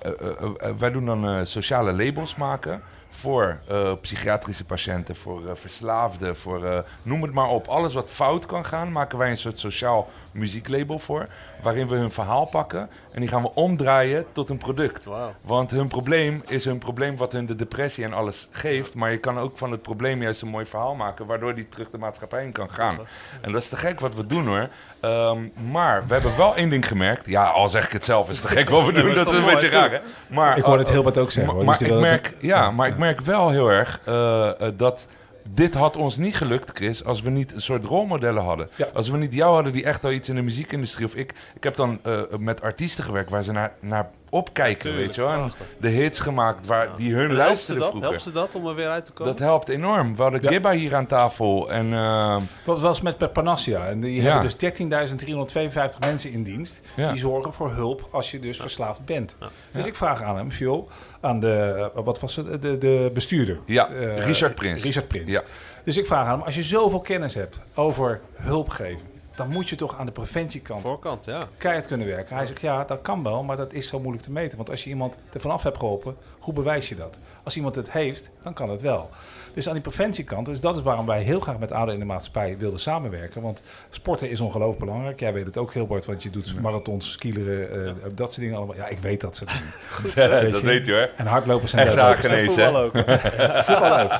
eh, 0.00 0.10
eh, 0.20 0.68
eh, 0.68 0.74
wij 0.78 0.90
doen 0.90 1.06
dan 1.06 1.46
sociale 1.46 1.92
labels 2.04 2.34
maken 2.34 2.82
voor 3.14 3.58
eh, 3.68 3.92
psychiatrische 4.00 4.64
patiënten, 4.64 5.16
voor 5.16 5.48
eh, 5.48 5.54
verslaafden, 5.54 6.36
voor 6.36 6.64
eh, 6.64 6.78
noem 7.02 7.22
het 7.22 7.32
maar 7.32 7.48
op. 7.48 7.66
Alles 7.66 7.94
wat 7.94 8.10
fout 8.10 8.46
kan 8.46 8.64
gaan, 8.64 8.92
maken 8.92 9.18
wij 9.18 9.30
een 9.30 9.36
soort 9.36 9.58
sociaal 9.58 10.08
muzieklabel 10.32 10.98
voor. 10.98 11.26
Waarin 11.62 11.88
we 11.88 11.96
hun 11.96 12.10
verhaal 12.10 12.44
pakken 12.44 12.88
en 13.12 13.20
die 13.20 13.28
gaan 13.28 13.42
we 13.42 13.54
omdraaien 13.54 14.24
tot 14.32 14.50
een 14.50 14.58
product. 14.58 15.08
Want 15.40 15.70
hun 15.70 15.88
probleem 15.88 16.42
is 16.46 16.64
hun 16.64 16.78
probleem 16.78 17.16
wat 17.16 17.32
hun 17.32 17.46
de 17.46 17.54
depressie 17.54 18.04
en 18.04 18.12
alles 18.12 18.48
geeft. 18.50 18.94
Maar 18.94 19.10
je 19.10 19.18
kan 19.18 19.38
ook 19.38 19.58
van 19.58 19.70
het 19.70 19.82
probleem 19.82 20.22
juist 20.22 20.42
een 20.42 20.48
mooi 20.48 20.66
verhaal 20.66 20.94
maken, 20.94 21.26
waardoor 21.26 21.54
die 21.54 21.68
terug 21.68 21.90
de 21.90 21.98
maatschappij 21.98 22.44
in 22.44 22.52
kan 22.52 22.70
gaan. 22.70 22.98
En 23.40 23.52
dat 23.52 23.62
is 23.62 23.68
te 23.68 23.76
gek 23.76 24.00
wat 24.00 24.14
we 24.14 24.26
doen 24.26 24.46
hoor. 24.46 24.68
Ehm, 25.00 25.38
maar 25.70 26.06
we 26.06 26.12
hebben 26.12 26.36
wel 26.36 26.56
één 26.56 26.70
ding 26.70 26.88
gemerkt. 26.88 27.26
Ja, 27.26 27.46
al 27.46 27.68
zeg 27.68 27.86
ik 27.86 27.92
het 27.92 28.04
zelf, 28.04 28.28
is 28.28 28.38
het 28.38 28.46
te 28.46 28.52
gek 28.52 28.70
wat 28.70 28.84
we 28.86 28.92
doen. 29.02 29.14
dat 29.14 29.16
is 29.16 29.32
toch 29.32 29.34
een 29.34 29.44
beetje 29.44 29.68
raar 29.68 29.90
hè. 29.90 29.98
Maar, 30.26 30.56
ik 30.56 30.64
hoor 30.64 30.78
het 30.78 30.90
heel 30.90 31.02
wat 31.02 31.18
ook 31.18 31.32
zeggen. 31.32 31.64
maar, 31.64 31.78
Dus 31.78 31.88
ik 31.88 31.94
merk, 31.94 32.34
ja, 32.40 32.70
maar 32.70 32.88
ik 32.88 32.96
merk 32.96 33.03
wel 33.24 33.50
heel 33.50 33.68
erg 33.68 34.00
eh, 34.04 34.60
eh, 34.60 34.72
dat 34.76 35.06
dit 35.48 35.74
had 35.74 35.96
ons 35.96 36.16
niet 36.16 36.36
gelukt, 36.36 36.70
Chris, 36.76 37.04
als 37.04 37.20
we 37.22 37.30
niet 37.30 37.52
een 37.52 37.60
soort 37.60 37.84
rolmodellen 37.84 38.42
hadden. 38.42 38.68
Ja. 38.76 38.86
Als 38.94 39.08
we 39.08 39.16
niet 39.16 39.34
jou 39.34 39.54
hadden 39.54 39.72
die 39.72 39.84
echt 39.84 40.04
al 40.04 40.10
iets 40.10 40.28
in 40.28 40.34
de 40.34 40.42
muziekindustrie 40.42 41.06
of 41.06 41.14
ik. 41.14 41.34
Ik 41.54 41.64
heb 41.64 41.74
dan 41.76 41.98
eh, 42.02 42.20
met 42.38 42.62
artiesten 42.62 43.04
gewerkt 43.04 43.30
waar 43.30 43.42
ze 43.42 43.52
naar, 43.52 43.72
naar 43.80 44.10
opkijken, 44.30 44.94
weet 44.94 45.14
je 45.14 45.20
wel. 45.20 45.50
De 45.80 45.88
hits 45.88 46.20
gemaakt 46.20 46.66
waar 46.66 46.88
die 46.96 47.14
hun 47.14 47.30
En 47.30 47.36
helpt 47.36 47.38
ze 47.38 47.46
luisterden 47.46 47.80
dat? 47.82 47.88
vroeger. 47.90 48.08
Helpt 48.08 48.22
ze 48.24 48.30
dat 48.30 48.54
om 48.54 48.66
er 48.66 48.74
weer 48.74 48.88
uit 48.88 49.04
te 49.04 49.12
komen? 49.12 49.32
Dat 49.32 49.40
helpt 49.40 49.68
enorm. 49.68 50.16
We 50.16 50.22
hadden 50.22 50.42
Ja. 50.42 50.48
Gibba 50.48 50.70
hier 50.72 50.94
aan 50.94 51.06
tafel. 51.06 51.70
En 51.72 51.92
ehm, 51.92 52.42
Wat 52.64 52.80
was 52.80 53.00
met 53.00 53.18
Per 53.18 53.28
Panassia? 53.28 53.86
En 53.86 54.00
die 54.00 54.14
Ja. 54.14 54.22
hebben 54.22 54.42
dus 54.42 54.56
13.352 54.56 55.98
mensen 56.00 56.32
in 56.32 56.42
dienst. 56.42 56.80
Ja. 56.96 57.10
Die 57.10 57.20
zorgen 57.20 57.52
voor 57.52 57.70
hulp 57.72 58.08
als 58.10 58.30
je 58.30 58.40
dus 58.40 58.60
verslaafd 58.60 59.04
bent. 59.04 59.36
Ja. 59.40 59.46
Dus 59.72 59.82
Ja. 59.82 59.88
ik 59.88 59.94
vraag 59.94 60.22
aan 60.22 60.36
hem, 60.36 60.50
Phil, 60.50 60.88
aan 61.24 61.40
de, 61.40 61.90
wat 61.94 62.20
was 62.20 62.36
het, 62.36 62.62
de, 62.62 62.78
de 62.78 63.10
bestuurder. 63.14 63.58
ja, 63.66 63.88
Eh, 63.90 64.26
Richard 64.26 64.54
Prins. 64.54 64.82
Richard 64.82 65.08
Prins. 65.08 65.32
Ja. 65.32 65.42
Dus 65.84 65.96
ik 65.96 66.06
vraag 66.06 66.26
aan 66.26 66.32
hem, 66.32 66.42
als 66.46 66.54
je 66.54 66.62
zoveel 66.62 67.00
kennis 67.00 67.34
hebt 67.34 67.60
over 67.74 68.20
hulp 68.34 68.68
geven, 68.68 69.12
dan 69.36 69.48
moet 69.48 69.68
je 69.68 69.76
toch 69.76 69.98
aan 69.98 70.06
de 70.06 70.12
preventiekant 70.12 70.80
Voorkant, 70.82 71.24
ja. 71.24 71.42
keihard 71.58 71.86
kunnen 71.86 72.06
werken. 72.06 72.36
Hij 72.36 72.46
zegt, 72.46 72.60
ja, 72.60 72.84
dat 72.84 73.00
kan 73.02 73.22
wel, 73.22 73.42
maar 73.42 73.56
dat 73.56 73.72
is 73.72 73.88
zo 73.88 74.00
moeilijk 74.00 74.24
te 74.24 74.30
meten. 74.32 74.56
Want 74.56 74.70
als 74.70 74.84
je 74.84 74.90
iemand 74.90 75.16
er 75.32 75.40
vanaf 75.40 75.62
hebt 75.62 75.78
geholpen, 75.78 76.16
hoe 76.38 76.54
bewijs 76.54 76.88
je 76.88 76.94
dat? 76.94 77.18
Als 77.42 77.56
iemand 77.56 77.74
het 77.74 77.90
heeft, 77.90 78.30
dan 78.42 78.52
kan 78.54 78.70
het 78.70 78.80
wel. 78.80 79.10
Dus 79.54 79.66
aan 79.66 79.72
die 79.72 79.82
preventiekant, 79.82 80.46
dus 80.46 80.60
dat 80.60 80.76
is 80.76 80.82
waarom 80.82 81.06
wij 81.06 81.22
heel 81.22 81.40
graag 81.40 81.58
met 81.58 81.72
ADO 81.72 81.92
in 81.92 81.98
de 81.98 82.04
maatschappij 82.04 82.58
wilden 82.58 82.80
samenwerken. 82.80 83.42
Want 83.42 83.62
sporten 83.90 84.30
is 84.30 84.40
ongelooflijk 84.40 84.78
belangrijk. 84.78 85.20
Jij 85.20 85.32
weet 85.32 85.46
het 85.46 85.58
ook 85.58 85.72
heel, 85.72 85.86
Bart, 85.86 86.04
want 86.04 86.22
je 86.22 86.30
doet 86.30 86.60
marathons, 86.60 87.12
skileren, 87.12 87.86
uh, 87.86 87.92
dat 88.14 88.28
soort 88.28 88.40
dingen 88.40 88.56
allemaal. 88.56 88.76
Ja, 88.76 88.86
ik 88.86 88.98
weet 88.98 89.20
dat 89.20 89.36
soort 89.36 89.50
dingen. 89.50 89.72
Goed, 90.02 90.14
dat 90.52 90.60
weet 90.60 90.86
je 90.86 90.92
hoor. 90.92 91.10
En 91.16 91.26
hardlopen 91.26 91.68
zijn 91.68 91.86
Echt 91.86 91.98
aangenezen, 91.98 92.64
Voetbal 92.64 92.76
ook. 92.76 92.92
voetbal 93.68 94.00
ook. 94.00 94.10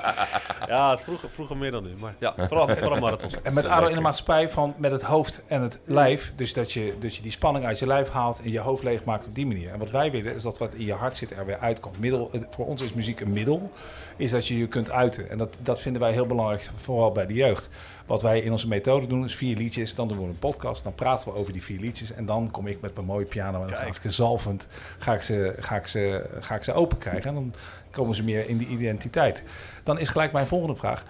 Ja, 0.69 0.91
het 0.91 1.01
vroeger, 1.01 1.31
vroeger 1.31 1.57
meer 1.57 1.71
dan 1.71 1.85
nu. 1.85 1.91
Maar 2.01 2.15
ja, 2.19 2.35
vooral, 2.37 2.69
vooral 2.69 3.01
marathons. 3.01 3.35
En 3.43 3.55
met 3.55 3.67
ADO 3.67 3.87
in 3.87 3.95
de 3.95 4.01
maatschappij 4.01 4.49
van 4.49 4.75
met 4.77 4.91
het 4.91 5.03
hoofd 5.03 5.45
en 5.47 5.63
het 5.63 5.79
lijf. 5.85 6.33
Dus 6.37 6.53
dat 6.53 6.73
je, 6.73 6.95
dus 6.99 7.17
je 7.17 7.23
die 7.23 7.31
spanning 7.31 7.67
uit 7.67 7.79
je 7.79 7.87
lijf 7.87 8.09
haalt 8.09 8.41
en 8.45 8.53
je 8.53 8.59
hoofd 8.59 8.83
leeg 8.83 9.05
maakt 9.05 9.27
op 9.27 9.35
die 9.35 9.47
manier. 9.47 9.73
En 9.73 9.79
wat 9.79 9.91
wij 9.91 10.11
willen 10.11 10.35
is 10.35 10.43
dat 10.43 10.59
wat 10.59 10.75
in 10.75 10.85
je 10.85 10.93
hart 10.93 11.17
zit 11.17 11.31
er 11.31 11.47
weer 11.47 11.59
uitkomt. 11.59 11.99
Middel, 11.99 12.31
voor 12.49 12.67
ons 12.67 12.81
is 12.81 12.93
muziek 12.93 13.21
een 13.21 13.33
middel. 13.33 13.71
Is 14.17 14.31
dat 14.31 14.47
je 14.47 14.59
je 14.59 14.67
kunt 14.67 14.91
uiten. 14.91 15.24
En 15.31 15.39
dat, 15.39 15.57
dat 15.63 15.81
vinden 15.81 16.01
wij 16.01 16.13
heel 16.13 16.27
belangrijk, 16.27 16.71
vooral 16.77 17.13
bij 17.13 17.27
de 17.27 17.35
jeugd. 17.35 17.71
Wat 18.07 18.23
wij 18.23 18.41
in 18.41 18.51
onze 18.51 18.69
methode 18.69 19.07
doen 19.07 19.25
is 19.25 19.35
vier 19.35 19.57
liedjes. 19.57 19.95
Dan 19.95 20.09
doen 20.09 20.19
we 20.19 20.25
een 20.25 20.39
podcast. 20.39 20.85
Dan 20.85 20.95
praten 20.95 21.33
we 21.33 21.39
over 21.39 21.53
die 21.53 21.63
vier 21.63 21.81
liedjes. 21.81 22.13
En 22.13 22.27
dan 22.27 22.51
kom 22.51 22.67
ik 22.67 22.81
met 22.81 22.95
mijn 22.95 23.07
mooie 23.07 23.25
piano. 23.25 23.63
En 23.63 23.69
dan 23.69 23.77
ga 23.79 23.85
ik 23.85 23.95
ze 23.95 24.11
zalvend 24.11 24.69
ga 24.99 25.15
ik 25.15 25.23
ze, 25.23 25.55
ga 25.59 25.77
ik 25.77 25.87
ze, 25.87 26.25
ga 26.41 26.55
ik 26.55 26.63
ze 26.63 26.73
open 26.73 26.99
krijgen. 26.99 27.29
En 27.29 27.35
dan 27.35 27.55
komen 27.91 28.15
ze 28.15 28.23
meer 28.23 28.49
in 28.49 28.59
die 28.59 28.69
identiteit. 28.69 29.43
Dan 29.83 29.99
is 29.99 30.09
gelijk 30.09 30.33
mijn 30.33 30.47
volgende 30.47 30.75
vraag. 30.75 31.05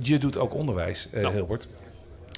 Je 0.00 0.18
doet 0.18 0.38
ook 0.38 0.54
onderwijs, 0.54 1.08
uh, 1.12 1.22
Nou. 1.22 1.34
Hilbert. 1.34 1.68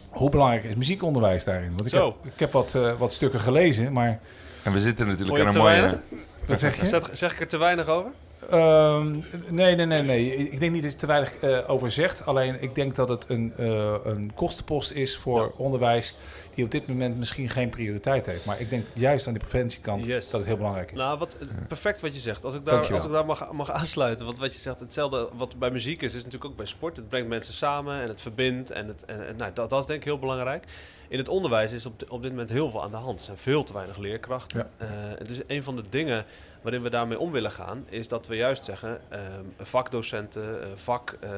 Hoe 0.09 0.31
belangrijk 0.31 0.65
is 0.65 0.75
muziekonderwijs 0.75 1.45
daarin? 1.45 1.69
Want 1.69 1.81
ik 1.81 1.89
Zo. 1.89 2.17
heb, 2.23 2.33
ik 2.33 2.39
heb 2.39 2.53
wat, 2.53 2.75
eh, 2.75 2.93
wat 2.99 3.13
stukken 3.13 3.41
gelezen, 3.41 3.93
maar 3.93 4.21
En 4.63 4.73
we 4.73 4.81
zitten 4.81 5.07
natuurlijk 5.07 5.41
aan 5.41 5.47
een 5.47 5.61
mooie... 5.61 6.01
wat 6.47 6.61
zeg 6.61 6.81
je? 6.81 6.87
Zeg, 6.87 7.09
zeg 7.13 7.33
ik 7.33 7.41
er 7.41 7.49
te 7.49 7.57
weinig 7.57 7.87
over? 7.87 8.11
Ehm, 8.51 9.11
nee, 9.49 9.75
nee, 9.75 9.87
nee, 9.87 10.03
nee. 10.03 10.35
Ik 10.37 10.59
denk 10.59 10.73
niet 10.73 10.83
dat 10.83 10.93
je 10.93 10.99
te 10.99 11.07
weinig 11.07 11.37
eh, 11.37 11.71
over 11.71 11.91
zegt. 11.91 12.27
Alleen 12.27 12.63
ik 12.63 12.75
denk 12.75 12.95
dat 12.95 13.09
het 13.09 13.25
een, 13.29 13.53
eh, 13.57 13.95
een 14.05 14.35
kostenpost 14.35 14.91
is 14.91 15.17
voor 15.17 15.53
onderwijs 15.57 16.17
die 16.55 16.65
op 16.65 16.71
dit 16.71 16.87
moment 16.87 17.19
misschien 17.19 17.49
geen 17.49 17.69
prioriteit 17.69 18.27
heeft. 18.27 18.45
Maar 18.45 18.61
ik 18.61 18.71
denk 18.71 18.87
juist 18.95 19.27
aan 19.27 19.33
de 19.33 19.39
preventiekant 19.39 20.05
Yes. 20.05 20.31
dat 20.31 20.39
het 20.41 20.49
heel 20.49 20.57
belangrijk 20.57 20.91
is. 20.91 20.97
Nou, 20.97 21.19
wat, 21.19 21.37
perfect 21.69 22.01
wat 22.01 22.15
je 22.15 22.21
zegt. 22.21 22.45
Als 22.45 22.55
ik 22.55 22.65
daar, 22.65 22.75
Dankjewel. 22.75 22.99
als 23.01 23.09
ik 23.09 23.15
daar 23.15 23.27
mag, 23.27 23.53
mag 23.53 23.71
aansluiten. 23.71 24.27
Want 24.27 24.39
wat 24.39 24.53
je 24.55 24.61
zegt, 24.61 24.81
hetzelfde 24.81 25.29
wat 25.37 25.59
bij 25.59 25.71
muziek 25.71 26.03
is, 26.03 26.15
is 26.15 26.25
natuurlijk 26.25 26.51
ook 26.51 26.57
bij 26.57 26.67
sport. 26.67 26.97
Het 26.97 27.09
brengt 27.09 27.29
mensen 27.29 27.55
samen 27.55 28.01
en 28.01 28.09
het 28.09 28.21
verbindt. 28.21 28.71
En, 28.71 28.89
het, 28.89 29.05
en, 29.05 29.27
en 29.27 29.37
nou, 29.37 29.51
dat, 29.55 29.71
dat 29.71 29.81
is 29.81 29.87
denk 29.87 29.99
ik 29.99 30.05
heel 30.05 30.19
belangrijk. 30.19 30.65
In 31.09 31.19
het 31.19 31.29
onderwijs 31.29 31.73
is 31.73 31.87
op, 31.87 32.03
op 32.09 32.23
dit 32.23 32.31
moment 32.31 32.51
heel 32.51 32.71
veel 32.71 32.83
aan 32.83 32.91
de 32.91 32.97
hand. 32.97 33.19
Er 33.19 33.25
zijn 33.25 33.37
veel 33.37 33.65
te 33.65 33.73
weinig 33.73 33.97
leerkrachten. 33.99 34.71
Ja. 34.79 34.87
Eh, 35.19 35.27
dus 35.27 35.41
een 35.47 35.63
van 35.63 35.77
de 35.77 35.83
dingen 35.89 36.25
waarin 36.63 36.83
we 36.83 36.91
daarmee 36.91 37.19
om 37.19 37.33
willen 37.33 37.51
gaan, 37.51 37.87
is 37.89 38.09
dat 38.09 38.27
we 38.27 38.37
juist 38.37 38.65
zeggen, 38.65 39.01
ehm, 39.09 39.45
vakdocenten, 39.59 40.63
eh, 40.63 40.69
vak, 40.75 41.17
eh, 41.21 41.31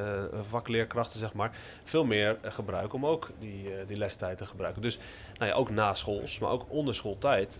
vakleerkrachten, 0.49 1.19
zeg 1.19 1.33
maar, 1.33 1.51
veel 1.83 2.05
meer 2.05 2.37
gebruiken 2.43 2.93
om 2.93 3.05
ook 3.05 3.29
die, 3.39 3.75
eh, 3.75 3.87
die 3.87 3.97
lestijd 3.97 4.37
te 4.37 4.45
gebruiken. 4.45 4.81
Dus 4.81 4.99
nou 5.37 5.51
ja, 5.51 5.57
ook 5.57 5.69
na 5.69 5.93
schools, 5.93 6.39
maar 6.39 6.49
ook 6.49 6.65
onder 6.67 6.95
schooltijd, 6.95 7.59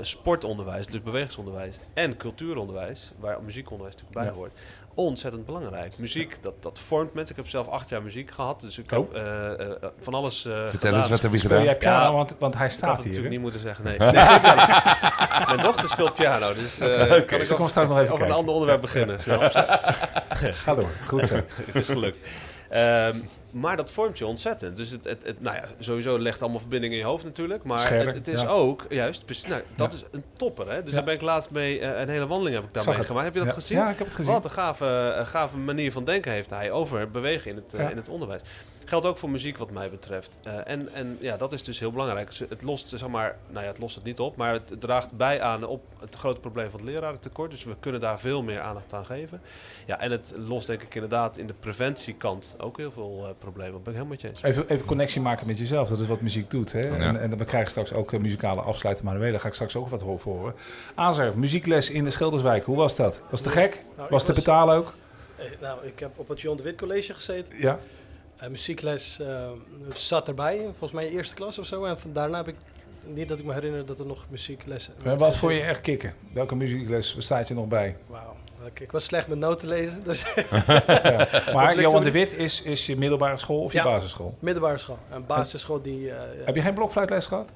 sportonderwijs, 0.00 0.86
dus 0.86 1.02
bewegingsonderwijs 1.02 1.78
en 1.94 2.16
cultuuronderwijs, 2.16 3.12
waar 3.18 3.42
muziekonderwijs 3.42 3.94
natuurlijk 3.96 4.20
bij 4.20 4.34
Ja. 4.34 4.38
hoort, 4.38 4.52
ontzettend 4.96 5.46
belangrijk. 5.46 5.92
Muziek, 5.98 6.36
dat, 6.42 6.52
dat 6.62 6.78
vormt 6.86 7.14
mensen. 7.14 7.36
Ik 7.36 7.42
heb 7.42 7.50
zelf 7.50 7.68
acht 7.68 7.88
jaar 7.88 8.02
muziek 8.02 8.30
gehad, 8.30 8.60
dus 8.60 8.78
ik 8.78 8.92
Oh. 8.92 8.98
heb 9.12 9.22
eh, 9.22 9.52
eh, 9.60 9.72
van 10.00 10.14
alles 10.14 10.44
eh 10.44 10.52
Vertel 10.52 10.70
gedaan. 10.78 10.94
eens, 10.94 11.08
wat 11.08 11.20
heb 11.22 11.30
je 11.32 11.36
Speel 11.38 11.50
gedaan? 11.50 11.64
jij 11.64 11.76
piano? 11.76 12.04
Ja. 12.04 12.12
want, 12.12 12.36
want 12.38 12.54
hij 12.54 12.64
Ik 12.64 12.70
had 12.70 12.78
staat 12.80 12.96
het 12.96 13.04
hier. 13.04 13.22
natuurlijk 13.22 13.24
hè? 13.24 13.40
niet 13.40 13.40
moeten 13.40 13.60
zeggen, 13.60 13.84
nee. 13.84 13.98
Mijn 15.46 15.60
dochter 15.60 15.88
speelt 15.88 16.14
piano, 16.14 16.54
dus 16.54 16.78
eh 16.80 16.88
kan 17.08 17.16
ik 17.16 17.28
Dus 17.28 17.46
ik 17.46 17.52
ook 17.52 17.58
kom 17.58 17.68
straks 17.68 17.88
nog 17.88 17.98
even 17.98 18.12
over 18.12 18.26
een 18.26 18.32
kijken. 18.32 18.36
ander 18.36 18.54
onderwerp 18.54 18.80
beginnen. 18.80 19.20
zelfs. 19.20 19.54
Ga 20.64 20.74
door. 20.74 20.90
Goed 21.06 21.26
zo. 21.26 21.34
het 21.66 21.74
is 21.74 21.86
gelukt. 21.86 22.18
Ehm, 22.68 23.16
maar 23.52 23.76
dat 23.76 23.90
vormt 23.90 24.18
je 24.18 24.26
ontzettend. 24.26 24.76
Dus 24.76 24.90
het, 24.90 25.04
het, 25.04 25.22
het, 25.26 25.40
nou 25.40 25.56
ja, 25.56 25.64
sowieso 25.78 26.18
legt 26.18 26.40
allemaal 26.42 26.60
verbindingen 26.60 26.96
in 26.96 27.02
je 27.02 27.08
hoofd 27.08 27.24
natuurlijk. 27.24 27.64
Maar 27.64 27.78
Scherder, 27.80 28.06
het, 28.06 28.14
het 28.14 28.28
is 28.28 28.40
ja. 28.40 28.46
ook, 28.48 28.86
juist, 28.88 29.24
nou, 29.48 29.62
dat 29.76 29.92
Ja. 29.92 29.98
is 29.98 30.04
een 30.10 30.24
topper. 30.36 30.70
Hè? 30.72 30.82
Dus 30.82 30.92
daar 30.92 31.04
ben 31.04 31.14
ik 31.14 31.20
laatst 31.20 31.50
mee, 31.50 31.80
eh, 31.80 32.00
een 32.00 32.08
hele 32.08 32.26
wandeling 32.26 32.56
heb 32.56 32.64
ik 32.64 32.74
daarmee 32.74 33.04
gemaakt. 33.04 33.24
Heb 33.24 33.34
je 33.34 33.44
dat 33.44 33.54
gezien? 33.54 33.78
Ja, 33.78 33.90
ik 33.90 33.98
heb 33.98 34.06
het 34.06 34.16
gezien. 34.16 34.32
Wat 34.32 34.44
een 34.44 34.50
gave, 34.50 35.14
eh, 35.18 35.26
gave 35.26 35.56
manier 35.56 35.92
van 35.92 36.04
denken 36.04 36.32
heeft 36.32 36.50
hij 36.50 36.70
over 36.70 37.10
bewegen 37.10 37.50
in 37.50 37.56
het, 37.56 37.74
Ja. 37.76 37.90
in 37.90 37.96
het 37.96 38.08
onderwijs. 38.08 38.42
Geldt 38.88 39.06
ook 39.06 39.18
voor 39.18 39.30
muziek 39.30 39.58
wat 39.58 39.70
mij 39.70 39.90
betreft. 39.90 40.38
Eh, 40.42 40.52
en, 40.64 40.92
en 40.92 41.16
ja, 41.20 41.36
dat 41.36 41.52
is 41.52 41.62
dus 41.62 41.78
heel 41.78 41.90
belangrijk. 41.90 42.26
Dus 42.26 42.38
Het 42.38 42.62
lost, 42.62 42.88
zeg 42.88 43.08
maar, 43.08 43.36
nou 43.48 43.64
ja, 43.64 43.70
het 43.70 43.80
lost 43.80 43.94
het 43.94 44.04
niet 44.04 44.20
op, 44.20 44.36
maar 44.36 44.52
het 44.52 44.80
draagt 44.80 45.12
bij 45.12 45.40
aan 45.42 45.64
op 45.64 45.82
het 46.00 46.14
grote 46.14 46.40
probleem 46.40 46.70
van 46.70 46.80
het 46.80 46.88
lerarentekort. 46.88 47.50
Dus 47.50 47.64
we 47.64 47.76
kunnen 47.80 48.00
daar 48.00 48.18
veel 48.18 48.42
meer 48.42 48.60
aandacht 48.60 48.92
aan 48.92 49.04
geven. 49.04 49.40
Ja, 49.86 50.00
en 50.00 50.10
het 50.10 50.34
lost 50.36 50.66
denk 50.66 50.82
ik 50.82 50.94
inderdaad 50.94 51.38
in 51.38 51.46
de 51.46 51.52
preventiekant 51.52 52.56
ook 52.58 52.76
heel 52.76 52.92
veel 52.92 53.24
eh, 53.24 53.30
problemen. 53.38 53.72
Dat 53.72 53.82
ben 53.82 53.92
ik 53.92 53.98
helemaal 53.98 54.18
met 54.18 54.20
je 54.20 54.28
eens. 54.28 54.42
Even, 54.42 54.68
even 54.68 54.86
connectie 54.86 55.20
maken 55.20 55.46
met 55.46 55.58
jezelf. 55.58 55.88
Dat 55.88 56.00
is 56.00 56.06
wat 56.06 56.20
muziek 56.20 56.50
doet. 56.50 56.72
Hè? 56.72 56.80
Ja. 56.80 56.96
En, 56.96 57.20
en 57.20 57.30
dan 57.30 57.44
krijg 57.46 57.64
je 57.64 57.70
straks 57.70 57.92
ook 57.92 58.12
eh, 58.12 58.20
muzikale 58.20 58.60
afsluiten. 58.60 59.04
Maar 59.04 59.18
daar 59.18 59.40
ga 59.40 59.48
ik 59.48 59.54
straks 59.54 59.76
ook 59.76 59.88
wat 59.88 60.02
over 60.02 60.30
horen. 60.30 60.54
Azer, 60.94 61.38
muziekles 61.38 61.90
in 61.90 62.04
de 62.04 62.10
Schilderswijk. 62.10 62.64
Hoe 62.64 62.76
was 62.76 62.96
dat? 62.96 63.20
Was 63.30 63.40
het 63.40 63.48
te 63.52 63.60
gek? 63.60 63.82
Nou, 63.96 64.08
Was 64.10 64.24
te 64.24 64.32
betalen 64.32 64.76
ook? 64.76 64.94
nou, 65.60 65.86
ik 65.86 65.98
heb 65.98 66.10
op 66.16 66.28
het 66.28 66.40
John 66.40 66.56
de 66.56 66.62
Wit 66.62 66.76
College 66.76 67.14
gezeten. 67.14 67.58
Ja. 67.58 67.78
Eh, 68.36 68.48
muziekles 68.48 69.20
eh, 69.20 69.48
zat 69.94 70.28
erbij, 70.28 70.58
volgens 70.62 70.92
mij 70.92 71.08
eerste 71.08 71.34
klas 71.34 71.58
of 71.58 71.66
zo. 71.66 71.84
En 71.84 71.98
van, 71.98 72.12
daarna 72.12 72.36
heb 72.36 72.48
ik, 72.48 72.54
niet 73.04 73.28
dat 73.28 73.38
ik 73.38 73.44
me 73.44 73.52
herinner 73.52 73.86
dat 73.86 73.98
er 73.98 74.06
nog 74.06 74.24
muzieklessen... 74.28 74.94
Wat 75.18 75.36
vond 75.36 75.52
je 75.54 75.60
echt 75.60 75.80
kicken? 75.80 76.14
Welke 76.32 76.54
muziekles 76.56 77.16
staat 77.18 77.48
je 77.48 77.54
nog 77.54 77.66
bij? 77.68 77.96
Wauw. 78.06 78.36
Ik, 78.80 78.90
was 78.92 79.04
slecht 79.04 79.28
met 79.28 79.38
noten 79.38 79.68
lezen, 79.68 80.04
dus 80.04 80.24
Ja. 81.02 81.28
Maar 81.52 81.80
Johan 81.80 82.02
de 82.02 82.10
Wit 82.10 82.32
is, 82.32 82.62
is 82.62 82.86
je 82.86 82.96
middelbare 82.96 83.38
school 83.38 83.60
of 83.62 83.72
je 83.72 83.82
basisschool? 83.82 84.36
middelbare 84.38 84.78
school. 84.78 84.98
Een 85.10 85.26
basisschool 85.26 85.82
die... 85.82 86.10
eh, 86.10 86.18
Heb 86.44 86.54
je 86.54 86.60
geen 86.62 86.74
blokfluitles 86.74 87.26
gehad? 87.26 87.50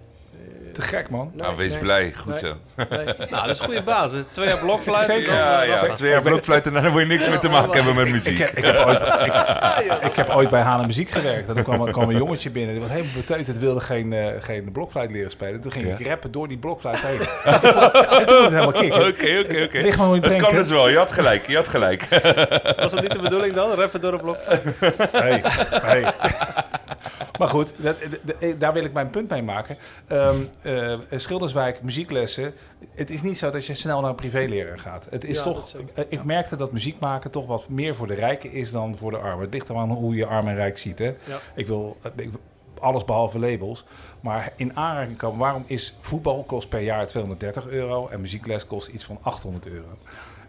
Te 0.72 0.82
gek, 0.82 1.10
man. 1.10 1.30
nee, 1.34 1.42
Nou, 1.42 1.56
wees 1.56 1.70
nee, 1.72 1.80
blij. 1.80 2.12
Goed 2.16 2.42
Nee. 2.42 2.50
zo. 2.50 2.84
nee. 2.90 3.04
Nou, 3.30 3.46
dat 3.46 3.48
is 3.54 3.58
een 3.58 3.64
goede 3.64 3.82
basis. 3.82 4.24
Twee 4.32 4.48
jaar 4.48 4.58
blokfluit. 4.58 5.04
Zeker. 5.04 5.34
Ja, 5.34 5.92
Twee 5.94 6.10
jaar 6.10 6.22
blokfluiten 6.22 6.76
en 6.76 6.82
dan 6.82 6.92
wil 6.92 7.00
je 7.00 7.06
niks 7.06 7.28
meer 7.28 7.38
te 7.38 7.48
maken 7.48 7.72
hebben 7.72 7.94
met 7.94 8.06
Ik 8.06 8.12
muziek. 8.12 8.38
heb, 8.38 8.48
ik, 8.48 8.64
heb 8.64 8.76
ooit, 8.86 9.00
ik, 9.00 9.32
ik 10.10 10.14
heb 10.16 10.28
ooit 10.28 10.48
bij 10.50 10.60
Hana 10.60 10.86
Muziek 10.86 11.10
gewerkt. 11.10 11.48
En 11.48 11.54
toen 11.54 11.64
kwam, 11.64 11.92
kwam 11.92 12.08
een 12.10 12.16
jongetje 12.16 12.50
binnen. 12.50 12.72
Die 12.72 12.82
was 12.82 12.90
helemaal 12.90 13.12
beteuterd. 13.16 13.58
wilde 13.58 13.80
geen, 13.80 14.12
eh, 14.12 14.26
geen 14.40 14.72
blokfluit 14.72 15.10
leren 15.10 15.30
spelen. 15.30 15.60
Toen 15.60 15.72
ging 15.72 15.98
ik 15.98 16.06
rappen 16.06 16.30
door 16.30 16.48
die 16.48 16.58
blokfluit 16.58 16.98
heen. 17.06 17.18
en 17.44 17.60
toen 17.60 17.70
vond 17.72 17.92
het 18.42 18.50
helemaal 18.50 18.72
kicken. 18.72 19.06
Oké, 19.06 19.38
oké, 19.44 19.62
oké. 19.62 19.78
Ligt 19.80 19.98
maar 19.98 20.20
Dat 20.20 20.36
kan 20.36 20.54
dus 20.54 20.68
wel. 20.68 20.88
Je 20.88 20.96
had 20.96 21.12
gelijk. 21.12 21.46
Je 21.46 21.56
had 21.56 21.68
gelijk. 21.68 22.06
Was 22.76 22.90
dat 22.90 23.00
niet 23.00 23.12
de 23.12 23.18
bedoeling 23.22 23.54
dan? 23.54 23.70
Rappen 23.70 24.00
door 24.00 24.12
een 24.12 24.20
blokfluit? 24.20 24.62
Nee, 25.12 25.42
nee. 25.92 26.04
Maar 27.40 27.48
goed, 27.48 27.72
dat, 27.76 27.96
de- 28.38 28.56
daar 28.58 28.72
wil 28.72 28.84
ik 28.84 28.92
mijn 28.92 29.10
punt 29.10 29.28
mee 29.30 29.42
maken. 29.42 29.76
Ehm, 30.06 30.36
eh, 30.62 30.98
Schilderswijk, 31.10 31.82
muzieklessen. 31.82 32.52
Het 32.94 33.10
is 33.10 33.22
niet 33.22 33.38
zo 33.38 33.50
dat 33.50 33.66
je 33.66 33.74
snel 33.74 34.00
naar 34.00 34.10
een 34.10 34.16
privéleraar 34.16 34.78
gaat. 34.78 35.06
Het 35.10 35.24
is 35.24 35.36
Ja, 35.38 35.44
toch, 35.44 35.74
eh, 35.94 36.04
ik 36.08 36.24
merkte 36.24 36.56
dat 36.56 36.72
muziek 36.72 36.98
maken 36.98 37.30
toch 37.30 37.46
wat 37.46 37.68
meer 37.68 37.94
voor 37.94 38.06
de 38.06 38.14
rijken 38.14 38.52
is 38.52 38.70
dan 38.70 38.96
voor 38.96 39.10
de 39.10 39.16
armen. 39.16 39.44
Het 39.44 39.52
ligt 39.54 39.68
eraan 39.68 39.90
hoe 39.90 40.14
je 40.14 40.26
arm 40.26 40.48
en 40.48 40.54
rijk 40.54 40.78
ziet. 40.78 40.98
Hè? 40.98 41.14
Ik 41.54 41.66
wil 41.66 41.96
ik, 42.16 42.30
alles 42.80 43.04
behalve 43.04 43.38
labels. 43.38 43.84
Maar 44.20 44.52
in 44.56 44.76
aanraking 44.76 45.18
komen, 45.18 45.38
waarom 45.38 45.64
is 45.66 45.96
voetbal 46.00 46.42
kost 46.44 46.68
per 46.68 46.80
jaar 46.80 47.06
230 47.06 47.66
euro 47.68 48.08
en 48.08 48.20
muziekles 48.20 48.66
kost 48.66 48.88
iets 48.88 49.04
van 49.04 49.18
800 49.22 49.66
euro? 49.66 49.86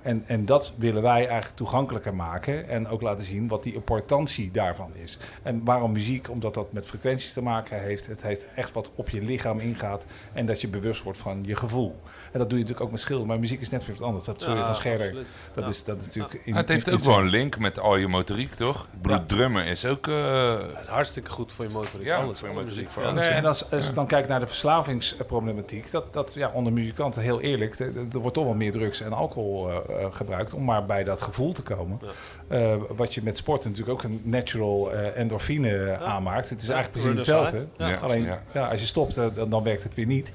En, 0.01 0.23
en 0.27 0.45
dat 0.45 0.73
willen 0.77 1.01
wij 1.01 1.27
eigenlijk 1.27 1.55
toegankelijker 1.55 2.15
maken 2.15 2.67
en 2.69 2.87
ook 2.87 3.01
laten 3.01 3.25
zien 3.25 3.47
wat 3.47 3.63
die 3.63 3.73
importantie 3.73 4.51
daarvan 4.51 4.91
is. 5.03 5.17
En 5.43 5.61
waarom 5.63 5.91
muziek? 5.91 6.29
Omdat 6.29 6.53
dat 6.53 6.73
met 6.73 6.85
frequenties 6.85 7.33
te 7.33 7.41
maken 7.41 7.81
heeft. 7.81 8.07
Het 8.07 8.21
heeft 8.21 8.45
echt 8.55 8.71
wat 8.73 8.91
op 8.95 9.09
je 9.09 9.21
lichaam 9.21 9.59
ingaat 9.59 10.05
en 10.33 10.45
dat 10.45 10.61
je 10.61 10.67
bewust 10.67 11.03
wordt 11.03 11.19
van 11.19 11.43
je 11.45 11.55
gevoel. 11.55 11.95
En 12.31 12.39
dat 12.39 12.49
doe 12.49 12.57
je 12.57 12.63
natuurlijk 12.63 12.81
ook 12.81 12.91
met 12.91 12.99
schilderen, 12.99 13.27
maar 13.29 13.39
muziek 13.39 13.61
is 13.61 13.69
net 13.69 13.85
weer 13.85 13.95
wat 13.95 14.05
anders. 14.07 14.25
Dat 14.25 14.41
zul 14.41 14.53
je 14.53 14.59
Ja, 14.59 14.65
van 14.65 14.75
Scherder, 14.75 15.13
dat 15.53 15.63
Ja. 15.63 15.69
is 15.69 15.83
dat 15.83 15.97
natuurlijk... 16.01 16.33
in- 16.33 16.51
Maar 16.51 16.59
het 16.59 16.69
heeft 16.69 16.87
in- 16.87 16.93
ook 16.93 16.99
wel 16.99 17.17
een 17.17 17.29
link 17.29 17.57
met 17.57 17.79
al 17.79 17.95
je 17.95 18.07
motoriek, 18.07 18.53
toch? 18.53 18.87
Ik 18.93 19.01
bedoel, 19.01 19.17
Ja. 19.17 19.23
drummen 19.27 19.65
is 19.65 19.85
ook... 19.85 20.07
eh, 20.07 20.59
Het 20.59 20.81
is 20.81 20.87
hartstikke 20.87 21.29
goed 21.31 21.51
voor 21.53 21.65
je 21.65 21.71
motoriek. 21.71 22.05
Ja, 22.07 22.17
alles, 22.17 22.39
voor 22.39 22.47
je 22.49 22.53
motoriek, 22.53 22.89
voor 22.89 23.03
Ja. 23.03 23.09
alles. 23.09 23.23
Nee, 23.27 23.33
en 23.33 23.45
als, 23.45 23.71
als 23.71 23.89
ik 23.89 23.95
dan 23.95 24.07
kijk 24.07 24.27
naar 24.27 24.39
de 24.39 24.47
verslavingsproblematiek, 24.47 25.91
dat, 25.91 26.13
dat 26.13 26.33
ja, 26.33 26.49
onder 26.53 26.73
muzikanten 26.73 27.21
heel 27.21 27.41
eerlijk, 27.41 27.79
er 27.79 27.91
er 28.13 28.19
wordt 28.19 28.33
toch 28.33 28.45
wel 28.45 28.53
meer 28.53 28.71
drugs 28.71 29.01
en 29.01 29.13
alcohol 29.13 29.69
eh, 29.69 29.75
gebruikt 30.11 30.53
om 30.53 30.63
maar 30.63 30.85
bij 30.85 31.03
dat 31.03 31.21
gevoel 31.21 31.51
te 31.53 31.61
komen. 31.61 31.99
Eh, 32.47 32.75
wat 32.95 33.13
je 33.13 33.21
met 33.23 33.37
sport 33.37 33.63
natuurlijk 33.63 33.89
ook 33.89 34.03
een 34.03 34.21
natural 34.23 34.91
eh, 34.91 35.17
endorfine 35.17 35.97
aanmaakt. 35.97 36.49
Het 36.49 36.61
is 36.61 36.69
eigenlijk 36.69 37.03
precies 37.03 37.17
hetzelfde. 37.17 37.65
Ja. 37.77 37.95
Alleen 37.95 38.23
Ja. 38.23 38.41
ja. 38.53 38.67
als 38.67 38.79
je 38.79 38.85
stopt, 38.85 39.17
eh, 39.17 39.25
dan, 39.35 39.49
dan 39.49 39.63
werkt 39.63 39.83
het 39.83 39.95
weer 39.95 40.05
niet. 40.05 40.31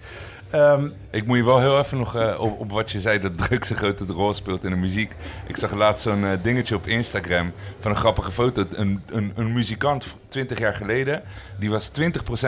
Ehm, 0.50 0.88
Ik 1.10 1.26
moet 1.26 1.36
je 1.36 1.44
wel 1.44 1.60
heel 1.60 1.78
even 1.78 1.98
nog 1.98 2.16
eh, 2.16 2.40
op, 2.40 2.60
op 2.60 2.72
wat 2.72 2.90
je 2.90 3.00
zei, 3.00 3.18
dat 3.18 3.38
drugs 3.38 3.70
een 3.70 3.76
grote 3.76 4.04
rol 4.04 4.34
speelt 4.34 4.64
in 4.64 4.70
de 4.70 4.76
muziek. 4.76 5.12
Ik 5.46 5.56
zag 5.56 5.72
laatst 5.72 6.02
zo'n 6.02 6.24
eh, 6.24 6.30
dingetje 6.42 6.74
op 6.74 6.86
Instagram 6.86 7.52
van 7.80 7.90
een 7.90 7.96
grappige 7.96 8.32
foto. 8.32 8.64
Een, 8.72 9.02
een, 9.06 9.32
een 9.34 9.52
muzikant 9.52 10.14
20 10.28 10.58
jaar 10.58 10.74
geleden, 10.74 11.22
die 11.58 11.70
was 11.70 11.90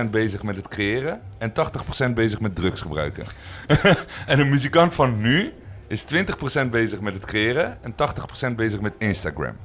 20% 0.04 0.10
bezig 0.10 0.42
met 0.42 0.56
het 0.56 0.68
creëren 0.68 1.20
en 1.38 1.52
80% 2.10 2.14
bezig 2.14 2.40
met 2.40 2.54
drugs 2.54 2.80
gebruiken. 2.80 3.24
en 4.26 4.40
een 4.40 4.48
muzikant 4.48 4.94
van 4.94 5.20
nu 5.20 5.52
is 5.88 6.04
20% 6.66 6.70
bezig 6.70 7.00
met 7.00 7.14
het 7.14 7.24
creëren 7.24 7.78
en 7.82 7.94
80% 8.50 8.54
bezig 8.54 8.80
met 8.80 8.94
Instagram. 8.98 9.56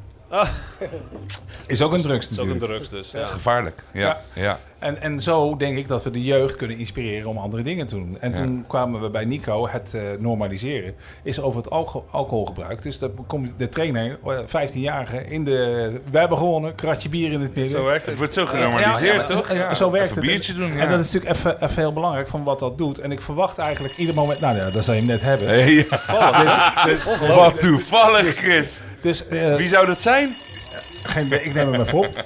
Is 1.68 1.82
ook 1.82 1.94
een 1.94 2.02
drugs 2.02 2.30
Dat 2.30 2.38
is 2.38 2.44
ook 2.44 2.50
een 2.50 2.54
natuurlijk. 2.54 2.84
drugs 2.84 2.90
dus. 3.04 3.12
Dat 3.12 3.24
is 3.24 3.30
gevaarlijk. 3.30 3.84
Ja, 3.94 4.02
Ja. 4.02 4.18
ja. 4.44 4.60
En, 4.80 5.02
en 5.02 5.20
zo 5.20 5.56
denk 5.58 5.78
ik 5.78 5.88
dat 5.88 6.04
we 6.04 6.12
de 6.12 6.24
jeugd 6.24 6.56
kunnen 6.56 6.78
inspireren 6.78 7.30
om 7.30 7.38
andere 7.38 7.64
dingen 7.64 7.88
te 7.88 7.96
doen. 7.96 8.18
En 8.20 8.30
Ja. 8.30 8.36
toen 8.36 8.64
kwamen 8.68 9.02
we 9.02 9.10
bij 9.10 9.26
Nico, 9.26 9.68
het 9.68 9.94
eh, 9.94 10.02
normaliseren, 10.20 10.96
is 11.24 11.42
over 11.42 11.58
het 11.62 11.70
alco- 11.70 12.06
alcoholgebruik. 12.12 12.82
Dus 12.82 13.00
dat 13.00 13.12
komt 13.28 13.54
de 13.58 13.70
trainer, 13.70 14.18
eh, 14.26 14.38
15-jarige, 14.46 15.26
in 15.26 15.44
de... 15.44 15.52
We 16.12 16.18
hebben 16.20 16.38
gewonnen, 16.38 16.76
kratje 16.76 17.10
bier 17.10 17.32
in 17.32 17.42
het 17.42 17.56
midden. 17.56 17.74
Zo 17.74 17.84
werkt 17.86 18.00
Het 18.00 18.10
het. 18.10 18.18
wordt 18.18 18.34
zo 18.34 18.46
genormaliseerd, 18.46 19.02
Ja, 19.16 19.22
ja, 19.22 19.24
toch? 19.36 19.50
eh, 19.50 19.58
Ja. 19.58 19.74
Zo 19.74 19.92
werkt 19.92 20.06
Even 20.10 20.16
het. 20.22 20.26
een 20.26 20.32
biertje 20.36 20.54
doen, 20.54 20.74
ja. 20.74 20.80
En 20.80 20.90
dat 20.90 21.00
is 21.00 21.12
natuurlijk 21.12 21.36
even, 21.40 21.64
even 21.64 21.82
heel 21.82 21.94
belangrijk 21.94 22.28
van 22.28 22.44
wat 22.44 22.60
dat 22.60 22.78
doet. 22.78 23.00
En 23.00 23.12
ik 23.12 23.22
verwacht 23.22 23.58
eigenlijk 23.58 23.98
ieder 23.98 24.16
moment... 24.16 24.40
Nou 24.40 24.56
ja, 24.56 24.70
dat 24.72 24.84
zou 24.84 24.98
je 24.98 25.02
hem 25.04 25.12
net 25.12 25.22
hebben. 25.22 25.48
Hey, 25.48 25.74
ja. 26.08 26.86
Dus, 26.86 27.04
Wat 27.36 27.60
toevallig, 27.60 28.36
Chris. 28.36 28.82
Dus 29.04 29.28
eh, 29.28 29.56
Wie 29.56 29.68
zou 29.68 29.86
dat 29.86 30.02
zijn? 30.02 30.30
geen, 31.04 31.32
ik 31.32 31.54
neem 31.54 31.72
hem 31.72 31.82
even 31.82 31.98
op. 31.98 32.10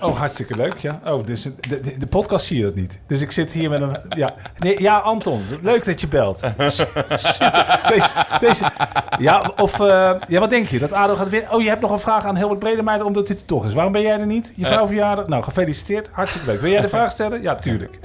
Oh, 0.00 0.18
hartstikke 0.18 0.56
leuk, 0.56 0.76
ja. 0.76 1.00
Oh, 1.06 1.26
dus 1.26 1.42
de, 1.42 1.80
de, 1.80 1.98
de 1.98 2.06
podcast 2.06 2.46
zie 2.46 2.58
je 2.58 2.62
dat 2.64 2.74
niet. 2.74 2.98
Dus 3.06 3.20
ik 3.20 3.30
zit 3.30 3.52
hier 3.52 3.70
met 3.70 3.80
een... 3.80 3.96
Ja, 4.08 4.34
nee, 4.58 4.80
ja 4.80 4.98
Anton, 4.98 5.42
leuk 5.60 5.84
dat 5.84 6.00
je 6.00 6.08
belt. 6.08 6.38
Super. 6.66 7.80
Deze, 7.88 8.14
deze, 8.40 8.70
ja, 9.18 9.52
of... 9.56 9.80
eh, 9.80 10.14
ja, 10.28 10.40
wat 10.40 10.50
denk 10.50 10.68
je? 10.68 10.78
Dat 10.78 10.92
ADO 10.92 11.16
gaat 11.16 11.28
winnen? 11.28 11.52
Oh, 11.52 11.62
je 11.62 11.68
hebt 11.68 11.80
nog 11.80 11.90
een 11.90 11.98
vraag 11.98 12.24
aan 12.24 12.36
Hilbert 12.36 12.58
Bredemeijer 12.58 13.04
omdat 13.04 13.26
dit 13.26 13.40
er 13.40 13.46
toch 13.46 13.64
is. 13.66 13.72
Waarom 13.74 13.92
ben 13.92 14.02
jij 14.02 14.18
er 14.20 14.26
niet? 14.26 14.52
Je 14.56 14.66
vrouw 14.66 14.86
verjaardag? 14.86 15.26
Nou, 15.26 15.42
gefeliciteerd. 15.42 16.08
Hartstikke 16.12 16.46
leuk. 16.46 16.60
Wil 16.60 16.70
jij 16.70 16.80
de 16.80 16.88
vraag 16.96 17.10
stellen? 17.10 17.42
Ja, 17.42 17.56
tuurlijk. 17.56 17.98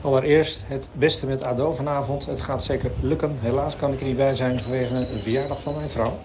Allereerst 0.00 0.64
het 0.66 0.88
beste 0.92 1.26
met 1.26 1.42
ADO 1.42 1.72
vanavond. 1.72 2.26
Het 2.26 2.40
gaat 2.40 2.64
zeker 2.64 2.90
lukken. 3.00 3.38
Helaas 3.40 3.76
kan 3.76 3.92
ik 3.92 4.00
er 4.00 4.06
niet 4.06 4.16
bij 4.16 4.34
zijn 4.34 4.60
vanwege 4.60 4.94
een 4.94 5.20
verjaardag 5.22 5.62
van 5.62 5.74
mijn 5.76 5.88
vrouw. 5.90 6.18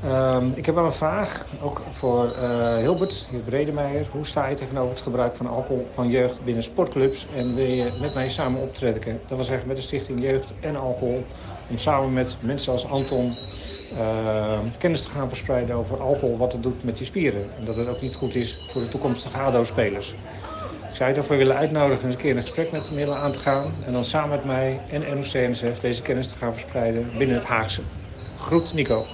Ehm, 0.00 0.52
ik 0.54 0.66
heb 0.66 0.74
wel 0.74 0.84
een 0.84 0.92
vraag, 0.92 1.46
ook 1.62 1.86
voor 1.90 2.32
eh, 2.32 2.76
Hilbert, 2.76 3.26
Hilbert 3.28 3.50
Bredemeijer. 3.50 4.08
Hoe 4.10 4.26
sta 4.26 4.46
je 4.46 4.54
tegenover 4.54 4.90
het 4.90 5.00
gebruik 5.00 5.36
van 5.36 5.46
alcohol 5.46 5.88
van 5.90 6.08
jeugd 6.08 6.44
binnen 6.44 6.62
sportclubs? 6.62 7.26
En 7.26 7.54
wil 7.54 7.64
je 7.64 7.92
met 7.98 8.14
mij 8.14 8.28
samen 8.28 8.60
optreden? 8.60 9.20
Dat 9.26 9.36
wil 9.36 9.44
zeggen 9.44 9.66
met 9.68 9.76
de 9.76 9.82
Stichting 9.82 10.20
Jeugd 10.22 10.58
en 10.60 10.76
Alcohol. 10.76 11.26
Om 11.66 11.78
samen 11.78 12.12
met 12.12 12.36
mensen 12.40 12.72
als 12.72 12.86
Anton 12.86 13.38
eh, 13.88 14.60
kennis 14.78 15.02
te 15.02 15.10
gaan 15.10 15.28
verspreiden 15.28 15.76
over 15.76 16.00
alcohol, 16.00 16.36
wat 16.38 16.52
het 16.52 16.62
doet 16.62 16.82
met 16.82 16.98
je 16.98 17.04
spieren. 17.04 17.54
En 17.56 17.64
dat 17.64 17.76
het 17.76 17.88
ook 17.88 18.00
niet 18.00 18.14
goed 18.14 18.34
is 18.34 18.62
voor 18.64 18.80
de 18.80 18.88
toekomstige 18.88 19.38
ADO-spelers. 19.38 20.18
Ik 20.88 20.96
zou 20.96 21.08
je 21.08 21.14
daarvoor 21.14 21.36
willen 21.36 21.56
uitnodigen 21.56 22.10
een 22.10 22.16
keer 22.16 22.36
een 22.36 22.40
gesprek 22.40 22.70
met 22.70 22.86
de 22.86 22.94
middelen 22.94 23.20
aan 23.20 23.32
te 23.32 23.38
gaan. 23.38 23.76
En 23.84 23.92
dan 23.92 24.04
samen 24.04 24.30
met 24.30 24.44
mij 24.44 24.84
en 24.86 25.00
NOC-NSF 25.00 25.80
deze 25.80 26.02
kennis 26.02 26.28
te 26.28 26.36
gaan 26.36 26.52
verspreiden 26.52 27.16
binnen 27.16 27.36
het 27.36 27.44
Haagse. 27.44 27.88
Groet 28.34 28.72
Nico. 28.72 29.06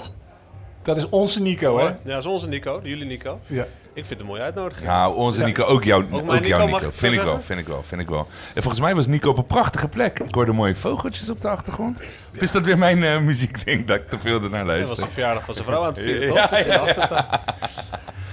Dat 0.86 0.96
is 0.96 1.08
onze 1.08 1.42
Nico, 1.42 1.78
hè? 1.78 1.84
Ja, 1.84 1.96
dat 2.04 2.18
is 2.18 2.26
onze 2.26 2.48
Nico, 2.48 2.80
jullie 2.82 3.04
Nico. 3.06 3.40
Ja. 3.46 3.62
Ik 3.62 4.04
vind 4.04 4.08
het 4.10 4.20
een 4.20 4.26
mooie 4.26 4.40
uitnodiging. 4.42 4.86
Nou, 4.88 5.16
onze 5.16 5.44
Nico, 5.44 5.64
ook, 5.64 5.84
jou, 5.84 6.04
Ook 6.04 6.14
ook, 6.14 6.24
mijn 6.24 6.42
Nico, 6.42 6.56
jouw 6.56 6.66
Nico. 6.66 6.76
ik 6.76 6.82
zo 6.82 6.90
Vind 6.92 7.14
ik 7.14 7.20
wel, 7.22 7.40
vind 7.40 7.60
ik 7.60 7.66
wel, 7.66 7.82
vind 7.82 8.00
ik 8.00 8.08
wel. 8.08 8.26
En 8.54 8.62
volgens 8.62 8.80
mij 8.82 8.94
was 8.94 9.06
Nico 9.06 9.30
op 9.30 9.38
een 9.38 9.46
prachtige 9.46 9.88
plek. 9.88 10.18
Ik 10.18 10.34
hoorde 10.34 10.52
mooie 10.52 10.74
vogeltjes 10.74 11.30
op 11.30 11.40
de 11.40 11.48
achtergrond. 11.48 12.00
Of 12.34 12.40
is 12.42 12.52
dat 12.52 12.64
weer 12.66 12.78
mijn 12.78 13.02
eh, 13.02 13.18
muziekding 13.20 13.86
dat 13.86 13.96
ik 13.96 14.08
te 14.08 14.18
veel 14.18 14.42
ernaar 14.42 14.64
Dat 14.64 14.78
was 14.78 14.84
luister? 14.86 15.04
de 15.06 15.10
verjaardag 15.12 15.44
van 15.44 15.54
zijn 15.54 15.66
vrouw 15.66 15.80
aan 15.80 15.86
het 15.86 15.98
vieren, 15.98 16.28
toch? 16.28 16.36
Ja, 16.36 16.56
In 16.56 16.64
de 16.64 16.78
achtertuin. 16.78 17.26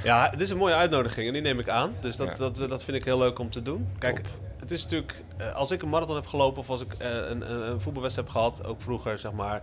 Ja, 0.04 0.28
het 0.32 0.42
is 0.42 0.50
een 0.50 0.58
mooie 0.58 0.74
uitnodiging 0.76 1.28
en 1.28 1.34
die 1.34 1.42
neem 1.42 1.60
ik 1.60 1.70
aan. 1.70 1.92
Dus 2.02 2.16
dat, 2.16 2.28
Ja. 2.28 2.36
dat, 2.36 2.56
dat 2.70 2.84
vind 2.84 2.98
ik 2.98 3.04
heel 3.04 3.18
leuk 3.18 3.40
om 3.40 3.50
te 3.50 3.62
doen. 3.62 3.88
Kijk, 4.00 4.22
het 4.60 4.72
is 4.72 4.84
natuurlijk, 4.84 5.14
eh, 5.38 5.56
als 5.56 5.72
ik 5.72 5.82
een 5.82 5.90
marathon 5.90 6.16
heb 6.16 6.28
gelopen 6.28 6.62
of 6.62 6.70
als 6.70 6.82
ik 6.82 6.94
eh, 6.98 7.10
een, 7.10 7.52
een, 7.52 7.68
een 7.72 7.82
voetbalwedstrijd 7.82 8.28
heb 8.28 8.30
gehad, 8.38 8.66
ook 8.66 8.82
vroeger 8.82 9.20
zeg 9.20 9.32
maar. 9.32 9.62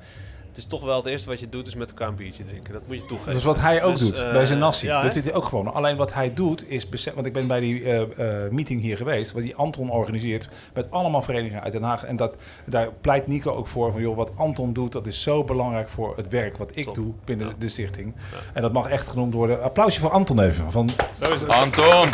Het 0.51 0.59
is 0.59 0.67
toch 0.67 0.83
wel 0.85 0.97
het 0.97 1.07
eerste 1.07 1.29
wat 1.29 1.41
je 1.41 1.49
doet, 1.49 1.67
is 1.67 1.75
met 1.75 1.89
elkaar 1.89 2.09
een 2.09 2.15
biertje 2.15 2.45
drinken. 2.45 2.73
Dat 2.73 2.83
moet 2.87 2.97
je 2.97 3.07
toegeven. 3.07 3.27
Dat 3.33 3.41
is 3.41 3.47
wat 3.47 3.59
hij 3.61 3.83
ook 3.83 3.91
Dus, 3.93 4.01
doet 4.01 4.19
eh, 4.19 4.33
bij 4.33 4.47
zijn 4.47 4.59
nassie. 4.59 4.89
ja, 4.89 5.03
dat 5.03 5.13
doet 5.13 5.25
hij 5.25 5.35
ook 5.35 5.45
gewoon. 5.45 5.73
Alleen 5.75 5.97
wat 5.97 6.15
hij 6.15 6.35
doet 6.35 6.69
is... 6.71 6.89
besef- 6.89 7.15
Want 7.15 7.27
ik 7.27 7.33
ben 7.33 7.47
bij 7.47 7.61
die 7.61 7.85
eh, 7.85 8.01
eh, 8.45 8.51
meeting 8.51 8.81
hier 8.81 8.97
geweest... 8.97 9.33
wat 9.33 9.43
die 9.43 9.57
Anton 9.57 9.91
organiseert... 9.91 10.49
met 10.75 10.91
allemaal 10.91 11.23
verenigingen 11.23 11.63
uit 11.63 11.73
Den 11.73 11.83
Haag. 11.83 12.05
En 12.05 12.17
dat, 12.17 12.37
daar 12.65 12.89
pleit 13.01 13.27
Nico 13.27 13.53
ook 13.55 13.67
voor 13.67 13.93
van... 13.93 14.01
joh, 14.01 14.17
wat 14.17 14.33
Anton 14.37 14.73
doet, 14.73 14.93
dat 14.93 15.07
is 15.07 15.23
zo 15.23 15.45
belangrijk 15.45 15.89
voor 15.89 16.17
het 16.17 16.29
werk... 16.29 16.57
wat 16.57 16.71
ik 16.75 16.85
Top. 16.85 16.95
doe 16.95 17.13
binnen 17.25 17.47
Ja. 17.47 17.53
de 17.59 17.69
stichting. 17.69 18.15
En 18.53 18.63
dat 18.63 18.73
mag 18.73 18.89
echt 18.89 19.09
genoemd 19.09 19.35
worden. 19.35 19.63
Applausje 19.63 20.01
voor 20.01 20.11
Anton 20.11 20.41
even. 20.41 20.73
Van, 20.73 20.91
Zo 21.23 21.33
is 21.33 21.41
het. 21.41 21.51
Anton! 21.53 22.09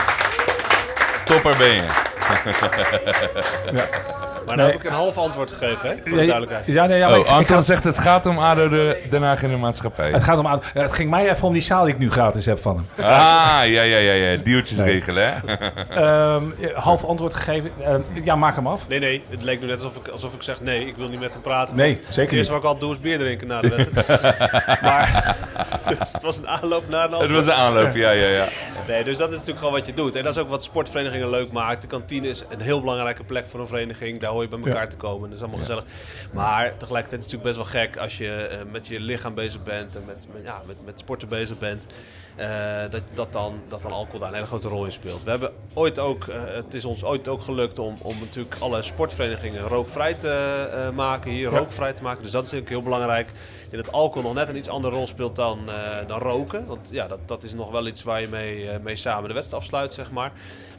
Topper 1.24 1.56
ben 1.56 1.74
je. 1.74 1.86
ja. 3.72 3.86
Maar 4.46 4.56
nu 4.56 4.62
heb 4.62 4.74
ik 4.74 4.84
een 4.84 4.92
half 4.92 5.18
antwoord 5.18 5.50
gegeven, 5.52 5.88
hè? 5.88 5.94
Voor 6.04 6.18
de 6.18 6.26
duidelijkheid. 6.26 6.66
Ja, 6.66 6.86
nee, 6.86 6.98
ja, 6.98 7.08
maar 7.08 7.14
Oh, 7.18 7.20
ik- 7.24 7.30
ik 7.30 7.32
Anton 7.36 7.56
ga- 7.56 7.60
zegt 7.60 7.84
het 7.84 7.98
gaat 7.98 8.26
om 8.26 8.38
ADO 8.38 8.68
de, 8.68 9.02
Den 9.10 9.22
Haag 9.22 9.42
in 9.42 9.50
de 9.50 9.56
maatschappij. 9.56 10.10
het 10.10 10.22
gaat 10.24 10.38
om 10.38 10.46
aan. 10.46 10.62
Het 10.72 10.92
ging 10.92 11.10
mij 11.10 11.30
even 11.30 11.46
om 11.46 11.52
die 11.52 11.62
zaal 11.62 11.84
die 11.84 11.92
ik 11.92 11.98
nu 11.98 12.10
gratis 12.10 12.46
heb 12.46 12.58
van 12.60 12.76
hem. 12.76 13.04
Ah, 13.04 13.10
ja, 13.14 13.62
ja, 13.64 13.82
ja, 13.82 14.12
ja. 14.12 14.36
Deeltjes 14.36 14.78
Nee. 14.78 14.90
regelen, 14.92 15.32
hè? 15.34 15.54
Ehm, 15.88 16.42
half 16.74 17.04
antwoord 17.04 17.34
gegeven. 17.34 17.70
Ehm, 17.84 18.00
ja, 18.24 18.36
maak 18.36 18.54
hem 18.56 18.66
af. 18.66 18.88
Nee, 18.88 18.98
nee, 18.98 19.22
het 19.30 19.42
leek 19.42 19.60
nu 19.60 19.66
net 19.66 19.74
alsof 19.82 19.96
ik, 19.96 20.08
alsof 20.08 20.34
ik 20.34 20.42
zeg 20.42 20.60
nee, 20.60 20.86
ik 20.86 20.96
wil 20.96 21.08
niet 21.08 21.20
met 21.20 21.32
hem 21.32 21.42
praten. 21.42 21.76
Nee, 21.76 21.92
zeker 21.94 22.22
Het 22.22 22.32
eerste 22.32 22.52
wat 22.52 22.60
ik 22.60 22.66
altijd 22.66 22.84
doe 22.84 22.92
is 22.94 23.00
bier 23.00 23.18
drinken 23.18 23.46
na 23.46 23.60
de 23.60 23.68
wedstrijd. 23.68 24.80
maar 24.82 25.36
dus 25.98 26.12
het 26.12 26.22
was 26.22 26.38
een 26.38 26.48
aanloop 26.48 26.88
naar 26.88 27.04
een 27.04 27.10
Het 27.12 27.20
antwoord. 27.20 27.44
was 27.46 27.54
een 27.56 27.60
aanloop, 27.62 27.94
ja, 27.94 28.10
ja, 28.10 28.28
ja. 28.28 28.44
Nee, 28.88 29.04
dus 29.04 29.16
dat 29.16 29.28
is 29.28 29.32
natuurlijk 29.34 29.58
gewoon 29.58 29.74
wat 29.74 29.86
je 29.86 29.94
doet. 29.94 30.16
En 30.16 30.22
dat 30.24 30.36
is 30.36 30.42
ook 30.42 30.48
wat 30.48 30.62
sportverenigingen 30.62 31.30
leuk 31.30 31.52
maakt. 31.52 31.80
De 31.82 31.86
kantine 31.88 32.28
is 32.28 32.44
een 32.48 32.60
heel 32.60 32.80
belangrijke 32.80 33.24
plek 33.24 33.48
voor 33.48 33.60
een 33.60 33.66
vereniging. 33.66 34.20
Daar 34.20 34.30
hoor 34.36 34.44
je 34.50 34.56
bij 34.56 34.58
elkaar 34.70 34.82
Ja. 34.82 34.88
te 34.88 34.96
komen. 34.96 35.28
Dat 35.28 35.36
is 35.38 35.42
allemaal 35.44 35.60
gezellig. 35.60 35.84
Maar 36.32 36.76
tegelijkertijd 36.76 37.24
is 37.24 37.32
het 37.32 37.40
natuurlijk 37.42 37.42
best 37.42 37.72
wel 37.72 37.82
gek 37.82 37.96
als 37.96 38.18
je 38.18 38.32
eh, 38.34 38.58
met 38.72 38.86
je 38.86 39.00
lichaam 39.00 39.34
bezig 39.34 39.62
bent 39.62 39.96
en 39.96 40.02
met, 40.06 40.26
met, 40.32 40.42
ja, 40.44 40.62
met, 40.66 40.76
met 40.84 40.98
sporten 41.00 41.28
bezig 41.28 41.58
bent. 41.58 41.86
eh, 42.36 42.80
dat, 42.90 43.02
dat, 43.14 43.32
dan, 43.32 43.60
dat 43.68 43.82
dan 43.82 43.92
alcohol 43.92 44.18
daar 44.20 44.28
een 44.28 44.34
hele 44.34 44.46
grote 44.46 44.68
rol 44.68 44.84
in 44.84 44.92
speelt. 44.92 45.24
We 45.24 45.30
hebben 45.30 45.52
ooit 45.74 45.98
ook, 45.98 46.26
eh, 46.26 46.42
het 46.46 46.74
is 46.74 46.84
ons 46.84 47.04
ooit 47.04 47.28
ook 47.28 47.42
gelukt 47.42 47.78
om, 47.78 47.96
om 48.02 48.14
natuurlijk 48.20 48.56
alle 48.58 48.82
sportverenigingen 48.82 49.60
rookvrij 49.68 50.14
te 50.14 50.90
maken, 50.94 51.30
hier 51.30 51.48
rookvrij 51.48 51.92
te 51.92 52.02
maken. 52.02 52.22
Dus 52.22 52.30
dat 52.30 52.42
is 52.44 52.50
natuurlijk 52.50 52.76
heel 52.76 52.84
belangrijk. 52.90 53.28
Ik 53.66 53.72
denk 53.72 53.84
dat 53.84 53.94
alcohol 53.94 54.22
nog 54.22 54.34
net 54.34 54.48
een 54.48 54.56
iets 54.56 54.68
andere 54.68 54.94
rol 54.94 55.06
speelt 55.06 55.36
dan, 55.36 55.58
eh, 55.68 56.06
dan 56.06 56.18
roken. 56.18 56.66
Want 56.66 56.88
ja, 56.92 57.06
dat, 57.06 57.18
dat 57.26 57.42
is 57.42 57.54
nog 57.54 57.70
wel 57.70 57.86
iets 57.86 58.02
waar 58.02 58.20
je 58.20 58.28
mee, 58.28 58.70
eh, 58.70 58.80
mee 58.82 58.96
samen 58.96 59.28
de 59.28 59.34
wedstrijd 59.34 59.62
afsluit, 59.62 59.92
zeg 59.94 60.10
maar. 60.10 60.32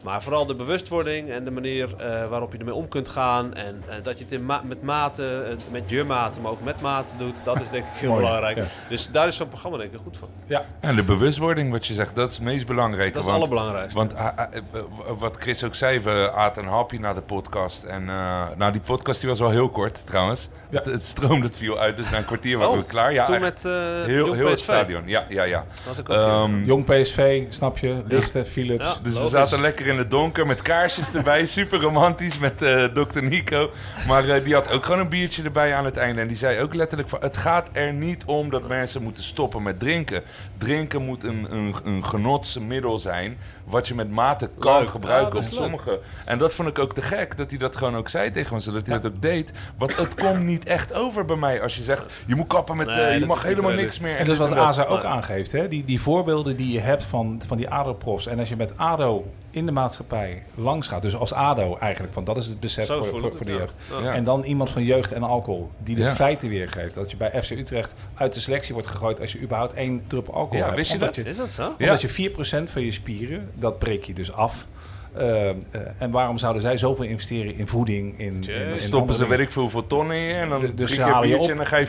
Maar 0.04 0.23
vooral 0.23 0.45
de 0.45 0.56
bewustwording 0.56 1.30
en 1.30 1.43
de 1.43 1.52
manier 1.52 1.95
eh, 1.97 2.28
waarop 2.30 2.52
je 2.52 2.58
ermee 2.58 2.73
om 2.73 2.88
kunt 2.88 3.10
gaan. 3.10 3.54
En 3.54 3.84
eh, 3.89 3.95
dat 4.04 4.17
je 4.17 4.23
het 4.23 4.34
in 4.34 4.45
ma- 4.45 4.62
met 4.63 4.82
mate, 4.82 5.56
met 5.71 5.89
je 5.89 6.04
mate, 6.04 6.39
maar 6.41 6.52
ook 6.52 6.63
met 6.63 6.82
mate 6.82 7.17
doet. 7.17 7.36
Dat 7.43 7.62
is 7.62 7.69
denk 7.69 7.84
ik 7.86 7.89
heel 7.93 8.10
Mooi, 8.10 8.21
belangrijk. 8.23 8.58
ja. 8.58 8.63
Dus 8.89 9.12
daar 9.12 9.28
is 9.28 9.36
zo'n 9.36 9.47
programma 9.47 9.78
denk 9.78 9.93
ik 9.93 10.00
goed 10.04 10.17
van. 10.17 10.30
Ja. 10.45 10.65
En 10.80 10.95
de 10.95 11.04
bewustwording, 11.04 11.71
wat 11.71 11.86
je 11.88 11.93
zegt, 11.93 12.15
dat 12.15 12.30
is 12.30 12.36
het 12.36 12.43
meest 12.43 12.67
belangrijke. 12.67 13.13
Dat 13.13 13.26
is 13.26 13.32
het 13.32 13.39
want, 13.39 13.52
allerbelangrijkste. 13.52 14.00
Want 14.00 14.15
ah, 14.15 14.38
ah, 14.38 15.19
wat 15.19 15.38
Chris 15.38 15.63
ook 15.63 15.76
zei, 15.76 16.00
we 16.00 16.32
aten 16.36 16.63
een 16.63 16.69
hapje 16.69 17.00
na 17.00 17.13
de 17.13 17.21
podcast. 17.21 17.84
En 17.84 18.10
eh, 18.10 18.43
nou, 18.58 18.71
die 18.71 18.82
podcast 18.82 19.19
die 19.19 19.30
was 19.30 19.39
wel 19.39 19.50
heel 19.50 19.69
kort 19.69 20.06
trouwens. 20.06 20.50
Ja. 20.69 20.78
Het, 20.78 20.86
het 20.86 21.06
stroom 21.06 21.41
dat 21.41 21.56
viel 21.56 21.78
uit, 21.80 21.97
dus 21.97 22.10
na 22.10 22.17
een 22.17 22.26
kwartier 22.26 22.58
waren 22.58 22.71
Oh, 22.73 22.77
klaar. 22.86 23.13
Ja, 23.13 23.26
Toen 23.26 23.40
met 23.40 23.66
eh 23.66 23.72
heel, 24.06 24.26
Jong 24.26 24.36
heel 24.36 24.46
het 24.46 24.56
PSV. 24.56 24.63
stadion. 24.63 25.04
Ja, 25.06 25.26
ja, 25.30 25.44
ja. 25.44 25.66
Ehm, 26.08 26.63
Jong 26.63 26.86
PSV, 26.86 27.44
snap 27.50 27.78
je? 27.78 27.96
Lichte, 28.08 28.46
Philips. 28.46 28.86
Ja. 28.86 28.96
Dus 29.04 29.18
we 29.18 29.28
zaten 29.28 29.62
lekker 29.62 29.88
in 29.88 29.98
het 29.98 30.12
donker 30.12 30.46
met 30.48 30.62
kaarsjes 30.62 31.13
erbij. 31.13 31.46
Super 31.58 31.80
romantisch 31.82 32.40
met 32.40 32.62
eh 32.62 32.94
dokter 32.94 33.24
Nico. 33.24 33.70
Maar 34.08 34.30
eh, 34.30 34.44
die 34.44 34.54
had 34.54 34.72
ook 34.72 34.86
gewoon 34.86 35.00
een 35.00 35.10
biertje 35.10 35.44
erbij 35.44 35.74
aan 35.76 35.86
het 35.86 35.98
einde. 35.98 36.22
En 36.22 36.28
die 36.28 36.38
zei 36.38 36.62
ook 36.62 36.74
letterlijk 36.74 37.10
van... 37.10 37.20
Het 37.22 37.38
gaat 37.38 37.70
er 37.72 37.94
niet 37.94 38.24
om 38.26 38.50
dat 38.50 38.68
mensen 38.68 39.04
moeten 39.04 39.24
stoppen 39.24 39.63
met 39.63 39.80
drinken. 39.80 40.24
Drinken 40.58 41.02
moet 41.02 41.24
een, 41.24 41.48
een, 41.50 41.76
een 41.84 42.06
genotsmiddel 42.06 42.98
zijn... 43.00 43.38
wat 43.66 43.88
je 43.88 43.96
met 43.96 44.10
mate 44.12 44.50
kan 44.60 44.80
Leuk. 44.80 44.90
gebruiken 44.90 45.42
Ja, 45.42 45.48
sommige. 45.50 46.00
En 46.26 46.38
dat 46.38 46.54
vond 46.54 46.70
ik 46.70 46.80
ook 46.80 46.94
te 46.94 47.02
gek. 47.02 47.38
Dat 47.38 47.50
hij 47.50 47.60
dat 47.60 47.76
gewoon 47.76 47.96
ook 47.96 48.10
zei 48.10 48.32
tegen 48.32 48.54
ons. 48.54 48.66
Dat 48.66 48.88
hij 48.88 49.00
dat 49.00 49.12
ook 49.12 49.22
deed. 49.22 49.52
Want 49.78 49.98
het 49.98 50.16
komt 50.16 50.44
niet 50.44 50.66
echt 50.66 50.94
over 50.94 51.26
bij 51.26 51.36
mij. 51.36 51.62
Als 51.62 51.76
je 51.76 51.82
zegt, 51.84 52.13
je 52.26 52.36
moet 52.36 52.48
kappen 52.67 52.86
met... 52.86 52.95
Nee, 52.95 53.06
eh, 53.06 53.19
je 53.19 53.25
mag 53.25 53.43
helemaal 53.43 53.71
niks 53.71 53.99
meer. 53.99 54.15
En 54.17 54.25
dat 54.25 54.34
is 54.34 54.39
wat 54.39 54.51
ASA 54.51 54.84
ook 54.84 55.03
Maar- 55.03 55.12
aangeeft. 55.12 55.51
Hè? 55.51 55.67
Die, 55.67 55.86
die 55.86 56.01
voorbeelden 56.01 56.56
die 56.56 56.71
je 56.71 56.80
hebt 56.80 57.03
van, 57.03 57.41
van 57.47 57.58
die 57.58 57.69
ADO-profs. 57.69 58.27
En 58.27 58.39
als 58.39 58.49
je 58.49 58.56
met 58.56 58.73
ADO 58.77 59.25
in 59.49 59.65
de 59.65 59.71
maatschappij 59.71 60.43
langs 60.56 60.88
gaat. 60.88 61.01
Dus 61.01 61.15
als 61.15 61.34
ADO 61.34 61.77
eigenlijk, 61.77 62.13
want 62.13 62.25
dat 62.25 62.38
is 62.38 62.45
het 62.45 62.60
besef 62.60 62.86
Zo 62.86 63.03
voor, 63.03 63.19
voor, 63.19 63.45
de 63.45 63.51
ja. 63.51 63.58
jeugd. 63.58 63.75
Ja. 64.03 64.13
En 64.13 64.23
dan 64.23 64.43
iemand 64.43 64.69
van 64.69 64.84
jeugd 64.84 65.12
en 65.12 65.23
alcohol, 65.23 65.69
die 65.84 65.95
de 65.95 66.01
Ja. 66.01 66.13
feiten 66.15 66.49
weergeeft. 66.49 66.93
Dat 66.95 67.12
je 67.12 67.17
bij 67.17 67.41
FC 67.43 67.49
Utrecht 67.51 67.93
uit 68.15 68.34
de 68.34 68.39
selectie 68.39 68.73
wordt 68.73 68.89
gegooid 68.89 69.19
als 69.21 69.32
je 69.32 69.39
überhaupt 69.41 69.73
één 69.73 70.03
druppel 70.08 70.34
alcohol 70.34 70.58
Ja, 70.58 70.63
hebt. 70.63 70.75
wist 70.77 70.91
je 70.91 70.97
dat? 70.97 71.17
Is 71.17 71.37
dat 71.37 71.50
zo? 71.50 71.62
Ja. 71.77 71.85
omdat 71.85 72.02
je 72.02 72.10
4% 72.10 72.69
van 72.69 72.81
je 72.81 72.92
spieren, 72.92 73.50
dat 73.54 73.79
breek 73.79 74.04
je 74.04 74.13
dus 74.13 74.33
af. 74.33 74.65
Eh, 75.13 75.49
eh, 75.49 75.55
en 75.97 76.12
waarom 76.12 76.37
zouden 76.37 76.62
zij 76.62 76.77
zoveel 76.77 77.05
investeren 77.05 77.55
in 77.55 77.67
voeding? 77.67 78.19
In, 78.19 78.25
in, 78.25 78.47
in 78.71 78.79
Stoppen 78.79 79.15
ze 79.15 79.25
ik 79.37 79.51
veel 79.51 79.69
voor 79.69 79.87
tonnen 79.87 80.17
in 80.17 80.35
en 80.35 80.49
dan 80.49 80.60
Dus 80.62 80.71
dus 80.75 80.97
halen 80.99 81.15
je 81.29 81.33
biertje 81.35 81.43
op. 81.43 81.49
en 81.49 81.55
dan 81.58 81.65
ga 81.65 81.77
je 81.77 81.87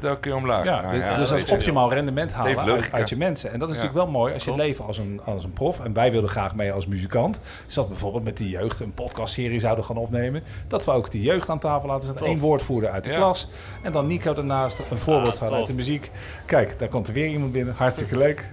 4% 0.00 0.04
elke 0.04 0.20
keer 0.20 0.34
omlaag. 0.34 0.64
Ja, 0.64 0.80
Nou 0.80 0.94
dus, 0.94 1.04
ja, 1.04 1.16
dus 1.16 1.28
dat 1.28 1.38
is 1.38 1.50
optimaal 1.50 1.92
rendement 1.92 2.32
halen 2.32 2.58
uit, 2.92 3.08
je 3.08 3.16
mensen. 3.16 3.52
En 3.52 3.58
dat 3.58 3.68
is 3.68 3.74
Ja. 3.76 3.82
natuurlijk 3.82 4.10
wel 4.10 4.20
mooi 4.20 4.32
als 4.32 4.44
je 4.44 4.50
Klopt. 4.50 4.64
leven 4.66 4.84
als 4.86 4.98
een, 4.98 5.20
als 5.24 5.44
een 5.44 5.52
prof. 5.52 5.80
En 5.80 5.92
wij 5.92 6.10
wilden 6.10 6.30
graag 6.30 6.54
mee 6.54 6.72
als 6.72 6.86
muzikant. 6.86 7.40
Dus 7.64 7.74
dat 7.74 7.84
we 7.84 7.90
bijvoorbeeld 7.90 8.24
met 8.24 8.36
die 8.36 8.48
jeugd 8.48 8.80
een 8.80 8.92
podcastserie 8.92 9.60
zouden 9.60 9.84
gaan 9.84 9.96
opnemen. 9.96 10.42
Dat 10.68 10.84
we 10.84 10.90
ook 10.90 11.10
die 11.10 11.22
jeugd 11.22 11.48
aan 11.48 11.58
tafel 11.58 11.88
laten 11.88 12.06
zetten. 12.06 12.26
Eén 12.26 12.38
woordvoerder 12.38 12.90
uit 12.90 13.04
de 13.04 13.10
Ja. 13.10 13.16
klas. 13.16 13.50
En 13.82 13.92
dan 13.92 14.06
Nico 14.06 14.34
daarnaast 14.34 14.82
een 14.90 14.98
voorbeeld 14.98 15.40
Ah, 15.40 15.46
van 15.48 15.56
uit 15.56 15.66
de 15.66 15.74
muziek. 15.74 16.10
Kijk, 16.46 16.78
daar 16.78 16.88
komt 16.88 17.08
er 17.08 17.14
weer 17.14 17.26
iemand 17.28 17.52
binnen. 17.52 17.74
Hartstikke 17.76 18.16
leuk. 18.16 18.50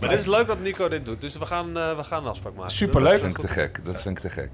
Maar 0.00 0.08
dit 0.08 0.18
is 0.18 0.26
leuk 0.26 0.46
dat 0.46 0.60
Nico 0.60 0.88
dit 0.88 1.06
doet. 1.06 1.20
Dus 1.20 1.38
we 1.38 1.46
gaan, 1.46 1.76
eh, 1.76 1.96
we 1.96 2.04
gaan 2.04 2.22
een 2.22 2.28
afspraak 2.28 2.54
maken. 2.54 2.70
Superleuk. 2.70 3.04
Dat 3.04 3.14
is 3.14 3.20
vind 3.20 3.38
ik 3.38 3.44
te 3.44 3.52
gek. 3.52 3.80
Dat 3.84 4.02
vind 4.02 4.16
ik 4.16 4.22
te 4.22 4.30
gek. 4.30 4.50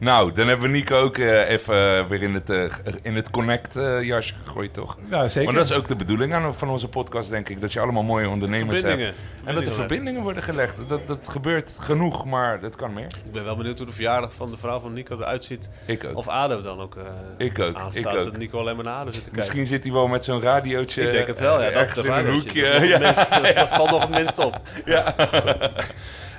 Nou, 0.00 0.32
dan 0.32 0.48
hebben 0.48 0.70
we 0.70 0.76
Nico 0.76 0.96
ook 1.00 1.18
eh, 1.18 1.48
even 1.50 1.96
eh, 1.98 2.04
weer 2.06 2.22
in 2.22 2.34
het, 2.34 2.50
eh, 2.50 2.64
in 3.02 3.16
het 3.16 3.30
Connect 3.30 3.76
eh, 3.76 4.02
jasje 4.02 4.34
gegooid, 4.44 4.72
toch? 4.72 4.98
Ja, 5.10 5.28
zeker. 5.28 5.44
Want 5.44 5.56
dat 5.56 5.70
is 5.70 5.76
ook 5.82 5.88
de 5.88 5.96
bedoeling 5.96 6.34
aan, 6.34 6.54
van 6.54 6.68
onze 6.68 6.88
podcast, 6.88 7.30
denk 7.30 7.48
ik. 7.48 7.60
Dat 7.60 7.72
je 7.72 7.80
allemaal 7.80 8.02
mooie 8.02 8.28
ondernemers 8.28 8.82
hebt. 8.82 9.14
En 9.44 9.54
dat 9.54 9.66
er 9.66 9.72
verbindingen 9.72 10.22
worden 10.22 10.42
gelegd. 10.42 10.76
Dat, 10.88 11.06
dat 11.06 11.28
gebeurt 11.28 11.76
genoeg, 11.80 12.24
maar 12.24 12.60
dat 12.60 12.76
kan 12.76 12.92
meer. 12.92 13.06
Ik 13.24 13.32
ben 13.32 13.44
wel 13.44 13.56
benieuwd 13.56 13.78
hoe 13.78 13.86
de 13.86 13.92
verjaardag 13.92 14.32
van 14.34 14.50
de 14.50 14.56
vrouw 14.56 14.80
van 14.80 14.92
Nico 14.92 15.16
eruit 15.16 15.44
ziet. 15.44 15.68
Ik 15.84 16.04
ook. 16.04 16.16
Of 16.16 16.28
ADO 16.28 16.60
dan 16.60 16.80
ook, 16.80 16.96
eh 16.96 17.02
Ik 17.46 17.58
ook, 17.58 17.76
aanstaat. 17.76 18.12
ik 18.12 18.18
ook. 18.18 18.24
Dat 18.24 18.36
Nico 18.36 18.58
alleen 18.58 18.76
maar 18.76 18.84
naar 18.84 18.94
ADO 18.94 19.04
zit 19.10 19.14
te 19.14 19.20
kijken. 19.20 19.38
Misschien 19.38 19.66
zit 19.66 19.84
hij 19.84 19.92
wel 19.92 20.06
met 20.06 20.24
zo'n 20.24 20.40
radiootje 20.40 21.02
ik 21.02 21.10
denk 21.12 21.26
het 21.26 21.38
wel, 21.40 21.58
ja. 21.62 21.64
Dat, 21.64 21.74
ergens 21.74 21.94
dat 21.94 22.04
in 22.04 22.10
een 22.10 22.16
radiootje. 22.16 22.48
hoekje. 22.48 22.72
Dat, 22.72 22.80
het 22.80 22.88
Ja. 22.90 22.98
minst- 22.98 23.30
dat, 23.30 23.54
dat 23.56 23.68
valt 23.68 23.90
nog 23.90 24.00
het 24.00 24.10
minst 24.10 24.38
op. 24.38 24.60
Ja. 24.84 25.14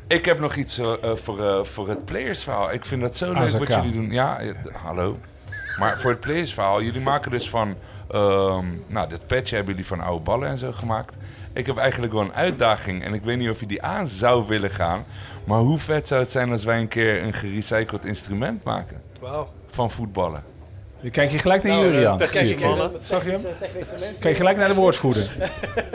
ik 0.09 0.25
heb 0.25 0.39
nog 0.39 0.55
iets 0.55 0.77
eh, 0.77 1.03
eh, 1.03 1.15
voor, 1.15 1.45
eh, 1.45 1.63
voor 1.63 1.89
het 1.89 2.05
playersverhaal. 2.05 2.71
Ik 2.71 2.85
vind 2.85 3.01
dat 3.01 3.15
zo 3.15 3.33
leuk 3.33 3.41
AZK. 3.41 3.59
wat 3.59 3.67
jullie 3.67 3.91
doen. 3.91 4.11
Ja, 4.11 4.41
hallo. 4.73 5.17
Maar 5.77 5.99
voor 5.99 6.11
het 6.11 6.19
playersverhaal, 6.19 6.81
jullie 6.81 7.01
maken 7.01 7.31
dus 7.31 7.49
van... 7.49 7.75
ehm, 8.11 8.65
nou, 8.87 9.09
dit 9.09 9.27
patch 9.27 9.49
hebben 9.49 9.69
jullie 9.69 9.87
van 9.87 9.99
oude 9.99 10.23
ballen 10.23 10.47
en 10.47 10.57
zo 10.57 10.71
gemaakt. 10.71 11.15
Ik 11.53 11.65
heb 11.65 11.77
eigenlijk 11.77 12.13
wel 12.13 12.21
een 12.21 12.33
uitdaging. 12.33 13.03
En 13.03 13.13
ik 13.13 13.23
weet 13.23 13.37
niet 13.37 13.49
of 13.49 13.59
je 13.59 13.65
die 13.65 13.81
aan 13.81 14.07
zou 14.07 14.47
willen 14.47 14.69
gaan. 14.69 15.05
Maar 15.43 15.59
hoe 15.59 15.79
vet 15.79 16.07
zou 16.07 16.21
het 16.21 16.31
zijn 16.31 16.51
als 16.51 16.63
wij 16.63 16.79
een 16.79 16.87
keer 16.87 17.23
een 17.23 17.33
gerecycled 17.33 18.05
instrument 18.05 18.63
maken? 18.63 19.01
Wauw. 19.19 19.49
Van 19.69 19.91
voetballen. 19.91 20.43
Je 21.01 21.09
kijkt 21.09 21.31
je 21.31 21.39
gelijk 21.39 21.63
naar 21.63 21.71
Nou, 21.71 21.85
jullie 21.85 22.01
eh, 22.05 22.11
aan. 22.11 22.17
technische 22.17 22.45
zie 22.45 22.55
ik. 22.57 22.63
mannen. 22.63 22.91
Zag 23.01 23.23
je 23.25 23.31
hem? 23.31 23.41
Kijk 24.19 24.35
gelijk 24.37 24.57
naar 24.57 24.67
de 24.67 24.73
woordvoerder. 24.73 25.31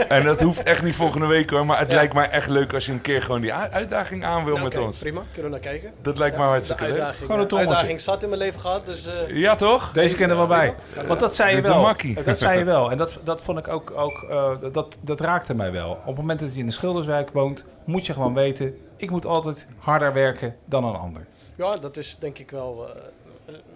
En 0.09 0.25
dat 0.25 0.41
hoeft 0.41 0.63
echt 0.63 0.83
niet 0.83 0.95
volgende 0.97 1.27
week 1.27 1.51
hoor. 1.51 1.67
Maar 1.67 1.79
het 1.79 1.91
Ja. 1.91 1.97
lijkt 1.97 2.15
mij 2.15 2.31
echt 2.31 2.49
leuk 2.49 2.73
als 2.75 2.87
je 2.87 2.93
een 2.93 3.01
keer 3.01 3.23
gewoon 3.23 3.41
die 3.41 3.53
uitdaging 3.55 4.25
aan 4.25 4.45
wil 4.45 4.53
Nou, 4.55 4.65
met 4.67 4.77
oké, 4.77 4.85
ons. 4.85 4.99
Prima, 4.99 5.23
kunnen 5.33 5.51
we 5.51 5.57
naar 5.57 5.67
kijken. 5.67 5.93
Dat 6.03 6.19
lijkt 6.19 6.37
me 6.37 6.43
Ja, 6.43 6.49
hartstikke 6.49 6.83
de 6.83 6.89
leuk. 6.89 6.99
uitdaging, 6.99 7.27
Gewoon 7.27 7.41
een 7.41 7.49
eh, 7.49 7.59
uitdaging 7.59 8.01
zat 8.01 8.23
in 8.23 8.29
mijn 8.29 8.41
leven 8.41 8.61
gehad, 8.61 8.87
dus... 8.87 9.07
eh, 9.07 9.13
Ja, 9.37 9.55
toch? 9.55 9.93
Deze 9.93 10.17
kennen 10.17 10.37
we 10.41 10.47
wel 10.47 10.57
bij. 10.59 10.75
Want 11.07 11.21
dat 11.21 11.35
zei 11.35 11.49
je 11.51 11.55
Dit 11.57 11.65
is 11.65 11.71
een 11.71 11.77
wel. 11.83 11.95
Dat 12.25 12.39
zei 12.39 12.59
je 12.59 12.65
wel. 12.65 12.91
En 12.91 12.97
dat, 12.97 13.19
dat 13.25 13.43
vond 13.43 13.59
ik 13.59 13.69
ook, 13.69 13.93
ook 13.97 14.27
eh, 14.31 14.51
dat, 14.73 14.99
dat 15.01 15.21
raakte 15.21 15.55
mij 15.55 15.73
wel. 15.73 15.91
Op 15.91 16.07
het 16.07 16.17
moment 16.17 16.41
dat 16.41 16.55
je 16.55 16.61
in 16.61 16.67
de 16.67 16.73
Schilderswijk 16.73 17.31
woont, 17.33 17.71
moet 17.85 18.07
je 18.07 18.13
gewoon 18.13 18.35
weten, 18.35 18.77
ik 18.97 19.11
moet 19.11 19.27
altijd 19.27 19.69
harder 19.79 20.13
werken 20.13 20.57
dan 20.67 20.85
een 20.85 20.97
ander. 20.97 21.27
Ja, 21.57 21.77
dat 21.77 21.97
is 21.97 22.17
denk 22.19 22.39
ik 22.39 22.51
wel 22.51 22.87
eh, 22.89 23.01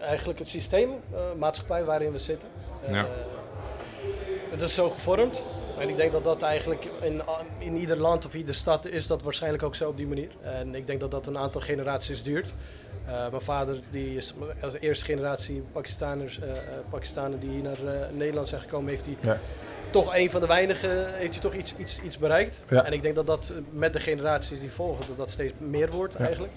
eigenlijk 0.01 0.39
het 0.39 0.49
systeem, 0.49 0.91
eh, 1.15 1.19
maatschappij 1.39 1.85
waarin 1.85 2.13
we 2.13 2.19
zitten. 2.19 2.49
Eh, 2.87 2.93
Ja. 2.95 3.07
Het 4.51 4.61
is 4.61 4.75
zo 4.75 4.91
gevormd. 4.91 5.43
En 5.79 5.89
ik 5.89 5.97
denk 5.97 6.13
dat 6.13 6.25
dat 6.25 6.43
eigenlijk 6.43 6.87
in, 7.01 7.23
in 7.59 7.77
ieder 7.77 7.97
land 7.97 8.25
of 8.27 8.35
ieder 8.35 8.55
stad 8.55 8.87
is 8.87 9.07
dat 9.07 9.23
waarschijnlijk 9.23 9.63
ook 9.63 9.75
zo 9.75 9.89
op 9.89 9.97
die 9.97 10.07
manier. 10.07 10.29
En 10.43 10.75
ik 10.75 10.87
denk 10.87 11.01
dat 11.01 11.11
dat 11.11 11.27
een 11.27 11.39
aantal 11.39 11.61
generaties 11.61 12.23
duurt. 12.23 12.55
Eh, 13.07 13.29
mijn 13.29 13.43
vader 13.43 13.81
die 13.91 14.17
is 14.17 14.35
als 14.63 14.75
eerste 14.79 15.05
generatie 15.05 15.63
Pakistaners, 15.73 16.41
eh, 16.41 16.51
eh, 16.51 16.57
Pakistanen 16.91 17.39
die 17.39 17.51
hier 17.51 17.63
naar 17.63 17.87
eh, 17.87 18.09
Nederland 18.13 18.49
zijn 18.49 18.61
gekomen, 18.61 18.91
heeft 18.91 19.05
hij 19.05 19.17
Ja. 19.21 19.39
toch 19.91 20.15
een 20.17 20.31
van 20.31 20.41
de 20.41 20.47
weinigen, 20.47 21.15
heeft 21.15 21.33
hij 21.33 21.43
toch 21.43 21.55
iets, 21.55 21.75
iets, 21.77 22.01
iets 22.03 22.19
bereikt. 22.19 22.57
Ja. 22.69 22.85
En 22.85 22.93
ik 22.93 23.03
denk 23.03 23.15
dat 23.15 23.27
dat 23.27 23.49
eh, 23.55 23.57
met 23.71 23.93
de 23.93 24.01
generaties 24.01 24.61
die 24.61 24.73
volgen, 24.73 25.07
dat 25.07 25.17
dat 25.17 25.31
steeds 25.31 25.53
meer 25.59 25.91
wordt 25.91 26.15
Ja. 26.19 26.25
eigenlijk. 26.25 26.53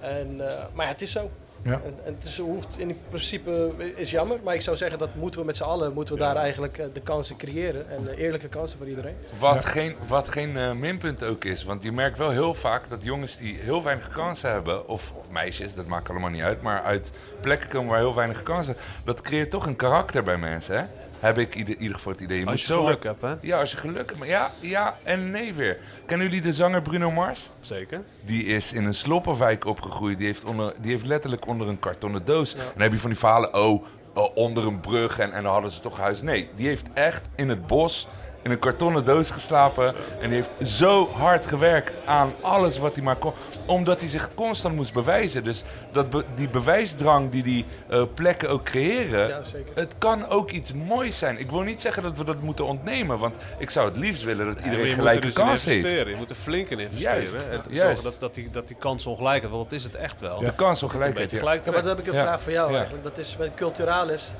En, 0.00 0.48
eh, 0.48 0.64
maar 0.72 0.86
ja, 0.86 0.92
het 0.92 1.02
is 1.02 1.12
zo. 1.12 1.30
Ja. 1.66 1.80
En, 1.84 1.94
en 2.04 2.14
het 2.14 2.24
is, 2.24 2.38
hoeft 2.38 2.78
in 2.78 2.98
principe 3.08 3.72
is 3.96 4.10
jammer, 4.10 4.38
maar 4.44 4.54
ik 4.54 4.60
zou 4.60 4.76
zeggen 4.76 4.98
dat 4.98 5.14
moeten 5.14 5.40
we 5.40 5.46
met 5.46 5.56
z'n 5.56 5.62
allen 5.62 5.92
moeten 5.92 6.14
we 6.14 6.20
daar 6.20 6.36
eigenlijk 6.36 6.78
eh, 6.78 6.86
de 6.92 7.00
kansen 7.00 7.36
creëren 7.36 7.90
en 7.90 8.08
eerlijke 8.08 8.48
kansen 8.48 8.78
voor 8.78 8.88
iedereen. 8.88 9.16
Wat 9.38 9.64
geen, 9.64 9.94
wat 10.06 10.28
geen 10.28 10.56
eh, 10.56 10.72
minpunt 10.72 11.24
ook 11.24 11.44
is. 11.44 11.64
Want 11.64 11.82
je 11.82 11.92
merkt 11.92 12.18
wel 12.18 12.30
heel 12.30 12.54
vaak 12.54 12.90
dat 12.90 13.02
jongens 13.02 13.36
die 13.36 13.58
heel 13.58 13.82
weinig 13.82 14.08
kansen 14.08 14.50
hebben, 14.50 14.88
of, 14.88 15.12
of 15.18 15.30
meisjes, 15.30 15.74
dat 15.74 15.86
maakt 15.86 16.10
allemaal 16.10 16.30
niet 16.30 16.42
uit, 16.42 16.62
maar 16.62 16.82
uit 16.82 17.12
plekken 17.40 17.68
komen 17.68 17.90
waar 17.90 18.00
heel 18.00 18.14
weinig 18.14 18.42
kansen, 18.42 18.76
dat 19.04 19.20
creëert 19.20 19.50
toch 19.50 19.66
een 19.66 19.76
karakter 19.76 20.22
bij 20.22 20.38
mensen. 20.38 20.76
Hè? 20.76 20.84
Heb 21.26 21.38
ik 21.38 21.54
ieder, 21.54 21.76
ieder 21.76 21.96
geval 21.96 22.12
het 22.12 22.20
idee. 22.20 22.38
Je 22.38 22.46
Als 22.46 22.66
je 22.66 22.72
geluk 22.72 23.02
hebt, 23.02 23.22
hè? 23.22 23.34
Ja, 23.40 23.58
als 23.58 23.70
je 23.70 23.76
geluk 23.76 23.96
hebt. 23.96 24.18
Maar 24.18 24.28
ja, 24.28 24.50
ja 24.60 24.96
en 25.02 25.30
nee 25.30 25.54
weer. 25.54 25.78
Kennen 26.06 26.26
jullie 26.26 26.42
de 26.42 26.52
zanger 26.52 26.82
Bruno 26.82 27.10
Mars? 27.10 27.50
Zeker. 27.60 28.02
Die 28.20 28.44
is 28.44 28.72
in 28.72 28.84
een 28.84 28.94
sloppenwijk 28.94 29.64
opgegroeid. 29.64 30.18
Die 30.18 30.26
heeft, 30.26 30.44
onder, 30.44 30.74
die 30.80 30.90
heeft 30.90 31.06
letterlijk 31.06 31.46
onder 31.46 31.68
een 31.68 31.78
kartonnen 31.78 32.24
doos. 32.24 32.54
En 32.54 32.60
dan 32.72 32.82
heb 32.82 32.92
je 32.92 32.98
van 32.98 33.10
die 33.10 33.18
verhalen, 33.18 33.54
oh, 33.54 33.84
oh, 34.14 34.36
onder 34.36 34.66
een 34.66 34.80
brug 34.80 35.18
en, 35.18 35.32
en 35.32 35.42
dan 35.42 35.52
hadden 35.52 35.70
ze 35.70 35.80
toch 35.80 35.98
huis. 35.98 36.22
Nee, 36.22 36.48
die 36.56 36.66
heeft 36.66 36.92
echt 36.92 37.28
in 37.36 37.48
het 37.48 37.66
bos 37.66 38.08
in 38.46 38.52
een 38.52 38.58
kartonnen 38.58 39.04
doos 39.04 39.30
geslapen. 39.30 39.94
En 40.20 40.30
die 40.30 40.42
heeft 40.42 40.70
zo 40.70 41.08
hard 41.12 41.46
gewerkt 41.46 41.98
aan 42.04 42.32
alles 42.40 42.78
wat 42.78 42.94
hij 42.94 43.04
maar 43.04 43.16
kon. 43.16 43.32
Omdat 43.66 43.98
hij 44.00 44.08
zich 44.08 44.30
constant 44.34 44.74
moest 44.76 44.92
bewijzen. 44.92 45.44
Dus 45.44 45.64
dat 45.92 46.10
be- 46.10 46.24
die 46.34 46.48
bewijsdrang 46.48 47.30
die 47.30 47.42
die 47.42 47.64
eh, 47.88 48.02
plekken 48.14 48.48
ook 48.50 48.64
creëren. 48.64 49.28
Ja, 49.28 49.42
zeker. 49.42 49.72
Het 49.74 49.94
kan 49.98 50.28
ook 50.28 50.50
iets 50.50 50.72
moois 50.72 51.18
zijn. 51.18 51.38
Ik 51.38 51.50
wil 51.50 51.60
niet 51.60 51.80
zeggen 51.80 52.02
dat 52.02 52.16
we 52.18 52.24
dat 52.24 52.40
moeten 52.40 52.64
ontnemen. 52.66 53.18
Want 53.18 53.34
ik 53.58 53.70
zou 53.70 53.88
het 53.88 53.96
liefst 53.96 54.22
willen 54.22 54.46
dat 54.46 54.58
Ja, 54.58 54.64
iedereen 54.64 54.86
je 54.86 54.94
gelijke 54.94 55.26
moet 55.26 55.36
er 55.36 55.40
dus 55.40 55.48
kans 55.48 55.64
in 55.64 55.70
heeft. 55.70 55.82
investeren. 55.84 56.12
Je 56.12 56.18
moet 56.18 56.30
er 56.30 56.36
flink 56.36 56.68
in 56.68 56.78
investeren. 56.78 57.16
Juist, 57.18 57.34
En 57.34 57.62
juist. 57.68 57.80
zorgen 57.80 58.02
dat, 58.02 58.20
dat, 58.20 58.34
die, 58.34 58.50
dat 58.50 58.68
die 58.68 58.76
kans 58.76 59.06
ongelijk 59.06 59.42
is, 59.42 59.48
want 59.50 59.62
dat 59.62 59.72
is 59.78 59.84
het 59.84 59.94
echt 59.94 60.20
wel. 60.20 60.38
De 60.38 60.52
kans 60.54 60.80
Een 60.80 60.86
ongelijkheid. 60.86 61.30
beetje 61.30 61.44
Ja. 61.46 61.52
Ja, 61.52 61.60
maar 61.64 61.80
dan 61.80 61.88
heb 61.88 61.98
ik 61.98 62.06
een 62.06 62.12
Ja. 62.14 62.20
vraag 62.22 62.40
voor 62.42 62.52
jou 62.52 62.70
Ja. 62.70 62.76
eigenlijk. 62.76 63.04
Dat 63.04 63.18
is 63.18 63.36
met 63.36 63.50
Culturalis. 63.54 64.32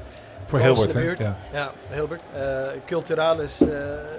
Voor 0.46 0.58
Hilbert, 0.58 0.92
hè? 0.92 1.00
Ja. 1.00 1.36
Ja, 1.52 1.72
Hilbert. 1.90 2.20
Eh, 2.34 2.66
Culturalis 2.86 3.60
eh, 3.60 3.68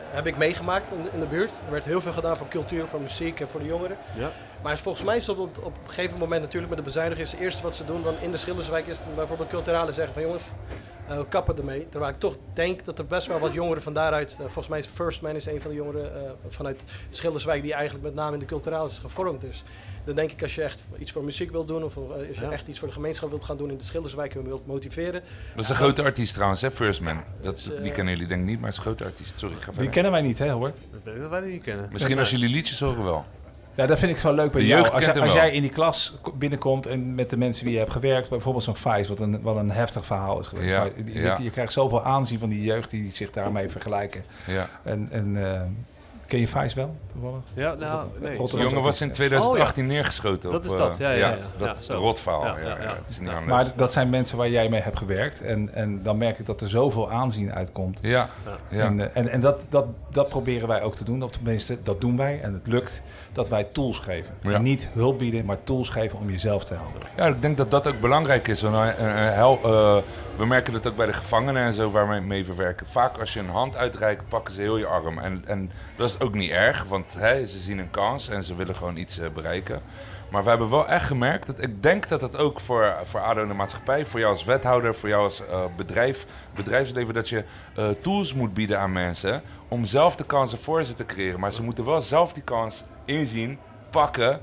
heb 0.10 0.28
ik 0.28 0.38
meegemaakt 0.38 0.92
in 0.92 1.04
de, 1.04 1.10
in 1.14 1.20
de 1.20 1.26
buurt. 1.26 1.52
Er 1.66 1.72
werd 1.72 1.86
heel 1.86 2.02
veel 2.02 2.12
gedaan 2.12 2.38
voor 2.38 2.48
cultuur, 2.48 2.88
voor 2.88 3.02
muziek 3.02 3.40
en 3.40 3.48
voor 3.48 3.60
de 3.60 3.66
jongeren. 3.66 3.98
Ja. 4.16 4.30
Maar 4.62 4.78
volgens 4.78 5.04
mij 5.04 5.18
is 5.18 5.28
het 5.28 5.38
op, 5.38 5.58
op 5.64 5.78
een 5.84 5.90
gegeven 5.90 6.18
moment 6.18 6.42
natuurlijk 6.42 6.70
met 6.70 6.78
de 6.78 6.84
bezuiniging... 6.84 7.28
is 7.28 7.32
het 7.34 7.42
eerste 7.42 7.64
wat 7.64 7.76
ze 7.76 7.86
doen 7.86 8.04
dan 8.04 8.14
in 8.22 8.32
de 8.32 8.38
Schilderswijk 8.38 8.88
is 8.88 9.06
bijvoorbeeld 9.16 9.50
Culturalis 9.50 9.96
zeggen 9.96 10.14
van 10.14 10.24
jongens... 10.24 10.52
eh, 11.08 11.18
we 11.18 11.28
kappen 11.28 11.58
ermee. 11.58 11.90
Terwijl 11.90 12.12
ik 12.12 12.20
toch 12.20 12.36
denk 12.54 12.86
dat 12.86 13.00
er 13.00 13.06
best 13.06 13.28
wel 13.28 13.40
wat 13.40 13.54
jongeren 13.54 13.84
van 13.84 13.94
daaruit... 13.94 14.36
volgens 14.40 14.68
mij 14.68 14.80
is 14.80 14.88
First 14.88 15.22
Man 15.22 15.36
is 15.36 15.46
een 15.46 15.62
van 15.62 15.70
de 15.70 15.78
jongeren 15.78 16.16
eh, 16.16 16.32
vanuit 16.48 16.84
Schilderswijk... 17.10 17.62
die 17.62 17.74
eigenlijk 17.74 18.06
met 18.06 18.16
name 18.16 18.34
in 18.34 18.40
de 18.40 18.46
Culturalis 18.46 19.00
gevormd 19.00 19.44
is. 19.44 19.64
Dan 20.08 20.16
denk 20.16 20.32
ik 20.32 20.42
als 20.42 20.56
je 20.56 20.62
echt 20.64 20.88
iets 21.00 21.12
voor 21.12 21.24
muziek 21.24 21.52
wilt 21.52 21.68
doen... 21.68 21.84
of 21.84 21.96
eh, 21.98 22.02
als 22.04 22.22
je 22.38 22.42
Ja. 22.42 22.52
echt 22.52 22.68
iets 22.68 22.80
voor 22.80 22.88
de 22.88 22.94
gemeenschap 22.94 23.30
wilt 23.30 23.44
gaan 23.44 23.58
doen 23.58 23.72
in 23.72 23.78
de 23.78 23.84
Schilderswijk... 23.84 24.36
en 24.36 24.44
wilt 24.44 24.68
motiveren... 24.68 25.22
Dat 25.56 25.64
is 25.64 25.70
een 25.70 25.76
grote 25.76 26.04
artiest 26.04 26.34
trouwens, 26.34 26.62
hè, 26.62 26.72
First 26.72 27.02
Man. 27.02 27.24
Dat, 27.42 27.56
Dus, 27.56 27.72
eh, 27.74 27.84
die 27.84 27.92
kennen 27.92 28.14
jullie 28.14 28.28
denk 28.30 28.42
ik 28.42 28.48
niet, 28.48 28.60
maar 28.60 28.70
het 28.70 28.78
is 28.80 28.86
een 28.86 28.92
grote 28.92 29.04
artiest. 29.06 29.40
Sorry, 29.40 29.56
ga 29.60 29.72
Die 29.78 29.90
kennen 29.90 30.12
wij 30.12 30.22
niet, 30.22 30.40
hè 30.40 30.46
Hilbert? 30.46 30.80
Dat 30.92 31.00
weet 31.04 31.16
ik 31.16 31.22
dat 31.22 31.30
wij 31.30 31.42
die 31.42 31.52
niet 31.52 31.64
kennen. 31.64 31.90
Misschien 31.92 32.20
als 32.20 32.30
jullie 32.30 32.50
liedjes 32.50 32.80
horen 32.80 33.04
wel. 33.04 33.26
Ja, 33.76 33.86
dat 33.86 34.00
vind 34.00 34.12
ik 34.12 34.18
zo 34.18 34.34
leuk 34.34 34.52
bij 34.52 34.62
De 34.62 34.68
jou. 34.68 34.80
jeugd 34.82 34.94
Als, 34.94 35.04
kent 35.04 35.16
jij- 35.16 35.24
als 35.26 35.34
jij 35.34 35.52
in 35.52 35.62
die 35.62 35.72
klas 35.72 36.18
binnenkomt 36.34 36.86
en 36.86 37.16
met 37.16 37.30
de 37.30 37.38
mensen 37.38 37.64
wie 37.64 37.74
je 37.74 37.80
hebt 37.80 37.92
gewerkt, 37.92 38.30
bijvoorbeeld 38.30 38.64
zo'n 38.64 38.76
Fais, 38.76 39.08
wat 39.08 39.20
een, 39.20 39.42
wat 39.42 39.56
een 39.56 39.72
heftig 39.72 40.06
verhaal 40.06 40.40
is 40.40 40.48
geweest. 40.48 40.70
Ja, 40.70 40.84
je, 41.06 41.22
ja. 41.22 41.38
je 41.42 41.50
krijgt 41.50 41.72
zoveel 41.74 42.04
aanzien 42.04 42.40
van 42.40 42.50
die 42.50 42.62
jeugd 42.64 42.90
die 42.90 43.12
zich 43.14 43.32
daarmee 43.32 43.70
vergelijken. 43.70 44.24
Ja. 44.48 44.70
En, 44.84 45.08
en 45.12 45.54
eh, 45.54 45.62
ken 46.28 46.40
je 46.40 46.48
Fais 46.48 46.74
wel? 46.74 46.96
toevallig? 47.12 47.40
Ja, 47.54 47.74
nou, 47.74 48.08
nee. 48.20 48.38
Rotterdam. 48.38 48.68
jongen 48.70 48.84
was 48.84 49.02
in 49.02 49.12
2018 49.12 49.86
neergeschoten. 49.88 50.52
Dat 50.52 50.60
op, 50.60 50.66
is 50.66 50.72
eh, 50.72 50.78
dat, 50.78 50.98
ja, 50.98 51.10
ja, 51.12 51.30
ja. 51.30 51.38
Dat 51.58 51.68
Ja, 51.68 51.74
is 51.80 51.86
zo. 51.86 51.94
een 51.94 52.00
rotverhaal. 52.00 52.46
Ja, 52.46 52.58
Ja, 52.58 52.68
ja, 52.68 52.68
ja, 52.78 52.82
ja. 52.82 52.88
Het 52.88 53.10
is 53.12 53.20
niet 53.20 53.30
Ja. 53.30 53.36
anders. 53.38 53.54
Maar 53.54 53.72
dat 53.76 53.94
zijn 53.94 54.10
mensen 54.10 54.38
waar 54.38 54.50
jij 54.50 54.70
mee 54.70 54.82
hebt 54.82 54.98
gewerkt. 54.98 55.42
En, 55.42 55.74
en 55.74 56.04
dan 56.04 56.18
merk 56.18 56.40
ik 56.40 56.46
dat 56.46 56.62
er 56.62 56.70
zoveel 56.70 57.12
aanzien 57.12 57.54
uitkomt. 57.54 58.00
ja, 58.02 58.30
ja. 58.70 58.86
En, 58.86 59.00
eh, 59.00 59.08
en, 59.14 59.30
en 59.30 59.40
dat, 59.42 59.66
dat, 59.70 59.86
dat 60.12 60.30
proberen 60.30 60.68
wij 60.68 60.82
ook 60.82 60.96
te 60.96 61.04
doen. 61.04 61.24
Of 61.24 61.32
tenminste, 61.32 61.78
dat 61.84 62.02
doen 62.02 62.18
wij. 62.18 62.40
En 62.42 62.54
het 62.54 62.68
lukt 62.68 63.04
dat 63.32 63.50
wij 63.50 63.64
tools 63.64 64.00
geven. 64.00 64.34
Ja. 64.42 64.52
En 64.52 64.62
niet 64.62 64.88
hulp 64.94 65.18
bieden, 65.20 65.46
maar 65.46 65.58
tools 65.64 65.90
geven 65.90 66.20
om 66.20 66.30
jezelf 66.30 66.64
te 66.66 66.74
helpen. 66.74 67.00
Ja, 67.16 67.26
ik 67.26 67.42
denk 67.42 67.58
dat 67.58 67.72
dat 67.72 67.88
ook 67.88 68.00
belangrijk 68.00 68.48
is. 68.48 68.62
Want, 68.62 68.76
eh, 68.76 68.90
eh, 69.28 69.34
hel- 69.34 69.60
eh, 69.64 69.98
we 70.38 70.46
merken 70.46 70.74
dat 70.74 70.88
ook 70.88 70.96
bij 70.96 71.06
de 71.06 71.14
gevangenen 71.14 71.64
en 71.64 71.74
zo 71.74 71.92
waarmee 71.92 72.22
mee 72.22 72.46
we 72.46 72.54
werken. 72.56 72.88
Vaak 72.88 73.18
als 73.20 73.34
je 73.34 73.40
een 73.40 73.50
hand 73.50 73.76
uitreikt, 73.76 74.24
pakken 74.30 74.54
ze 74.54 74.62
heel 74.62 74.78
je 74.78 74.86
arm. 74.86 75.18
En, 75.20 75.44
en 75.46 75.72
dat 75.96 76.10
is 76.10 76.17
ook 76.20 76.34
niet 76.34 76.52
erg, 76.52 76.84
want 76.84 77.14
hè, 77.14 77.46
ze 77.46 77.60
zien 77.60 77.78
een 77.78 77.90
kans 77.90 78.30
en 78.30 78.44
ze 78.44 78.56
willen 78.56 78.76
gewoon 78.76 78.98
iets 78.98 79.20
eh, 79.20 79.30
bereiken. 79.30 79.82
Maar 80.30 80.44
we 80.44 80.50
hebben 80.50 80.70
wel 80.70 80.88
echt 80.88 81.06
gemerkt, 81.06 81.46
dat 81.46 81.62
ik 81.62 81.84
denk 81.84 82.08
dat 82.08 82.22
het 82.22 82.38
ook 82.38 82.60
voor, 82.60 82.96
voor 83.04 83.20
ADO 83.20 83.42
en 83.42 83.48
de 83.48 83.54
maatschappij, 83.54 84.06
voor 84.06 84.20
jou 84.20 84.32
als 84.32 84.44
wethouder, 84.44 84.96
voor 84.96 85.10
jou 85.10 85.24
als 85.24 85.42
uh, 85.42 85.64
bedrijf, 85.78 86.26
bedrijfsleven, 86.56 87.14
dat 87.14 87.30
je 87.30 87.44
uh, 87.78 87.90
tools 88.02 88.34
moet 88.34 88.54
bieden 88.54 88.80
aan 88.80 88.92
mensen 88.92 89.42
om 89.68 89.86
zelf 89.86 90.16
de 90.16 90.24
kansen 90.24 90.58
voor 90.58 90.84
ze 90.84 90.96
te 90.96 91.06
creëren. 91.06 91.40
Maar 91.40 91.54
ze 91.54 91.64
moeten 91.64 91.86
wel 91.86 92.02
zelf 92.02 92.34
die 92.34 92.44
kans 92.44 92.84
inzien, 93.06 93.60
pakken 93.90 94.40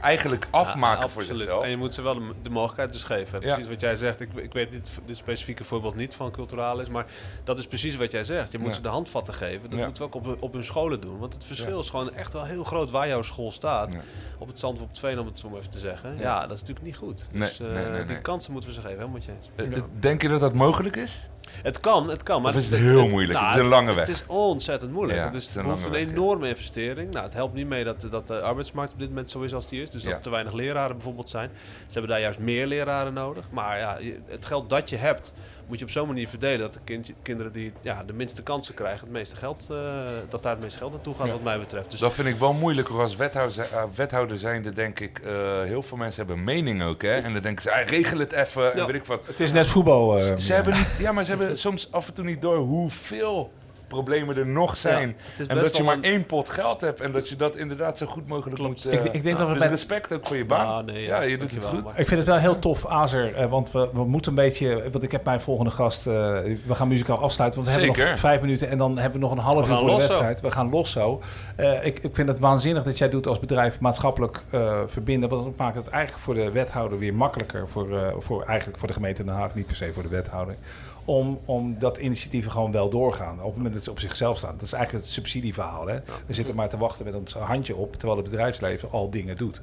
eigenlijk 0.00 0.46
afmaken 0.50 1.10
voor 1.10 1.22
zichzelf. 1.22 1.64
En 1.64 1.70
je 1.70 1.76
moet 1.76 1.94
ze 1.94 2.02
wel 2.02 2.14
de, 2.42 2.50
mogelijkheid 2.50 2.92
dus 2.92 3.04
geven. 3.04 3.40
Precies 3.40 3.68
wat 3.68 3.80
jij 3.80 3.96
zegt. 3.96 4.20
Ik, 4.20 4.32
ik 4.34 4.52
weet 4.52 4.70
niet 4.70 4.90
dit 5.06 5.16
specifieke 5.16 5.64
voorbeeld 5.64 5.94
niet 5.94 6.14
van 6.14 6.30
culturaal 6.30 6.80
is, 6.80 6.88
maar 6.88 7.06
dat 7.44 7.58
is 7.58 7.66
precies 7.66 7.96
wat 7.96 8.12
jij 8.12 8.24
zegt. 8.24 8.52
Je 8.52 8.58
moet 8.58 8.74
ze 8.74 8.80
de 8.80 8.88
handvatten 8.88 9.34
geven. 9.34 9.70
Dat 9.70 9.80
moeten 9.80 10.02
we 10.02 10.08
ook 10.08 10.14
op, 10.14 10.42
op 10.42 10.52
hun 10.52 10.64
scholen 10.64 11.00
doen. 11.00 11.18
Want 11.18 11.34
het 11.34 11.44
verschil 11.44 11.80
is 11.80 11.90
gewoon 11.90 12.14
echt 12.14 12.32
wel 12.32 12.44
heel 12.44 12.64
groot 12.64 12.90
waar 12.90 13.08
jouw 13.08 13.22
school 13.22 13.50
staat. 13.50 13.96
Op 14.38 14.48
het 14.48 14.58
Zandvoort 14.58 14.94
2, 14.94 15.20
om 15.20 15.26
het 15.26 15.38
zo 15.38 15.56
even 15.56 15.70
te 15.70 15.78
zeggen. 15.78 16.18
Ja, 16.18 16.40
dat 16.40 16.50
is 16.50 16.60
natuurlijk 16.60 16.86
niet 16.86 16.96
goed. 16.96 17.28
Dus 17.32 17.60
uh, 17.60 18.06
die 18.06 18.20
kansen 18.20 18.52
moeten 18.52 18.70
we 18.70 18.76
ze 18.76 18.80
geven, 18.80 18.98
helemaal 18.98 19.20
met 19.20 19.24
je 19.24 19.32
eens. 19.64 19.76
Uh, 19.76 19.82
denk 20.00 20.22
je 20.22 20.28
dat 20.28 20.40
dat 20.40 20.54
mogelijk 20.54 20.96
is? 20.96 21.30
Het 21.62 21.80
kan, 21.80 22.08
het 22.10 22.22
kan. 22.22 22.42
Maar 22.42 22.50
of 22.50 22.56
is 22.56 22.70
het, 22.70 22.80
heel 22.80 23.08
moeilijk? 23.08 23.38
het 23.38 23.48
is 23.48 23.54
nou, 23.54 23.64
een 23.64 23.70
lange 23.70 23.92
weg. 23.94 24.06
Het 24.06 24.16
is 24.16 24.24
ontzettend 24.26 24.92
moeilijk. 24.92 25.18
Ja, 25.18 25.24
het, 25.24 25.34
is, 25.34 25.54
het 25.54 25.62
behoeft 25.62 25.86
een, 25.86 25.94
enorme 25.94 26.48
investering. 26.48 27.10
Nou, 27.10 27.24
het 27.24 27.34
helpt 27.34 27.54
niet 27.54 27.66
mee 27.66 27.84
dat, 27.84 28.06
dat 28.10 28.26
de 28.26 28.40
arbeidsmarkt 28.40 28.92
op 28.92 28.98
dit 28.98 29.08
moment 29.08 29.30
zo 29.30 29.40
is 29.40 29.54
als 29.54 29.68
die 29.68 29.82
is. 29.82 29.90
Dus 29.90 30.02
dat 30.02 30.12
er 30.12 30.20
te 30.20 30.30
weinig 30.30 30.52
leraren 30.52 30.96
bijvoorbeeld 30.96 31.30
zijn. 31.30 31.50
Ze 31.86 31.92
hebben 31.92 32.10
daar 32.10 32.20
juist 32.20 32.38
meer 32.38 32.66
leraren 32.66 33.12
nodig. 33.12 33.44
Maar 33.50 33.78
ja, 33.78 33.98
het 34.26 34.46
geld 34.46 34.68
dat 34.70 34.90
je 34.90 34.96
hebt, 34.96 35.32
moet 35.70 35.78
je 35.78 35.84
op 35.84 35.90
zo'n 35.90 36.06
manier 36.06 36.28
verdelen 36.28 36.58
dat 36.58 36.74
de 36.74 37.00
kinderen 37.22 37.52
die 37.52 37.72
ja, 37.80 38.04
de 38.04 38.12
minste 38.12 38.42
kansen 38.42 38.74
krijgen, 38.74 39.00
het 39.00 39.10
meeste 39.10 39.36
geld, 39.36 39.68
uh, 39.70 39.78
dat 40.28 40.42
daar 40.42 40.52
het 40.52 40.62
meeste 40.62 40.78
geld 40.78 40.92
naartoe 40.92 41.14
gaat, 41.14 41.30
wat 41.30 41.42
mij 41.42 41.58
betreft. 41.58 41.90
Dus 41.90 42.00
dat 42.00 42.14
vind 42.14 42.28
ik 42.28 42.36
wel 42.36 42.52
moeilijk. 42.52 42.88
Als 42.88 43.16
wethouder, 43.16 43.68
uh, 43.72 43.82
wethouder 43.94 44.38
zijnde, 44.38 44.72
denk 44.72 45.00
ik, 45.00 45.20
uh, 45.24 45.62
heel 45.62 45.82
veel 45.82 45.96
mensen 45.96 46.26
hebben 46.26 46.44
mening 46.44 46.82
ook. 46.82 47.02
Hè? 47.02 47.14
En 47.20 47.32
dan 47.32 47.42
denken 47.42 47.62
ze, 47.62 47.72
ah, 47.72 47.86
regel 47.86 48.18
het 48.18 48.32
even. 48.32 48.62
Ja. 48.62 48.72
En 48.72 48.86
weet 48.86 48.94
ik 48.94 49.04
wat. 49.04 49.26
Het 49.26 49.40
is 49.40 49.52
net 49.52 49.66
voetbal. 49.66 50.18
Ze, 50.18 50.40
ze 50.40 50.52
hebben 50.52 50.72
niet, 50.72 50.88
ja, 50.98 51.12
maar 51.12 51.24
ze 51.24 51.30
hebben 51.30 51.58
soms 51.58 51.92
af 51.92 52.08
en 52.08 52.14
toe 52.14 52.24
niet 52.24 52.42
door 52.42 52.56
hoeveel 52.56 53.52
problemen 53.90 54.36
er 54.36 54.46
nog 54.46 54.76
zijn. 54.76 55.16
en 55.48 55.58
dat 55.58 55.76
je 55.76 55.82
maar 55.82 56.00
één 56.00 56.26
pot 56.26 56.50
geld 56.50 56.80
hebt 56.80 57.00
en 57.00 57.12
dat 57.12 57.28
je 57.28 57.36
dat 57.36 57.56
inderdaad 57.56 57.98
zo 57.98 58.06
goed 58.06 58.28
mogelijk 58.28 58.60
moet... 58.60 58.86
Uh, 58.86 58.92
ik, 58.92 59.04
ik, 59.04 59.22
denk 59.22 59.38
dat 59.38 59.54
dus 59.54 59.66
respect 59.66 60.12
ook 60.12 60.26
voor 60.26 60.36
je 60.36 60.44
baan. 60.44 60.66
Ah, 60.66 60.84
nee, 60.84 61.02
ja, 61.02 61.20
je 61.20 61.38
doet 61.38 61.50
het 61.50 61.64
goed. 61.64 61.88
Ik 61.88 62.06
vind 62.06 62.10
het 62.10 62.26
wel 62.26 62.36
heel 62.36 62.58
tof, 62.58 62.86
Azer, 62.86 63.40
uh, 63.40 63.50
want 63.50 63.70
we, 63.70 63.88
we 63.92 64.04
moeten 64.04 64.30
een 64.30 64.36
beetje... 64.36 64.90
Want 64.90 65.02
ik 65.02 65.12
heb 65.12 65.24
mijn 65.24 65.40
volgende 65.40 65.70
gast... 65.70 66.06
Uh, 66.06 66.12
we 66.66 66.74
gaan 66.74 66.88
muzikaal 66.88 67.18
afsluiten, 67.18 67.62
want 67.62 67.74
we 67.74 67.82
hebben 67.82 68.06
nog 68.08 68.18
vijf 68.18 68.40
minuten 68.40 68.68
en 68.68 68.78
dan 68.78 68.98
hebben 68.98 69.20
we 69.20 69.26
nog 69.26 69.32
een 69.32 69.42
half 69.42 69.68
uur 69.68 69.76
voor 69.76 69.88
de 69.88 69.96
wedstrijd. 69.96 70.40
We 70.40 70.50
gaan 70.50 70.70
los 70.70 70.90
zo. 70.90 71.20
ik, 71.82 71.98
ik 71.98 72.14
vind 72.14 72.28
het 72.28 72.38
waanzinnig 72.38 72.82
dat 72.82 72.98
jij 72.98 73.08
doet 73.08 73.26
als 73.26 73.38
bedrijf 73.38 73.80
maatschappelijk 73.80 74.42
verbinden, 74.86 75.28
want 75.28 75.44
dat 75.44 75.56
maakt 75.56 75.76
het 75.76 75.88
eigenlijk 75.88 76.24
voor 76.24 76.34
de 76.34 76.50
wethouder 76.50 76.98
weer 76.98 77.14
makkelijker. 77.14 77.68
Voor, 77.68 78.14
voor, 78.18 78.44
eigenlijk 78.44 78.78
voor 78.78 78.88
de 78.88 78.94
gemeente 78.94 79.24
Den 79.24 79.34
Haag, 79.34 79.54
niet 79.54 79.66
per 79.66 79.76
se 79.76 79.92
voor 79.92 80.02
de 80.02 80.08
wethouder 80.08 80.54
om, 81.04 81.38
om 81.44 81.76
dat 81.78 81.98
initiatieven 81.98 82.50
gewoon 82.50 82.72
wel 82.72 82.88
doorgaan. 82.88 83.38
Op 83.40 83.46
het 83.46 83.56
moment 83.56 83.74
dat 83.74 83.84
ze 83.84 83.90
op 83.90 84.00
zichzelf 84.00 84.38
staan. 84.38 84.54
Dat 84.54 84.62
is 84.62 84.72
eigenlijk 84.72 85.04
het 85.04 85.14
subsidieverhaal. 85.14 85.86
Hè? 85.86 85.98
We 86.26 86.34
zitten 86.34 86.54
maar 86.54 86.68
te 86.68 86.78
wachten 86.78 87.04
met 87.04 87.14
ons 87.14 87.34
handje 87.34 87.76
op, 87.76 87.92
terwijl 87.92 88.20
het 88.20 88.30
bedrijfsleven 88.30 88.90
al 88.90 89.10
dingen 89.10 89.36
doet. 89.36 89.62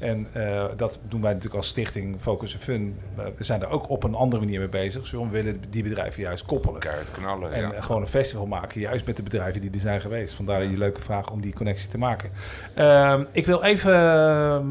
En 0.00 0.26
uh, 0.36 0.64
dat 0.76 0.98
doen 1.08 1.20
wij 1.20 1.30
natuurlijk 1.30 1.56
als 1.56 1.68
stichting 1.68 2.16
Focus 2.20 2.56
Fun. 2.60 2.98
We 3.36 3.44
zijn 3.44 3.62
er 3.62 3.68
ook 3.68 3.90
op 3.90 4.02
een 4.02 4.14
andere 4.14 4.42
manier 4.42 4.58
mee 4.58 4.68
bezig. 4.68 5.00
Dus 5.00 5.10
we 5.10 5.28
willen 5.28 5.60
die 5.70 5.82
bedrijven 5.82 6.22
juist 6.22 6.44
koppelen. 6.44 6.80
Keihard 6.80 7.10
knallen, 7.10 7.52
En 7.52 7.60
ja. 7.60 7.80
gewoon 7.80 8.02
een 8.02 8.08
festival 8.08 8.46
maken, 8.46 8.80
juist 8.80 9.06
met 9.06 9.16
de 9.16 9.22
bedrijven 9.22 9.60
die 9.60 9.70
er 9.70 9.80
zijn 9.80 10.00
geweest. 10.00 10.34
Vandaar 10.34 10.64
je 10.64 10.78
leuke 10.78 11.02
vraag 11.02 11.30
om 11.30 11.40
die 11.40 11.54
connectie 11.54 11.88
te 11.88 11.98
maken. 11.98 12.30
Uh, 12.78 13.20
ik 13.32 13.46
wil 13.46 13.62
even 13.62 13.94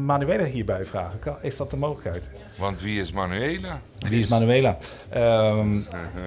Manuela 0.04 0.44
hierbij 0.44 0.84
vragen. 0.84 1.36
Is 1.40 1.56
dat 1.56 1.70
de 1.70 1.76
mogelijkheid? 1.76 2.28
Want 2.58 2.80
wie 2.80 3.00
is 3.00 3.12
Manuela? 3.12 3.80
Wie 4.08 4.20
is 4.20 4.28
Manuela? 4.28 4.76
Um, 5.14 5.86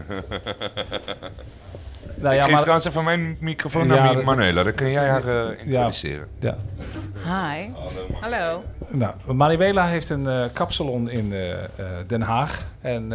nou 2.16 2.36
ja, 2.36 2.40
ik 2.40 2.42
geef 2.42 2.52
maar, 2.52 2.60
trouwens 2.60 2.86
even 2.86 3.04
mijn 3.04 3.38
microfoon 3.40 3.88
naar 3.88 4.18
ja, 4.18 4.24
Manuela. 4.24 4.64
Dan 4.64 4.74
kun 4.74 4.92
jij 4.92 5.10
haar 5.10 5.28
uh, 5.28 5.60
introduceren. 5.66 6.28
Ja, 6.40 6.58
ja. 7.24 7.54
Hi. 7.54 7.70
Hallo. 8.20 8.64
Nou, 8.88 9.14
Manuela 9.34 9.88
heeft 9.88 10.10
een 10.10 10.28
uh, 10.28 10.44
kapsalon 10.54 11.10
in 11.10 11.32
uh, 11.32 11.54
Den 12.08 12.22
Haag. 12.22 12.66
En 12.82 13.08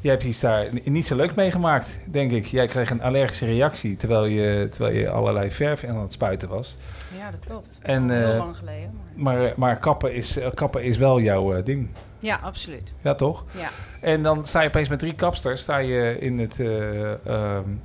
jij 0.00 0.12
hebt 0.12 0.24
iets 0.24 0.40
daar 0.40 0.66
niet 0.84 1.06
zo 1.06 1.16
leuk 1.16 1.34
meegemaakt, 1.34 1.98
denk 2.04 2.30
ik. 2.30 2.46
Jij 2.46 2.66
kreeg 2.66 2.90
een 2.90 3.02
allergische 3.02 3.46
reactie 3.46 3.96
terwijl 3.96 4.24
je, 4.24 4.68
terwijl 4.70 4.94
je 4.96 5.10
allerlei 5.10 5.50
verf 5.50 5.84
aan 5.84 6.00
het 6.00 6.12
spuiten 6.12 6.48
was. 6.48 6.76
Ja, 7.18 7.30
dat 7.30 7.40
klopt. 7.46 7.78
En, 7.82 8.10
Heel 8.10 8.36
lang 8.36 8.56
geleden. 8.56 8.90
Maar, 9.14 9.36
maar, 9.36 9.52
maar 9.56 9.78
kappen, 9.78 10.14
is, 10.14 10.38
kappen 10.54 10.82
is 10.82 10.96
wel 10.96 11.20
jouw 11.20 11.62
ding. 11.62 11.88
Ja, 12.26 12.38
absoluut. 12.42 12.92
Ja, 13.02 13.14
toch? 13.14 13.44
Ja. 13.50 13.68
En 14.00 14.22
dan 14.22 14.46
sta 14.46 14.60
je 14.60 14.68
opeens 14.68 14.88
met 14.88 14.98
drie 14.98 15.14
kapsters, 15.14 15.60
sta 15.60 15.78
je 15.78 16.18
in 16.18 16.38
het... 16.38 16.58
Uh, 16.58 17.10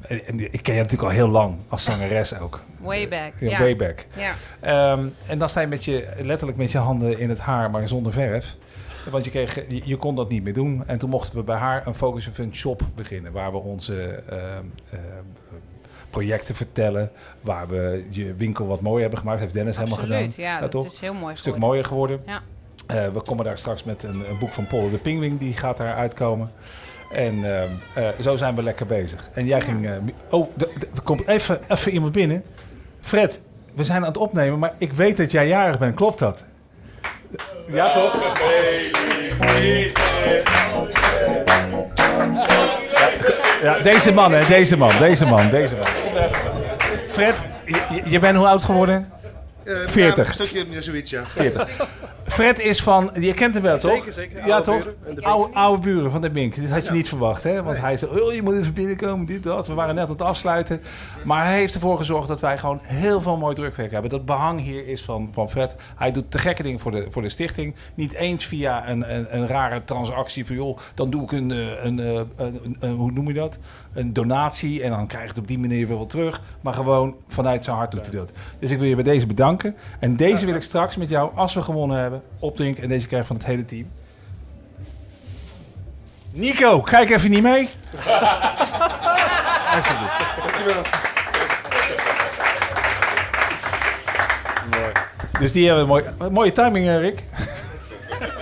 en, 0.09 0.53
ik 0.53 0.63
ken 0.63 0.73
je 0.73 0.81
natuurlijk 0.81 1.09
al 1.09 1.09
heel 1.09 1.27
lang 1.27 1.57
als 1.67 1.83
zangeres 1.83 2.39
ook. 2.39 2.59
Way 2.79 3.07
back. 3.07 3.33
ja, 3.39 3.59
way 3.59 3.75
back. 3.75 4.05
Ja. 4.15 4.91
Um, 4.91 5.13
en 5.27 5.37
dan 5.37 5.49
sta 5.49 5.61
je 5.61 5.67
met 5.67 5.85
je, 5.85 6.07
letterlijk 6.21 6.57
met 6.57 6.71
je 6.71 6.77
handen 6.77 7.19
in 7.19 7.29
het 7.29 7.39
haar, 7.39 7.71
maar 7.71 7.87
zonder 7.87 8.11
verf. 8.11 8.55
Want 9.09 9.25
je, 9.25 9.31
kreeg, 9.31 9.63
je, 9.85 9.97
kon 9.97 10.15
dat 10.15 10.29
niet 10.29 10.43
meer 10.43 10.53
doen. 10.53 10.83
En 10.87 10.97
toen 10.97 11.09
mochten 11.09 11.35
we 11.35 11.43
bij 11.43 11.57
haar 11.57 11.87
een 11.87 11.95
Focus 11.95 12.27
Fun 12.27 12.55
shop 12.55 12.81
beginnen. 12.95 13.31
Waar 13.31 13.51
we 13.51 13.57
onze 13.57 14.23
uh, 14.31 14.37
uh, 14.93 14.99
projecten 16.09 16.55
vertellen. 16.55 17.11
Waar 17.41 17.67
we 17.67 18.05
je 18.09 18.33
winkel 18.33 18.67
wat 18.67 18.81
mooier 18.81 19.01
hebben 19.01 19.19
gemaakt. 19.19 19.39
Heeft 19.39 19.53
Dennis 19.53 19.77
Absoluut, 19.77 20.01
helemaal 20.01 20.29
gedaan. 20.29 20.45
ja, 20.45 20.67
dat 20.67 20.85
is 20.85 20.99
heel 20.99 21.13
mooi 21.13 21.31
Een 21.31 21.37
stuk 21.37 21.57
mooier 21.57 21.85
geworden. 21.85 22.21
Ja. 22.25 22.41
Uh, 22.91 23.07
we 23.07 23.21
komen 23.21 23.45
daar 23.45 23.57
straks 23.57 23.83
met 23.83 24.03
een, 24.03 24.23
een 24.29 24.37
boek 24.39 24.51
van 24.51 24.67
Paul 24.67 24.89
de 24.89 24.97
Pingwing, 24.97 25.39
die 25.39 25.53
gaat 25.53 25.77
daar 25.77 25.93
uitkomen. 25.93 26.51
En 27.11 27.35
uh, 27.37 27.61
uh, 27.97 28.07
zo 28.21 28.35
zijn 28.35 28.55
we 28.55 28.63
lekker 28.63 28.85
bezig. 28.85 29.29
En 29.33 29.47
jij 29.47 29.61
ging. 29.61 29.89
oh, 30.29 30.49
er 30.95 31.01
komt 31.03 31.27
even, 31.27 31.59
even 31.67 31.91
iemand 31.91 32.11
binnen. 32.11 32.43
Fred, 33.01 33.39
we 33.75 33.83
zijn 33.83 34.01
aan 34.01 34.07
het 34.07 34.17
opnemen, 34.17 34.59
maar 34.59 34.73
ik 34.77 34.93
weet 34.93 35.17
dat 35.17 35.31
jij 35.31 35.47
jarig 35.47 35.79
bent. 35.79 35.95
Klopt 35.95 36.19
dat? 36.19 36.43
Ja, 37.71 37.93
toch? 37.93 38.15
Ja, 43.61 43.79
deze 43.79 44.11
man, 44.11 44.31
hè? 44.31 44.47
Deze 44.47 44.77
man, 44.77 44.91
deze 44.99 45.25
man, 45.25 45.49
deze 45.49 45.75
man. 45.75 45.85
Fred, 47.07 47.35
je, 47.65 48.01
je 48.05 48.19
bent 48.19 48.37
hoe 48.37 48.47
oud 48.47 48.63
geworden? 48.63 49.11
40. 49.65 50.15
Ja, 50.15 50.27
een 50.27 50.47
stukje 50.47 50.81
zoiets, 50.81 51.09
ja. 51.09 51.25
40. 51.25 51.67
Fred 52.31 52.59
is 52.59 52.83
van, 52.83 53.09
je 53.13 53.33
kent 53.33 53.53
hem 53.53 53.63
wel 53.63 53.77
toch? 53.77 53.93
Zeker, 53.93 54.11
zeker. 54.11 54.47
Ja, 54.47 54.61
toch? 54.61 54.87
Oude, 55.19 55.53
oude, 55.53 55.81
buren 55.81 56.11
van 56.11 56.21
de 56.21 56.29
Bink. 56.29 56.55
Dit 56.55 56.69
had 56.69 56.87
je 56.87 56.93
niet 56.93 57.09
verwacht, 57.09 57.43
hè? 57.43 57.63
Want 57.63 57.77
hij 57.77 57.97
zei, 57.97 58.21
oh, 58.21 58.33
je 58.33 58.41
moet 58.41 58.53
even 58.53 58.73
binnenkomen, 58.73 59.25
dit, 59.25 59.43
dat. 59.43 59.67
We 59.67 59.73
waren 59.73 59.95
net 59.95 60.03
aan 60.03 60.11
het 60.11 60.21
afsluiten. 60.21 60.81
Maar 61.25 61.45
hij 61.45 61.55
heeft 61.55 61.73
ervoor 61.73 61.97
gezorgd 61.97 62.27
dat 62.27 62.39
wij 62.39 62.57
gewoon 62.57 62.79
heel 62.83 63.21
veel 63.21 63.37
mooi 63.37 63.55
drukwerk 63.55 63.91
hebben. 63.91 64.09
Dat 64.09 64.25
behang 64.25 64.61
hier 64.61 64.87
is 64.87 65.01
van, 65.01 65.29
van 65.31 65.49
Fred. 65.49 65.75
Hij 65.95 66.11
doet 66.11 66.31
te 66.31 66.37
gekke 66.37 66.63
dingen 66.63 66.79
voor 66.79 66.91
de, 66.91 67.07
voor 67.09 67.21
de 67.21 67.29
stichting. 67.29 67.75
Niet 67.95 68.13
eens 68.13 68.45
via 68.45 68.89
een, 68.89 69.15
een, 69.15 69.37
een 69.37 69.47
rare 69.47 69.83
transactie 69.83 70.45
van, 70.45 70.55
joh, 70.55 70.77
dan 70.93 71.09
doe 71.09 71.23
ik 71.23 71.31
een, 71.31 71.51
eh, 71.51 71.83
een, 71.83 71.99
eh, 71.99 72.21
een, 72.35 72.77
een, 72.79 72.95
hoe 72.95 73.11
noem 73.11 73.27
je 73.27 73.33
dat? 73.33 73.57
Een 73.93 74.13
donatie 74.13 74.83
en 74.83 74.89
dan 74.89 75.07
krijg 75.07 75.23
je 75.23 75.29
het 75.29 75.39
op 75.39 75.47
die 75.47 75.59
manier 75.59 75.87
weer 75.87 75.97
wel 75.97 76.05
terug. 76.05 76.41
Maar 76.61 76.73
gewoon 76.73 77.15
vanuit 77.27 77.63
zijn 77.63 77.75
hart 77.75 77.91
doet 77.91 78.07
hij 78.07 78.15
dat. 78.15 78.31
Dus 78.59 78.71
ik 78.71 78.79
wil 78.79 78.87
je 78.87 78.95
bij 78.95 79.03
deze 79.03 79.27
bedanken. 79.27 79.75
En 79.99 80.15
deze 80.15 80.45
wil 80.45 80.55
ik 80.55 80.63
straks 80.63 80.95
met 80.97 81.09
jou, 81.09 81.31
als 81.35 81.53
we 81.53 81.61
gewonnen 81.61 81.97
hebben, 81.97 82.20
opdrinken. 82.39 82.83
En 82.83 82.89
deze 82.89 83.07
krijg 83.07 83.27
van 83.27 83.35
het 83.35 83.45
hele 83.45 83.65
team. 83.65 83.91
Nico, 86.31 86.81
kijk 86.81 87.09
even 87.09 87.29
niet 87.29 87.43
mee. 87.43 87.69
Alsjeblieft. 89.75 90.17
Dankjewel. 90.37 90.81
Mooi. 94.71 94.91
Dus 95.39 95.51
die 95.51 95.65
hebben 95.65 95.83
een 95.83 95.89
mooie, 95.89 96.29
mooie 96.31 96.51
timing, 96.51 96.87
eh, 96.87 96.99
Rick. 96.99 97.23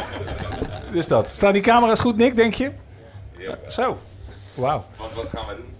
dus 0.93 1.07
dat. 1.07 1.27
Staan 1.27 1.53
die 1.53 1.61
camera's 1.61 1.99
goed, 1.99 2.17
Nick, 2.17 2.35
denk 2.35 2.53
je? 2.53 2.71
Ja. 3.37 3.55
Zo. 3.67 3.97
Wauw. 4.53 4.85
Wat, 4.95 5.13
wat 5.13 5.25
gaan 5.31 5.45
wij 5.45 5.55
doen? 5.55 5.78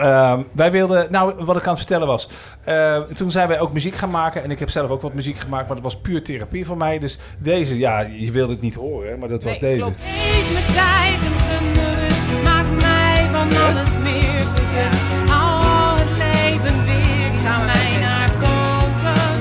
Uh, 0.00 0.38
wij 0.52 0.70
wilden, 0.70 1.06
nou, 1.10 1.44
wat 1.44 1.56
ik 1.56 1.62
aan 1.62 1.68
het 1.68 1.78
vertellen 1.78 2.06
was. 2.06 2.28
Uh, 2.68 2.98
toen 2.98 3.30
zijn 3.30 3.48
wij 3.48 3.60
ook 3.60 3.72
muziek 3.72 3.94
gaan 3.94 4.10
maken. 4.10 4.42
En 4.42 4.50
ik 4.50 4.58
heb 4.58 4.70
zelf 4.70 4.90
ook 4.90 5.02
wat 5.02 5.14
muziek 5.14 5.38
gemaakt, 5.38 5.66
maar 5.66 5.74
dat 5.74 5.84
was 5.84 5.96
puur 5.96 6.22
therapie 6.22 6.66
voor 6.66 6.76
mij. 6.76 6.98
Dus 6.98 7.18
deze, 7.38 7.78
ja, 7.78 8.00
je 8.00 8.30
wilde 8.30 8.52
het 8.52 8.60
niet 8.60 8.74
horen, 8.74 9.18
maar 9.18 9.28
dat 9.28 9.40
nee, 9.42 9.48
was 9.50 9.60
deze. 9.60 9.80
Klopt. 9.80 10.04
Geef 10.06 10.52
me 10.52 10.72
tijd 10.74 11.18
en 11.48 11.74
rust, 11.74 12.44
maak 12.44 12.66
mij 12.80 13.28
van 13.32 13.62
alles 13.62 13.90
meer 14.02 14.44
bewust. 14.54 15.30
Al 15.30 15.94
het 15.94 16.10
leven 16.10 16.84
weer, 16.84 17.32
ik 17.32 17.38
zou 17.40 17.64
mij 17.64 17.98
naar 18.00 18.30
boven. 18.40 19.38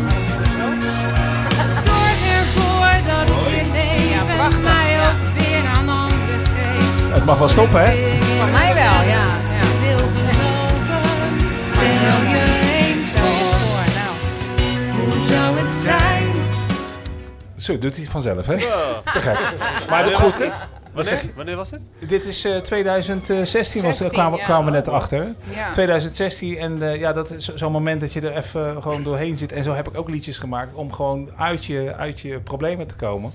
Zorg 1.86 2.20
ervoor 2.40 2.96
dat 3.08 3.30
ik 3.30 3.46
weer 3.46 3.66
leven 3.74 4.36
ja, 4.36 4.50
mij 4.64 5.00
ook 5.00 5.40
weer 5.40 5.66
aan 5.76 5.90
anderen 5.90 6.46
geef. 6.46 7.14
Het 7.14 7.26
mag 7.26 7.38
wel 7.38 7.50
stoppen, 7.50 7.84
hè? 7.86 8.25
Zo, 17.66 17.78
doet 17.78 17.94
hij 17.94 18.04
het 18.04 18.12
vanzelf, 18.12 18.46
hè? 18.46 18.60
Zo. 18.60 18.68
Te 19.14 19.20
gek. 19.20 19.34
Maar 19.90 19.90
Wanneer 19.90 20.16
goed, 20.16 20.24
was 20.24 20.38
dit? 20.38 20.52
Wat 20.94 21.08
zeg 21.08 21.14
Wanneer, 21.14 21.30
je? 21.30 21.36
wanneer 21.36 21.56
was 21.56 21.70
dit? 21.70 21.84
Dit 22.08 22.26
is 22.26 22.46
eh, 22.46 22.58
2016, 22.58 23.82
was, 23.84 23.98
16, 23.98 24.20
kwamen, 24.20 24.40
ja. 24.40 24.46
kwamen 24.46 24.66
we 24.66 24.72
net 24.72 24.88
achter. 24.88 25.28
Ja. 25.54 25.72
2016 25.72 26.58
en 26.58 26.82
eh, 26.92 27.00
ja, 27.00 27.14
dat 27.14 27.32
is 27.32 27.46
zo- 27.46 27.58
zo'n 27.58 27.72
moment 27.72 28.02
dat 28.02 28.14
je 28.14 28.22
er 28.22 28.38
even 28.38 28.82
gewoon 28.82 29.04
doorheen 29.04 29.36
zit. 29.36 29.52
En 29.52 29.64
zo 29.64 29.74
heb 29.74 29.88
ik 29.88 29.98
ook 29.98 30.10
liedjes 30.10 30.38
gemaakt 30.38 30.74
om 30.74 30.94
gewoon 30.94 31.30
uit 31.38 31.66
je, 31.66 31.94
uit 31.96 32.20
je 32.20 32.40
problemen 32.40 32.88
te 32.88 32.96
komen. 32.96 33.32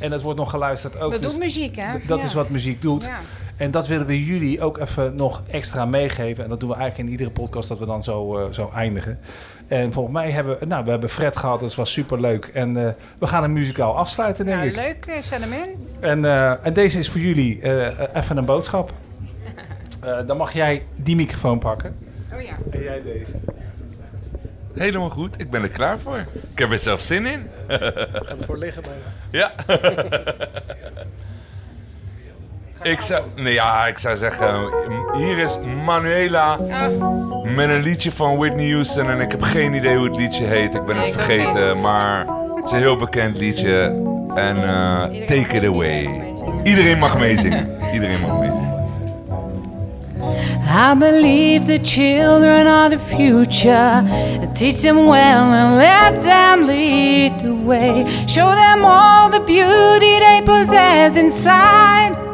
En 0.00 0.10
dat 0.10 0.22
wordt 0.22 0.38
nog 0.38 0.50
geluisterd 0.50 1.00
ook. 1.00 1.10
Dat 1.10 1.20
dus 1.20 1.30
doet 1.32 1.40
muziek, 1.40 1.76
hè? 1.76 1.92
dat 2.06 2.18
Ja. 2.18 2.24
is 2.24 2.34
wat 2.34 2.48
muziek 2.48 2.82
doet. 2.82 3.04
Ja. 3.04 3.18
En 3.56 3.70
dat 3.70 3.86
willen 3.86 4.06
we 4.06 4.24
jullie 4.24 4.60
ook 4.62 4.78
even 4.78 5.14
nog 5.14 5.42
extra 5.50 5.84
meegeven. 5.84 6.44
En 6.44 6.50
dat 6.50 6.60
doen 6.60 6.68
we 6.68 6.74
eigenlijk 6.74 7.04
in 7.06 7.12
iedere 7.14 7.30
podcast 7.30 7.68
dat 7.68 7.78
we 7.78 7.86
dan 7.86 8.02
zo, 8.02 8.38
eh, 8.38 8.52
zo 8.52 8.70
eindigen. 8.74 9.18
En 9.68 9.92
volgens 9.92 10.14
mij 10.14 10.30
hebben 10.30 10.58
we, 10.58 10.66
nou, 10.66 10.84
we 10.84 10.90
hebben 10.90 11.08
Fred 11.08 11.36
gehad, 11.36 11.60
dat 11.60 11.74
was 11.74 11.92
super 11.92 12.20
leuk. 12.20 12.44
En 12.54 12.76
eh, 12.86 12.92
we 13.18 13.26
gaan 13.26 13.44
een 13.44 13.52
muzikaal 13.52 13.96
afsluiten, 13.96 14.44
denk 14.44 14.56
Nou, 14.56 14.68
ik. 14.68 14.76
leuk, 14.76 15.06
eh, 15.06 15.22
zet 15.22 15.40
hem 15.40 15.52
in. 15.52 15.88
En, 16.00 16.24
eh, 16.24 16.66
en 16.66 16.72
deze 16.72 16.98
is 16.98 17.10
voor 17.10 17.20
jullie 17.20 17.60
eh, 17.60 18.06
even 18.14 18.36
een 18.36 18.44
boodschap. 18.44 18.92
Eh, 20.00 20.18
dan 20.26 20.36
mag 20.36 20.52
jij 20.52 20.82
die 20.96 21.16
microfoon 21.16 21.58
pakken. 21.58 21.96
Oh 22.34 22.40
ja. 22.42 22.56
En 22.70 22.82
jij 22.82 23.02
deze. 23.02 23.32
Helemaal 24.74 25.10
goed, 25.10 25.40
ik 25.40 25.50
ben 25.50 25.62
er 25.62 25.68
klaar 25.68 25.98
voor. 25.98 26.24
Ik 26.52 26.58
heb 26.58 26.70
er 26.70 26.78
zelf 26.78 27.00
zin 27.00 27.26
in. 27.26 27.46
Gaat 27.68 28.38
ervoor 28.38 28.58
liggen 28.58 28.82
bijna. 28.82 29.04
Ja. 29.30 29.52
ik, 32.82 33.00
zou, 33.00 33.22
nee, 33.34 33.52
ja, 33.52 33.86
ik 33.86 33.98
zou 33.98 34.16
zeggen, 34.16 34.70
hier 35.16 35.38
is 35.38 35.58
Manuela 35.84 36.56
Ah, 36.56 36.88
met 37.54 37.68
een 37.68 37.82
liedje 37.82 38.10
van 38.12 38.36
Whitney 38.36 38.70
Houston. 38.70 39.10
En 39.10 39.20
ik 39.20 39.30
heb 39.30 39.42
geen 39.42 39.74
idee 39.74 39.96
hoe 39.96 40.06
het 40.06 40.16
liedje 40.16 40.44
heet. 40.44 40.74
Ik 40.74 40.84
ben 40.86 40.96
Nee, 40.96 41.04
het 41.04 41.22
vergeten, 41.22 41.80
maar 41.80 42.26
het 42.54 42.64
is 42.66 42.72
een 42.72 42.78
heel 42.78 42.96
bekend 42.96 43.38
liedje. 43.38 44.04
En 44.34 44.56
eh, 44.56 45.02
take 45.26 45.56
it 45.56 45.64
away. 45.64 46.22
Iedereen 46.64 46.98
mag 46.98 47.18
meezingen. 47.18 47.78
Iedereen 47.92 48.20
mag 48.20 48.38
meezingen. 48.38 48.64
I 50.68 50.94
believe 50.98 51.64
the 51.66 51.78
children 51.82 52.66
are 52.66 52.88
the 52.90 52.98
future. 52.98 54.02
Teach 54.54 54.80
them 54.80 55.06
well 55.06 55.52
and 55.52 55.76
let 55.76 56.22
them 56.22 56.66
lead 56.66 57.38
the 57.38 57.54
way. 57.64 58.04
Show 58.26 58.50
them 58.54 58.84
all 58.84 59.30
the 59.30 59.40
beauty 59.46 60.18
they 60.18 60.42
possess 60.44 61.16
inside. 61.16 62.25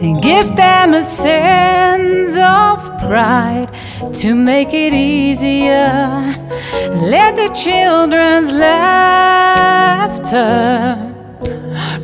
And 0.00 0.22
give 0.22 0.54
them 0.56 0.94
a 0.94 1.02
sense 1.02 2.36
of 2.38 2.78
pride 3.00 3.68
to 4.14 4.34
make 4.34 4.72
it 4.72 4.94
easier. 4.94 6.34
Let 7.00 7.36
the 7.36 7.48
children's 7.54 8.52
laughter 8.52 9.76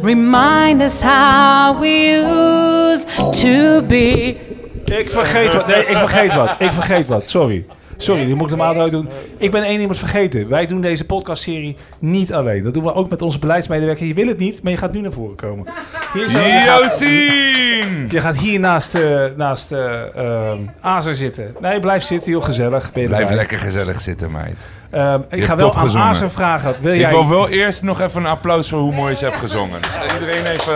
remind 0.02 0.82
us 0.82 1.00
how 1.00 1.78
we 1.80 2.14
used 2.16 3.08
to 3.40 3.82
be. 3.82 4.36
Ik 4.84 5.10
vergeet 5.10 5.54
wat. 5.54 5.66
Nee, 5.66 5.84
ik 5.86 5.96
vergeet 5.96 6.34
wat. 6.34 6.54
Ik 6.58 6.72
vergeet 6.72 7.08
wat. 7.08 7.28
Sorry. 7.28 7.64
Sorry, 8.04 8.24
die 8.24 8.34
moet 8.34 8.50
ik 8.50 8.56
normaal 8.56 8.74
nooit 8.74 8.92
doen. 8.92 9.08
Ik 9.38 9.50
ben 9.50 9.62
één 9.62 9.80
iemand 9.80 9.98
vergeten. 9.98 10.48
Wij 10.48 10.66
doen 10.66 10.80
deze 10.80 11.04
podcastserie 11.06 11.76
niet 11.98 12.32
alleen. 12.32 12.62
Dat 12.62 12.74
doen 12.74 12.82
we 12.82 12.94
ook 12.94 13.10
met 13.10 13.22
onze 13.22 13.38
beleidsmedewerker. 13.38 14.06
Je 14.06 14.14
wil 14.14 14.26
het 14.26 14.38
niet, 14.38 14.62
maar 14.62 14.72
je 14.72 14.78
gaat 14.78 14.92
nu 14.92 15.00
naar 15.00 15.12
voren 15.12 15.36
komen. 15.36 15.66
Hier 16.12 16.30
je, 16.30 18.06
je 18.08 18.20
gaat 18.20 18.36
hier 18.36 18.60
naast, 18.60 18.94
eh 18.94 19.24
naast 19.36 19.72
eh, 19.72 20.16
ehm, 20.16 20.58
Azer 20.80 21.14
zitten. 21.14 21.54
Nee, 21.60 21.80
blijf 21.80 22.02
zitten, 22.02 22.30
heel 22.30 22.40
gezellig. 22.40 22.92
Ben 22.92 23.02
je 23.02 23.08
Blijf 23.08 23.22
erbij. 23.22 23.36
lekker 23.36 23.58
gezellig 23.58 24.00
zitten, 24.00 24.30
meid. 24.30 24.56
Ehm, 24.90 25.20
ik 25.28 25.38
Je 25.38 25.42
ga 25.44 25.56
wel 25.56 25.74
aan 25.74 25.80
gezongen. 25.80 26.06
Azer 26.06 26.30
vragen. 26.30 26.76
Wil 26.80 26.92
Ik 26.92 27.00
jij... 27.00 27.10
wil 27.10 27.28
wel 27.28 27.48
eerst 27.48 27.82
nog 27.82 28.00
even 28.00 28.20
een 28.20 28.30
applaus 28.30 28.68
voor 28.68 28.78
hoe 28.80 28.94
mooi 28.94 29.14
ze 29.14 29.24
hebt 29.24 29.36
gezongen. 29.36 29.80
Dus 29.80 30.12
iedereen 30.20 30.46
even... 30.46 30.74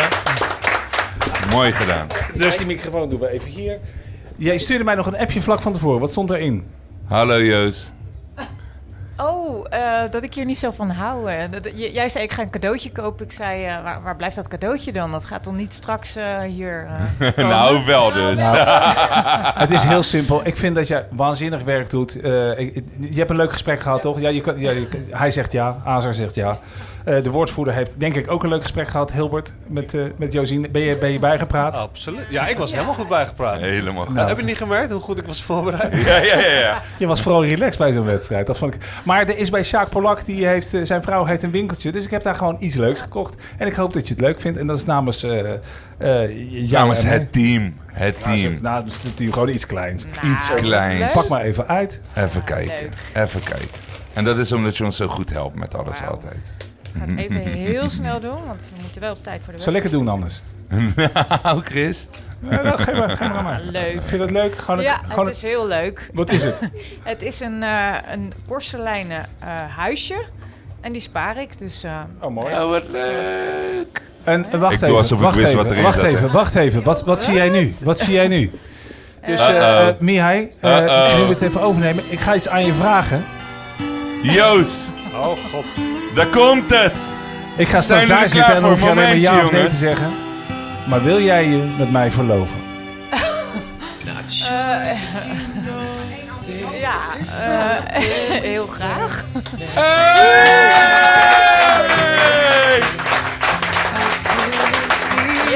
Mooi 1.50 1.72
gedaan. 1.72 2.06
Dus 2.34 2.56
die 2.56 2.66
microfoon 2.66 3.08
doen 3.08 3.20
we 3.20 3.30
even 3.30 3.50
hier. 3.50 3.78
Jij 4.36 4.58
stuurde 4.58 4.84
mij 4.84 4.94
nog 4.94 5.06
een 5.06 5.18
appje 5.18 5.42
vlak 5.42 5.60
van 5.60 5.72
tevoren. 5.72 6.00
Wat 6.00 6.10
stond 6.10 6.30
erin? 6.30 6.64
Hallo 7.10 7.40
Joost. 7.40 7.97
Oh, 9.22 9.64
eh, 9.70 10.10
dat 10.10 10.22
ik 10.22 10.34
hier 10.34 10.44
niet 10.44 10.58
zo 10.58 10.70
van 10.70 10.90
hou. 10.90 11.28
Dat- 11.50 11.70
j- 11.74 11.90
jij 11.92 12.08
zei, 12.08 12.24
ik 12.24 12.32
ga 12.32 12.42
een 12.42 12.50
cadeautje 12.50 12.92
kopen. 12.92 13.24
Ik 13.24 13.32
zei, 13.32 13.64
eh, 13.64 13.82
waar, 13.82 14.02
waar 14.02 14.16
blijft 14.16 14.36
dat 14.36 14.48
cadeautje 14.48 14.92
dan? 14.92 15.10
Dat 15.10 15.24
gaat 15.24 15.42
toch 15.42 15.54
niet 15.54 15.74
straks 15.74 16.16
eh, 16.16 16.40
hier 16.40 16.86
eh, 17.18 17.32
komen? 17.34 17.50
nou, 17.56 17.84
wel 17.86 18.12
dus. 18.12 18.48
Het 19.62 19.70
is 19.70 19.82
heel 19.84 20.02
simpel. 20.02 20.40
Ik 20.44 20.56
vind 20.56 20.74
dat 20.74 20.88
jij 20.88 21.06
waanzinnig 21.10 21.62
werk 21.62 21.90
doet. 21.90 22.20
Eh, 22.20 22.58
ik- 22.58 22.84
je 23.10 23.18
hebt 23.18 23.30
een 23.30 23.36
leuk 23.36 23.52
gesprek 23.52 23.80
gehad, 23.80 24.02
toch? 24.02 24.20
Ja, 24.20 24.28
je 24.28 24.40
kan, 24.40 24.58
ja, 24.58 24.70
je 24.70 24.88
hij 25.10 25.30
zegt 25.30 25.52
ja, 25.52 25.76
Azer 25.84 26.14
zegt 26.14 26.34
ja. 26.34 26.58
Eh, 27.04 27.22
de 27.22 27.30
woordvoerder 27.30 27.74
heeft 27.74 28.00
denk 28.00 28.14
ik 28.14 28.30
ook 28.30 28.42
een 28.42 28.48
leuk 28.48 28.62
gesprek 28.62 28.88
gehad, 28.88 29.12
Hilbert, 29.12 29.52
met, 29.66 29.94
eh 29.94 30.02
met 30.18 30.32
Josien. 30.32 30.66
Ben 30.72 30.82
je, 30.82 30.96
ben 30.96 31.10
je 31.12 31.18
bijgepraat? 31.18 31.76
Absoluut. 31.76 32.26
Ja, 32.30 32.46
ik 32.46 32.56
was 32.58 32.72
helemaal 32.72 32.94
goed 32.94 33.08
bijgepraat. 33.08 33.60
Helemaal 33.60 34.04
goed. 34.04 34.14
Nou. 34.14 34.28
Heb 34.28 34.36
je 34.36 34.42
niet 34.44 34.56
gemerkt 34.56 34.90
hoe 34.90 35.00
goed 35.00 35.18
ik 35.18 35.26
was 35.26 35.42
voorbereid? 35.42 36.04
Ja, 36.06 36.16
ja, 36.16 36.38
ja, 36.38 36.58
ja. 36.58 36.82
Je 36.98 37.06
was 37.06 37.20
vooral 37.22 37.44
relaxed 37.44 37.78
bij 37.78 37.92
zo'n 37.92 38.04
wedstrijd. 38.04 38.46
Dat 38.46 38.58
vond 38.58 38.74
ik. 38.74 38.80
Maar 39.08 39.20
er 39.28 39.38
is 39.38 39.50
bij 39.50 39.62
Sjaak 39.64 39.88
Polak, 39.88 40.24
die 40.24 40.46
heeft, 40.46 40.74
eh, 40.74 40.80
zijn 40.84 41.02
vrouw 41.02 41.24
heeft 41.24 41.42
een 41.42 41.50
winkeltje. 41.50 41.92
Dus 41.92 42.04
ik 42.04 42.10
heb 42.10 42.22
daar 42.22 42.34
gewoon 42.34 42.56
iets 42.58 42.76
leuks 42.76 43.00
gekocht. 43.00 43.34
En 43.58 43.66
ik 43.66 43.74
hoop 43.74 43.92
dat 43.92 44.08
je 44.08 44.14
het 44.14 44.22
leuk 44.22 44.40
vindt. 44.40 44.58
En 44.58 44.66
dat 44.66 44.78
is 44.78 44.84
namens 44.84 45.22
eh 45.22 45.52
eh, 45.52 45.58
jou 46.50 46.68
Namens 46.70 47.02
mij. 47.02 47.12
het 47.12 47.32
team. 47.32 47.76
Het 47.86 48.24
Nou, 48.24 48.36
zo- 48.38 48.48
team. 48.48 48.58
Nou, 48.62 48.84
dat 48.84 48.92
is 48.92 49.02
natuurlijk 49.02 49.32
gewoon 49.32 49.48
iets 49.48 49.66
kleins. 49.66 50.06
Iets 50.34 50.54
kleins. 50.54 51.12
Pak 51.12 51.28
maar 51.28 51.40
even 51.42 51.68
uit. 51.68 52.00
Even 52.14 52.44
kijken. 52.44 52.90
Even 53.14 53.42
kijken. 53.42 53.68
En 54.12 54.24
dat 54.24 54.38
is 54.38 54.52
omdat 54.52 54.76
je 54.76 54.84
ons 54.84 54.96
zo 54.96 55.08
goed 55.08 55.30
helpt 55.30 55.56
met 55.56 55.74
alles 55.74 56.02
altijd. 56.08 56.34
Ik 56.82 56.90
ga 56.98 57.06
het 57.06 57.18
even 57.18 57.40
heel 57.40 57.90
snel 57.90 58.20
doen, 58.20 58.44
want 58.46 58.62
we 58.74 58.80
moeten 58.82 59.00
wel 59.00 59.12
op 59.12 59.22
tijd 59.24 59.40
voor 59.44 59.52
de 59.52 59.58
Zal 59.60 59.72
ik 59.72 59.82
het 59.82 59.92
doen 59.92 60.08
anders? 60.08 60.42
nou, 61.42 61.62
Chris. 61.62 62.06
Nee, 62.40 62.58
nou, 62.62 62.78
geef 62.78 62.96
maar, 62.96 63.08
geef 63.10 63.18
maar 63.18 63.30
aan 63.36 63.44
mij. 63.44 63.60
Leuk. 63.62 63.92
Vind 63.92 64.10
je 64.10 64.16
dat 64.18 64.30
leuk? 64.30 64.58
Gewoon 64.58 64.78
een, 64.78 64.84
Ja, 64.84 65.00
gewoon 65.08 65.26
het 65.26 65.34
is 65.34 65.42
heel 65.42 65.66
leuk. 65.66 66.10
Wat 66.12 66.30
is 66.30 66.44
het? 66.44 66.60
Het 67.02 67.22
is 67.22 67.40
een, 67.40 67.62
eh, 67.62 67.94
een 68.12 68.32
porseleinen 68.46 69.24
eh, 69.38 69.48
huisje. 69.76 70.24
En 70.80 70.92
die 70.92 71.00
spaar 71.00 71.40
ik, 71.40 71.58
dus... 71.58 71.84
eh, 71.84 72.00
Oh, 72.20 72.30
mooi. 72.30 72.54
Oh, 72.54 72.70
wat 72.70 72.88
leuk. 72.88 74.02
En 74.24 74.46
en 74.50 74.60
wacht 74.60 74.82
Ik 74.82 74.88
even, 74.88 75.16
ik 75.16 75.20
wacht 75.20 75.38
even, 75.38 75.82
wacht 75.82 75.94
zat, 75.98 76.04
even, 76.04 76.26
hè. 76.26 76.30
wacht 76.32 76.54
even. 76.54 76.82
Wat, 76.82 77.02
wat 77.04 77.22
zie 77.22 77.34
jij 77.34 77.48
nu? 77.48 77.74
Wat 77.84 77.98
zie 77.98 78.14
jij 78.14 78.28
nu? 78.28 78.50
Dus, 79.26 79.48
eh 79.48 79.88
eh, 79.88 79.94
Mihai, 79.98 80.48
eh, 80.60 81.16
nu 81.16 81.24
moet 81.24 81.40
het 81.40 81.48
even 81.48 81.60
overnemen. 81.60 82.04
Ik 82.08 82.20
ga 82.20 82.34
iets 82.34 82.48
aan 82.48 82.66
je 82.66 82.72
vragen. 82.72 83.24
Joost, 84.22 84.92
Oh 85.14 85.26
god. 85.52 85.72
daar 86.14 86.26
komt 86.26 86.70
het. 86.70 86.92
Ik 87.56 87.68
ga 87.68 87.80
straks 87.80 88.06
daar 88.06 88.28
zitten 88.28 88.40
klaar 88.44 88.54
en 88.56 88.60
dan 88.62 88.70
hoef 88.70 88.78
je 88.80 88.86
voor? 88.86 88.94
alleen 88.94 89.04
maar 89.08 89.16
ja 89.16 89.32
Momentje, 89.32 89.46
of 89.46 89.52
nee 89.52 89.68
te 89.68 89.76
jongens. 89.76 89.78
zeggen. 89.78 90.12
Maar 90.88 91.02
wil 91.02 91.20
jij 91.20 91.44
je 91.48 91.74
met 91.78 91.90
mij 91.90 92.10
verloven? 92.10 92.56
ja, 96.80 97.00
eh, 97.88 98.00
heel 98.40 98.66
graag. 98.66 99.24
Hey! 99.74 100.98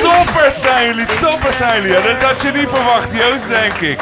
Toppers 0.00 0.60
zijn 0.60 0.86
jullie, 0.86 1.06
toppers 1.20 1.56
zijn 1.56 1.82
jullie. 1.82 1.96
Ja, 1.96 2.02
Dat 2.02 2.22
had 2.22 2.42
je 2.42 2.50
niet 2.52 2.68
verwacht, 2.68 3.14
Joost, 3.14 3.48
denk 3.48 3.74
ik. 3.74 4.00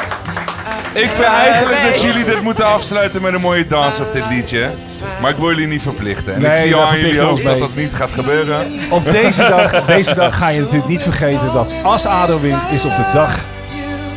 Ik 0.93 1.09
vind 1.11 1.27
eigenlijk 1.27 1.83
dat 1.91 2.01
jullie 2.01 2.23
dit 2.25 2.41
moeten 2.41 2.65
afsluiten 2.65 3.21
met 3.21 3.33
een 3.33 3.41
mooie 3.41 3.67
dans 3.67 3.99
op 3.99 4.13
dit 4.13 4.23
liedje. 4.29 4.69
Maar 5.21 5.31
ik 5.31 5.37
wil 5.37 5.47
jullie 5.49 5.67
niet 5.67 5.81
verplichten. 5.81 6.33
En 6.33 6.41
Nee, 6.41 6.51
ik 6.51 6.57
zie 6.57 6.75
al 6.75 6.85
aan 6.87 6.99
jullie 6.99 7.21
hoofd 7.21 7.43
dat 7.43 7.51
mee. 7.51 7.61
dat 7.61 7.75
niet 7.75 7.93
gaat 7.93 8.09
gebeuren. 8.13 8.71
Op 8.89 9.11
deze 9.11 9.41
dag, 9.49 9.85
deze 9.85 10.15
dag 10.15 10.37
ga 10.37 10.49
je 10.49 10.59
natuurlijk 10.59 10.87
niet 10.89 11.01
vergeten 11.03 11.53
dat 11.53 11.73
als 11.83 12.05
ADO 12.05 12.39
wint, 12.39 12.61
is 12.71 12.85
op 12.85 12.91
de 12.91 13.05
dag 13.13 13.39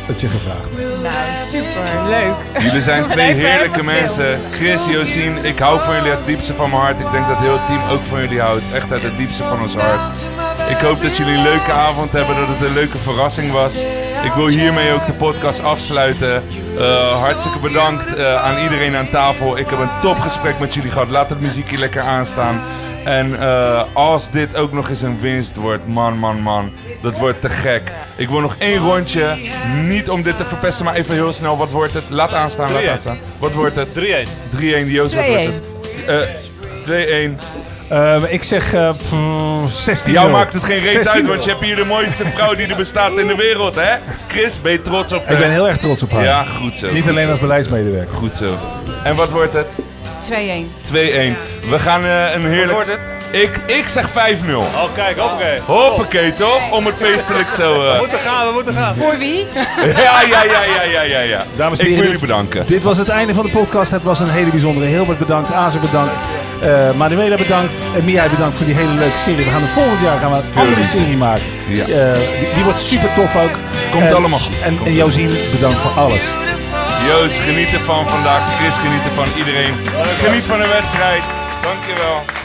dat 0.07 0.21
je 0.21 0.27
gevraagd 0.29 0.59
wordt. 0.71 1.01
Nou, 1.01 1.15
super, 1.49 2.09
leuk. 2.09 2.63
Jullie 2.63 2.81
zijn 2.81 3.07
twee 3.15 3.33
heerlijke 3.33 3.79
stil. 3.79 3.91
mensen. 3.93 4.39
Chris, 4.49 4.81
Josien, 4.89 5.45
ik 5.45 5.59
hou 5.59 5.79
van 5.79 5.95
jullie 5.95 6.09
uit 6.09 6.17
het 6.17 6.27
diepste 6.27 6.53
van 6.53 6.69
mijn 6.69 6.81
hart. 6.81 6.99
Ik 6.99 7.11
denk 7.11 7.27
dat 7.27 7.37
heel 7.37 7.53
het 7.53 7.65
team 7.67 7.81
ook 7.91 8.03
van 8.03 8.19
jullie 8.21 8.39
houdt. 8.41 8.63
Echt 8.73 8.91
uit 8.91 9.03
het 9.03 9.17
diepste 9.17 9.43
van 9.43 9.61
ons 9.61 9.75
hart. 9.75 10.25
Ik 10.69 10.77
hoop 10.77 11.01
dat 11.01 11.17
jullie 11.17 11.33
een 11.35 11.43
leuke 11.43 11.71
avond 11.71 12.11
hebben, 12.11 12.35
dat 12.35 12.47
het 12.47 12.67
een 12.67 12.73
leuke 12.73 12.97
verrassing 12.97 13.51
was. 13.51 13.83
Ik 14.25 14.33
wil 14.33 14.47
hiermee 14.47 14.91
ook 14.91 15.05
de 15.05 15.13
podcast 15.13 15.63
afsluiten. 15.63 16.43
Eh, 16.77 17.21
hartstikke 17.23 17.59
bedankt 17.59 18.15
eh, 18.15 18.43
aan 18.43 18.63
iedereen 18.63 18.95
aan 18.95 19.09
tafel. 19.09 19.57
Ik 19.57 19.69
heb 19.69 19.79
een 19.79 20.01
topgesprek 20.01 20.59
met 20.59 20.73
jullie 20.73 20.91
gehad. 20.91 21.09
Laat 21.09 21.29
het 21.29 21.41
muziekje 21.41 21.77
lekker 21.77 22.01
aanstaan. 22.01 22.61
En 23.03 23.39
eh, 23.39 23.83
als 23.93 24.31
dit 24.31 24.55
ook 24.55 24.71
nog 24.71 24.89
eens 24.89 25.01
een 25.01 25.19
winst 25.19 25.55
wordt, 25.55 25.87
man, 25.87 26.17
man, 26.17 26.41
man, 26.41 26.71
dat 27.01 27.17
wordt 27.17 27.41
te 27.41 27.49
gek. 27.49 27.91
Ik 28.15 28.29
wil 28.29 28.39
nog 28.39 28.55
één 28.57 28.77
rondje. 28.77 29.35
Niet 29.83 30.09
om 30.09 30.21
dit 30.21 30.37
te 30.37 30.45
verpesten, 30.45 30.85
maar 30.85 30.95
even 30.95 31.13
heel 31.13 31.33
snel. 31.33 31.57
Wat 31.57 31.71
wordt 31.71 31.93
het? 31.93 32.09
Laat 32.09 32.33
aanstaan, 32.33 32.71
laat 32.71 32.83
3-1. 32.83 32.89
aanstaan. 32.89 33.17
Wat 33.39 33.53
wordt 33.53 33.75
het? 33.75 33.93
3-1. 33.93 34.29
3-1, 34.55 34.87
Joost, 34.87 35.15
wat 35.15 35.25
wordt 35.25 35.43
het? 35.43 36.05
Eh 36.05 37.29
2-1. 37.29 37.39
Eh, 37.87 38.21
ik 38.27 38.43
zeg 38.43 38.73
eh, 38.73 38.87
pff, 38.89 39.73
16 39.73 40.13
Jou 40.13 40.31
maakt 40.31 40.53
het 40.53 40.63
geen 40.63 40.79
reet 40.79 40.91
16 40.91 41.11
uit, 41.13 41.27
want 41.27 41.43
je 41.43 41.49
hebt 41.49 41.63
hier 41.63 41.75
de 41.75 41.85
mooiste 41.85 42.25
vrouw 42.25 42.55
die 42.55 42.67
er 42.67 42.75
bestaat 42.75 43.17
in 43.17 43.27
de 43.27 43.35
wereld, 43.35 43.75
hè? 43.75 43.95
Chris, 44.27 44.61
ben 44.61 44.71
je 44.71 44.81
trots 44.81 45.13
op 45.13 45.29
Ik 45.29 45.37
ben 45.37 45.51
heel 45.51 45.67
erg 45.67 45.77
trots 45.77 46.03
op 46.03 46.11
haar. 46.11 46.23
Ja, 46.23 46.43
goed 46.43 46.77
zo. 46.77 46.87
Niet 46.91 47.01
goed 47.01 47.09
alleen 47.11 47.23
zo, 47.23 47.29
als 47.29 47.39
beleidsmedewerker. 47.39 48.15
Goed 48.15 48.35
zo. 48.35 48.57
En 49.03 49.15
wat 49.15 49.29
wordt 49.29 49.53
het? 49.53 49.67
2-1. 50.29 50.31
2-1. 50.31 50.93
We 51.69 51.79
gaan 51.79 52.03
eh, 52.05 52.33
een 52.33 52.45
heerlijk... 52.45 52.71
wordt 52.71 52.89
het? 52.89 52.99
Ik, 53.31 53.59
ik 53.65 53.87
zeg 53.87 54.09
5-0. 54.09 54.13
Oh, 54.55 54.83
kijk, 54.95 55.17
oké. 55.19 55.61
Hoppakee, 55.65 56.33
toch? 56.33 56.71
Om 56.71 56.85
het 56.85 56.95
feestelijk 56.95 57.51
zo... 57.51 57.81
We 57.81 57.89
eh, 57.89 57.99
moeten 57.99 58.19
gaan, 58.19 58.47
we 58.47 58.53
moeten 58.53 58.73
gaan. 58.73 58.95
Voor 58.95 59.17
wie? 59.17 59.45
Ja, 59.95 60.21
ja, 60.21 60.43
ja, 60.43 60.63
ja, 60.63 60.83
ja, 60.83 61.01
ja, 61.01 61.19
ja. 61.19 61.43
Dames 61.55 61.79
en 61.79 61.85
Ik 61.85 61.91
wil 61.91 61.95
heren, 61.95 61.95
jullie 61.95 62.11
dit- 62.11 62.19
bedanken. 62.19 62.65
Dit 62.65 62.83
was 62.83 62.97
het 62.97 63.09
einde 63.09 63.33
van 63.33 63.45
de 63.45 63.51
podcast. 63.51 63.91
Het 63.91 64.03
was 64.03 64.19
een 64.19 64.29
hele 64.29 64.49
bijzondere. 64.49 64.85
Hilbert 64.85 65.17
bedankt, 65.19 65.53
Azer 65.53 65.79
bedankt, 65.79 66.13
eh 66.61 66.91
Manuela 66.97 67.35
bedankt 67.35 67.73
en 67.95 68.05
Mia 68.05 68.27
bedankt 68.29 68.57
voor 68.57 68.65
die 68.65 68.75
hele 68.75 68.93
leuke 68.93 69.17
serie. 69.17 69.45
We 69.45 69.51
gaan 69.51 69.61
er 69.61 69.67
volgend 69.67 70.01
jaar 70.01 70.19
gaan 70.19 70.31
we 70.31 70.37
een 70.37 70.59
andere 70.67 70.83
serie 70.83 71.17
maken. 71.17 71.43
Ja. 71.67 71.83
Eh, 71.85 72.13
die, 72.39 72.47
die 72.53 72.63
wordt 72.63 72.81
super 72.81 73.09
tof 73.15 73.35
ook. 73.35 73.55
Komt 73.91 74.03
En- 74.03 74.15
allemaal 74.15 74.39
goed. 74.39 74.59
En, 74.63 74.77
en 74.85 74.93
Josien, 74.93 75.31
bedankt 75.51 75.77
voor 75.77 75.91
alles. 76.03 76.23
Joost, 77.07 77.39
geniet 77.39 77.73
ervan 77.73 78.07
vandaag. 78.07 78.41
Chris, 78.59 78.75
geniet 78.75 79.03
ervan. 79.03 79.27
Iedereen. 79.37 79.73
Geniet 80.23 80.43
van 80.43 80.59
de 80.59 80.67
wedstrijd. 80.67 81.23
Dankjewel. 81.61 82.44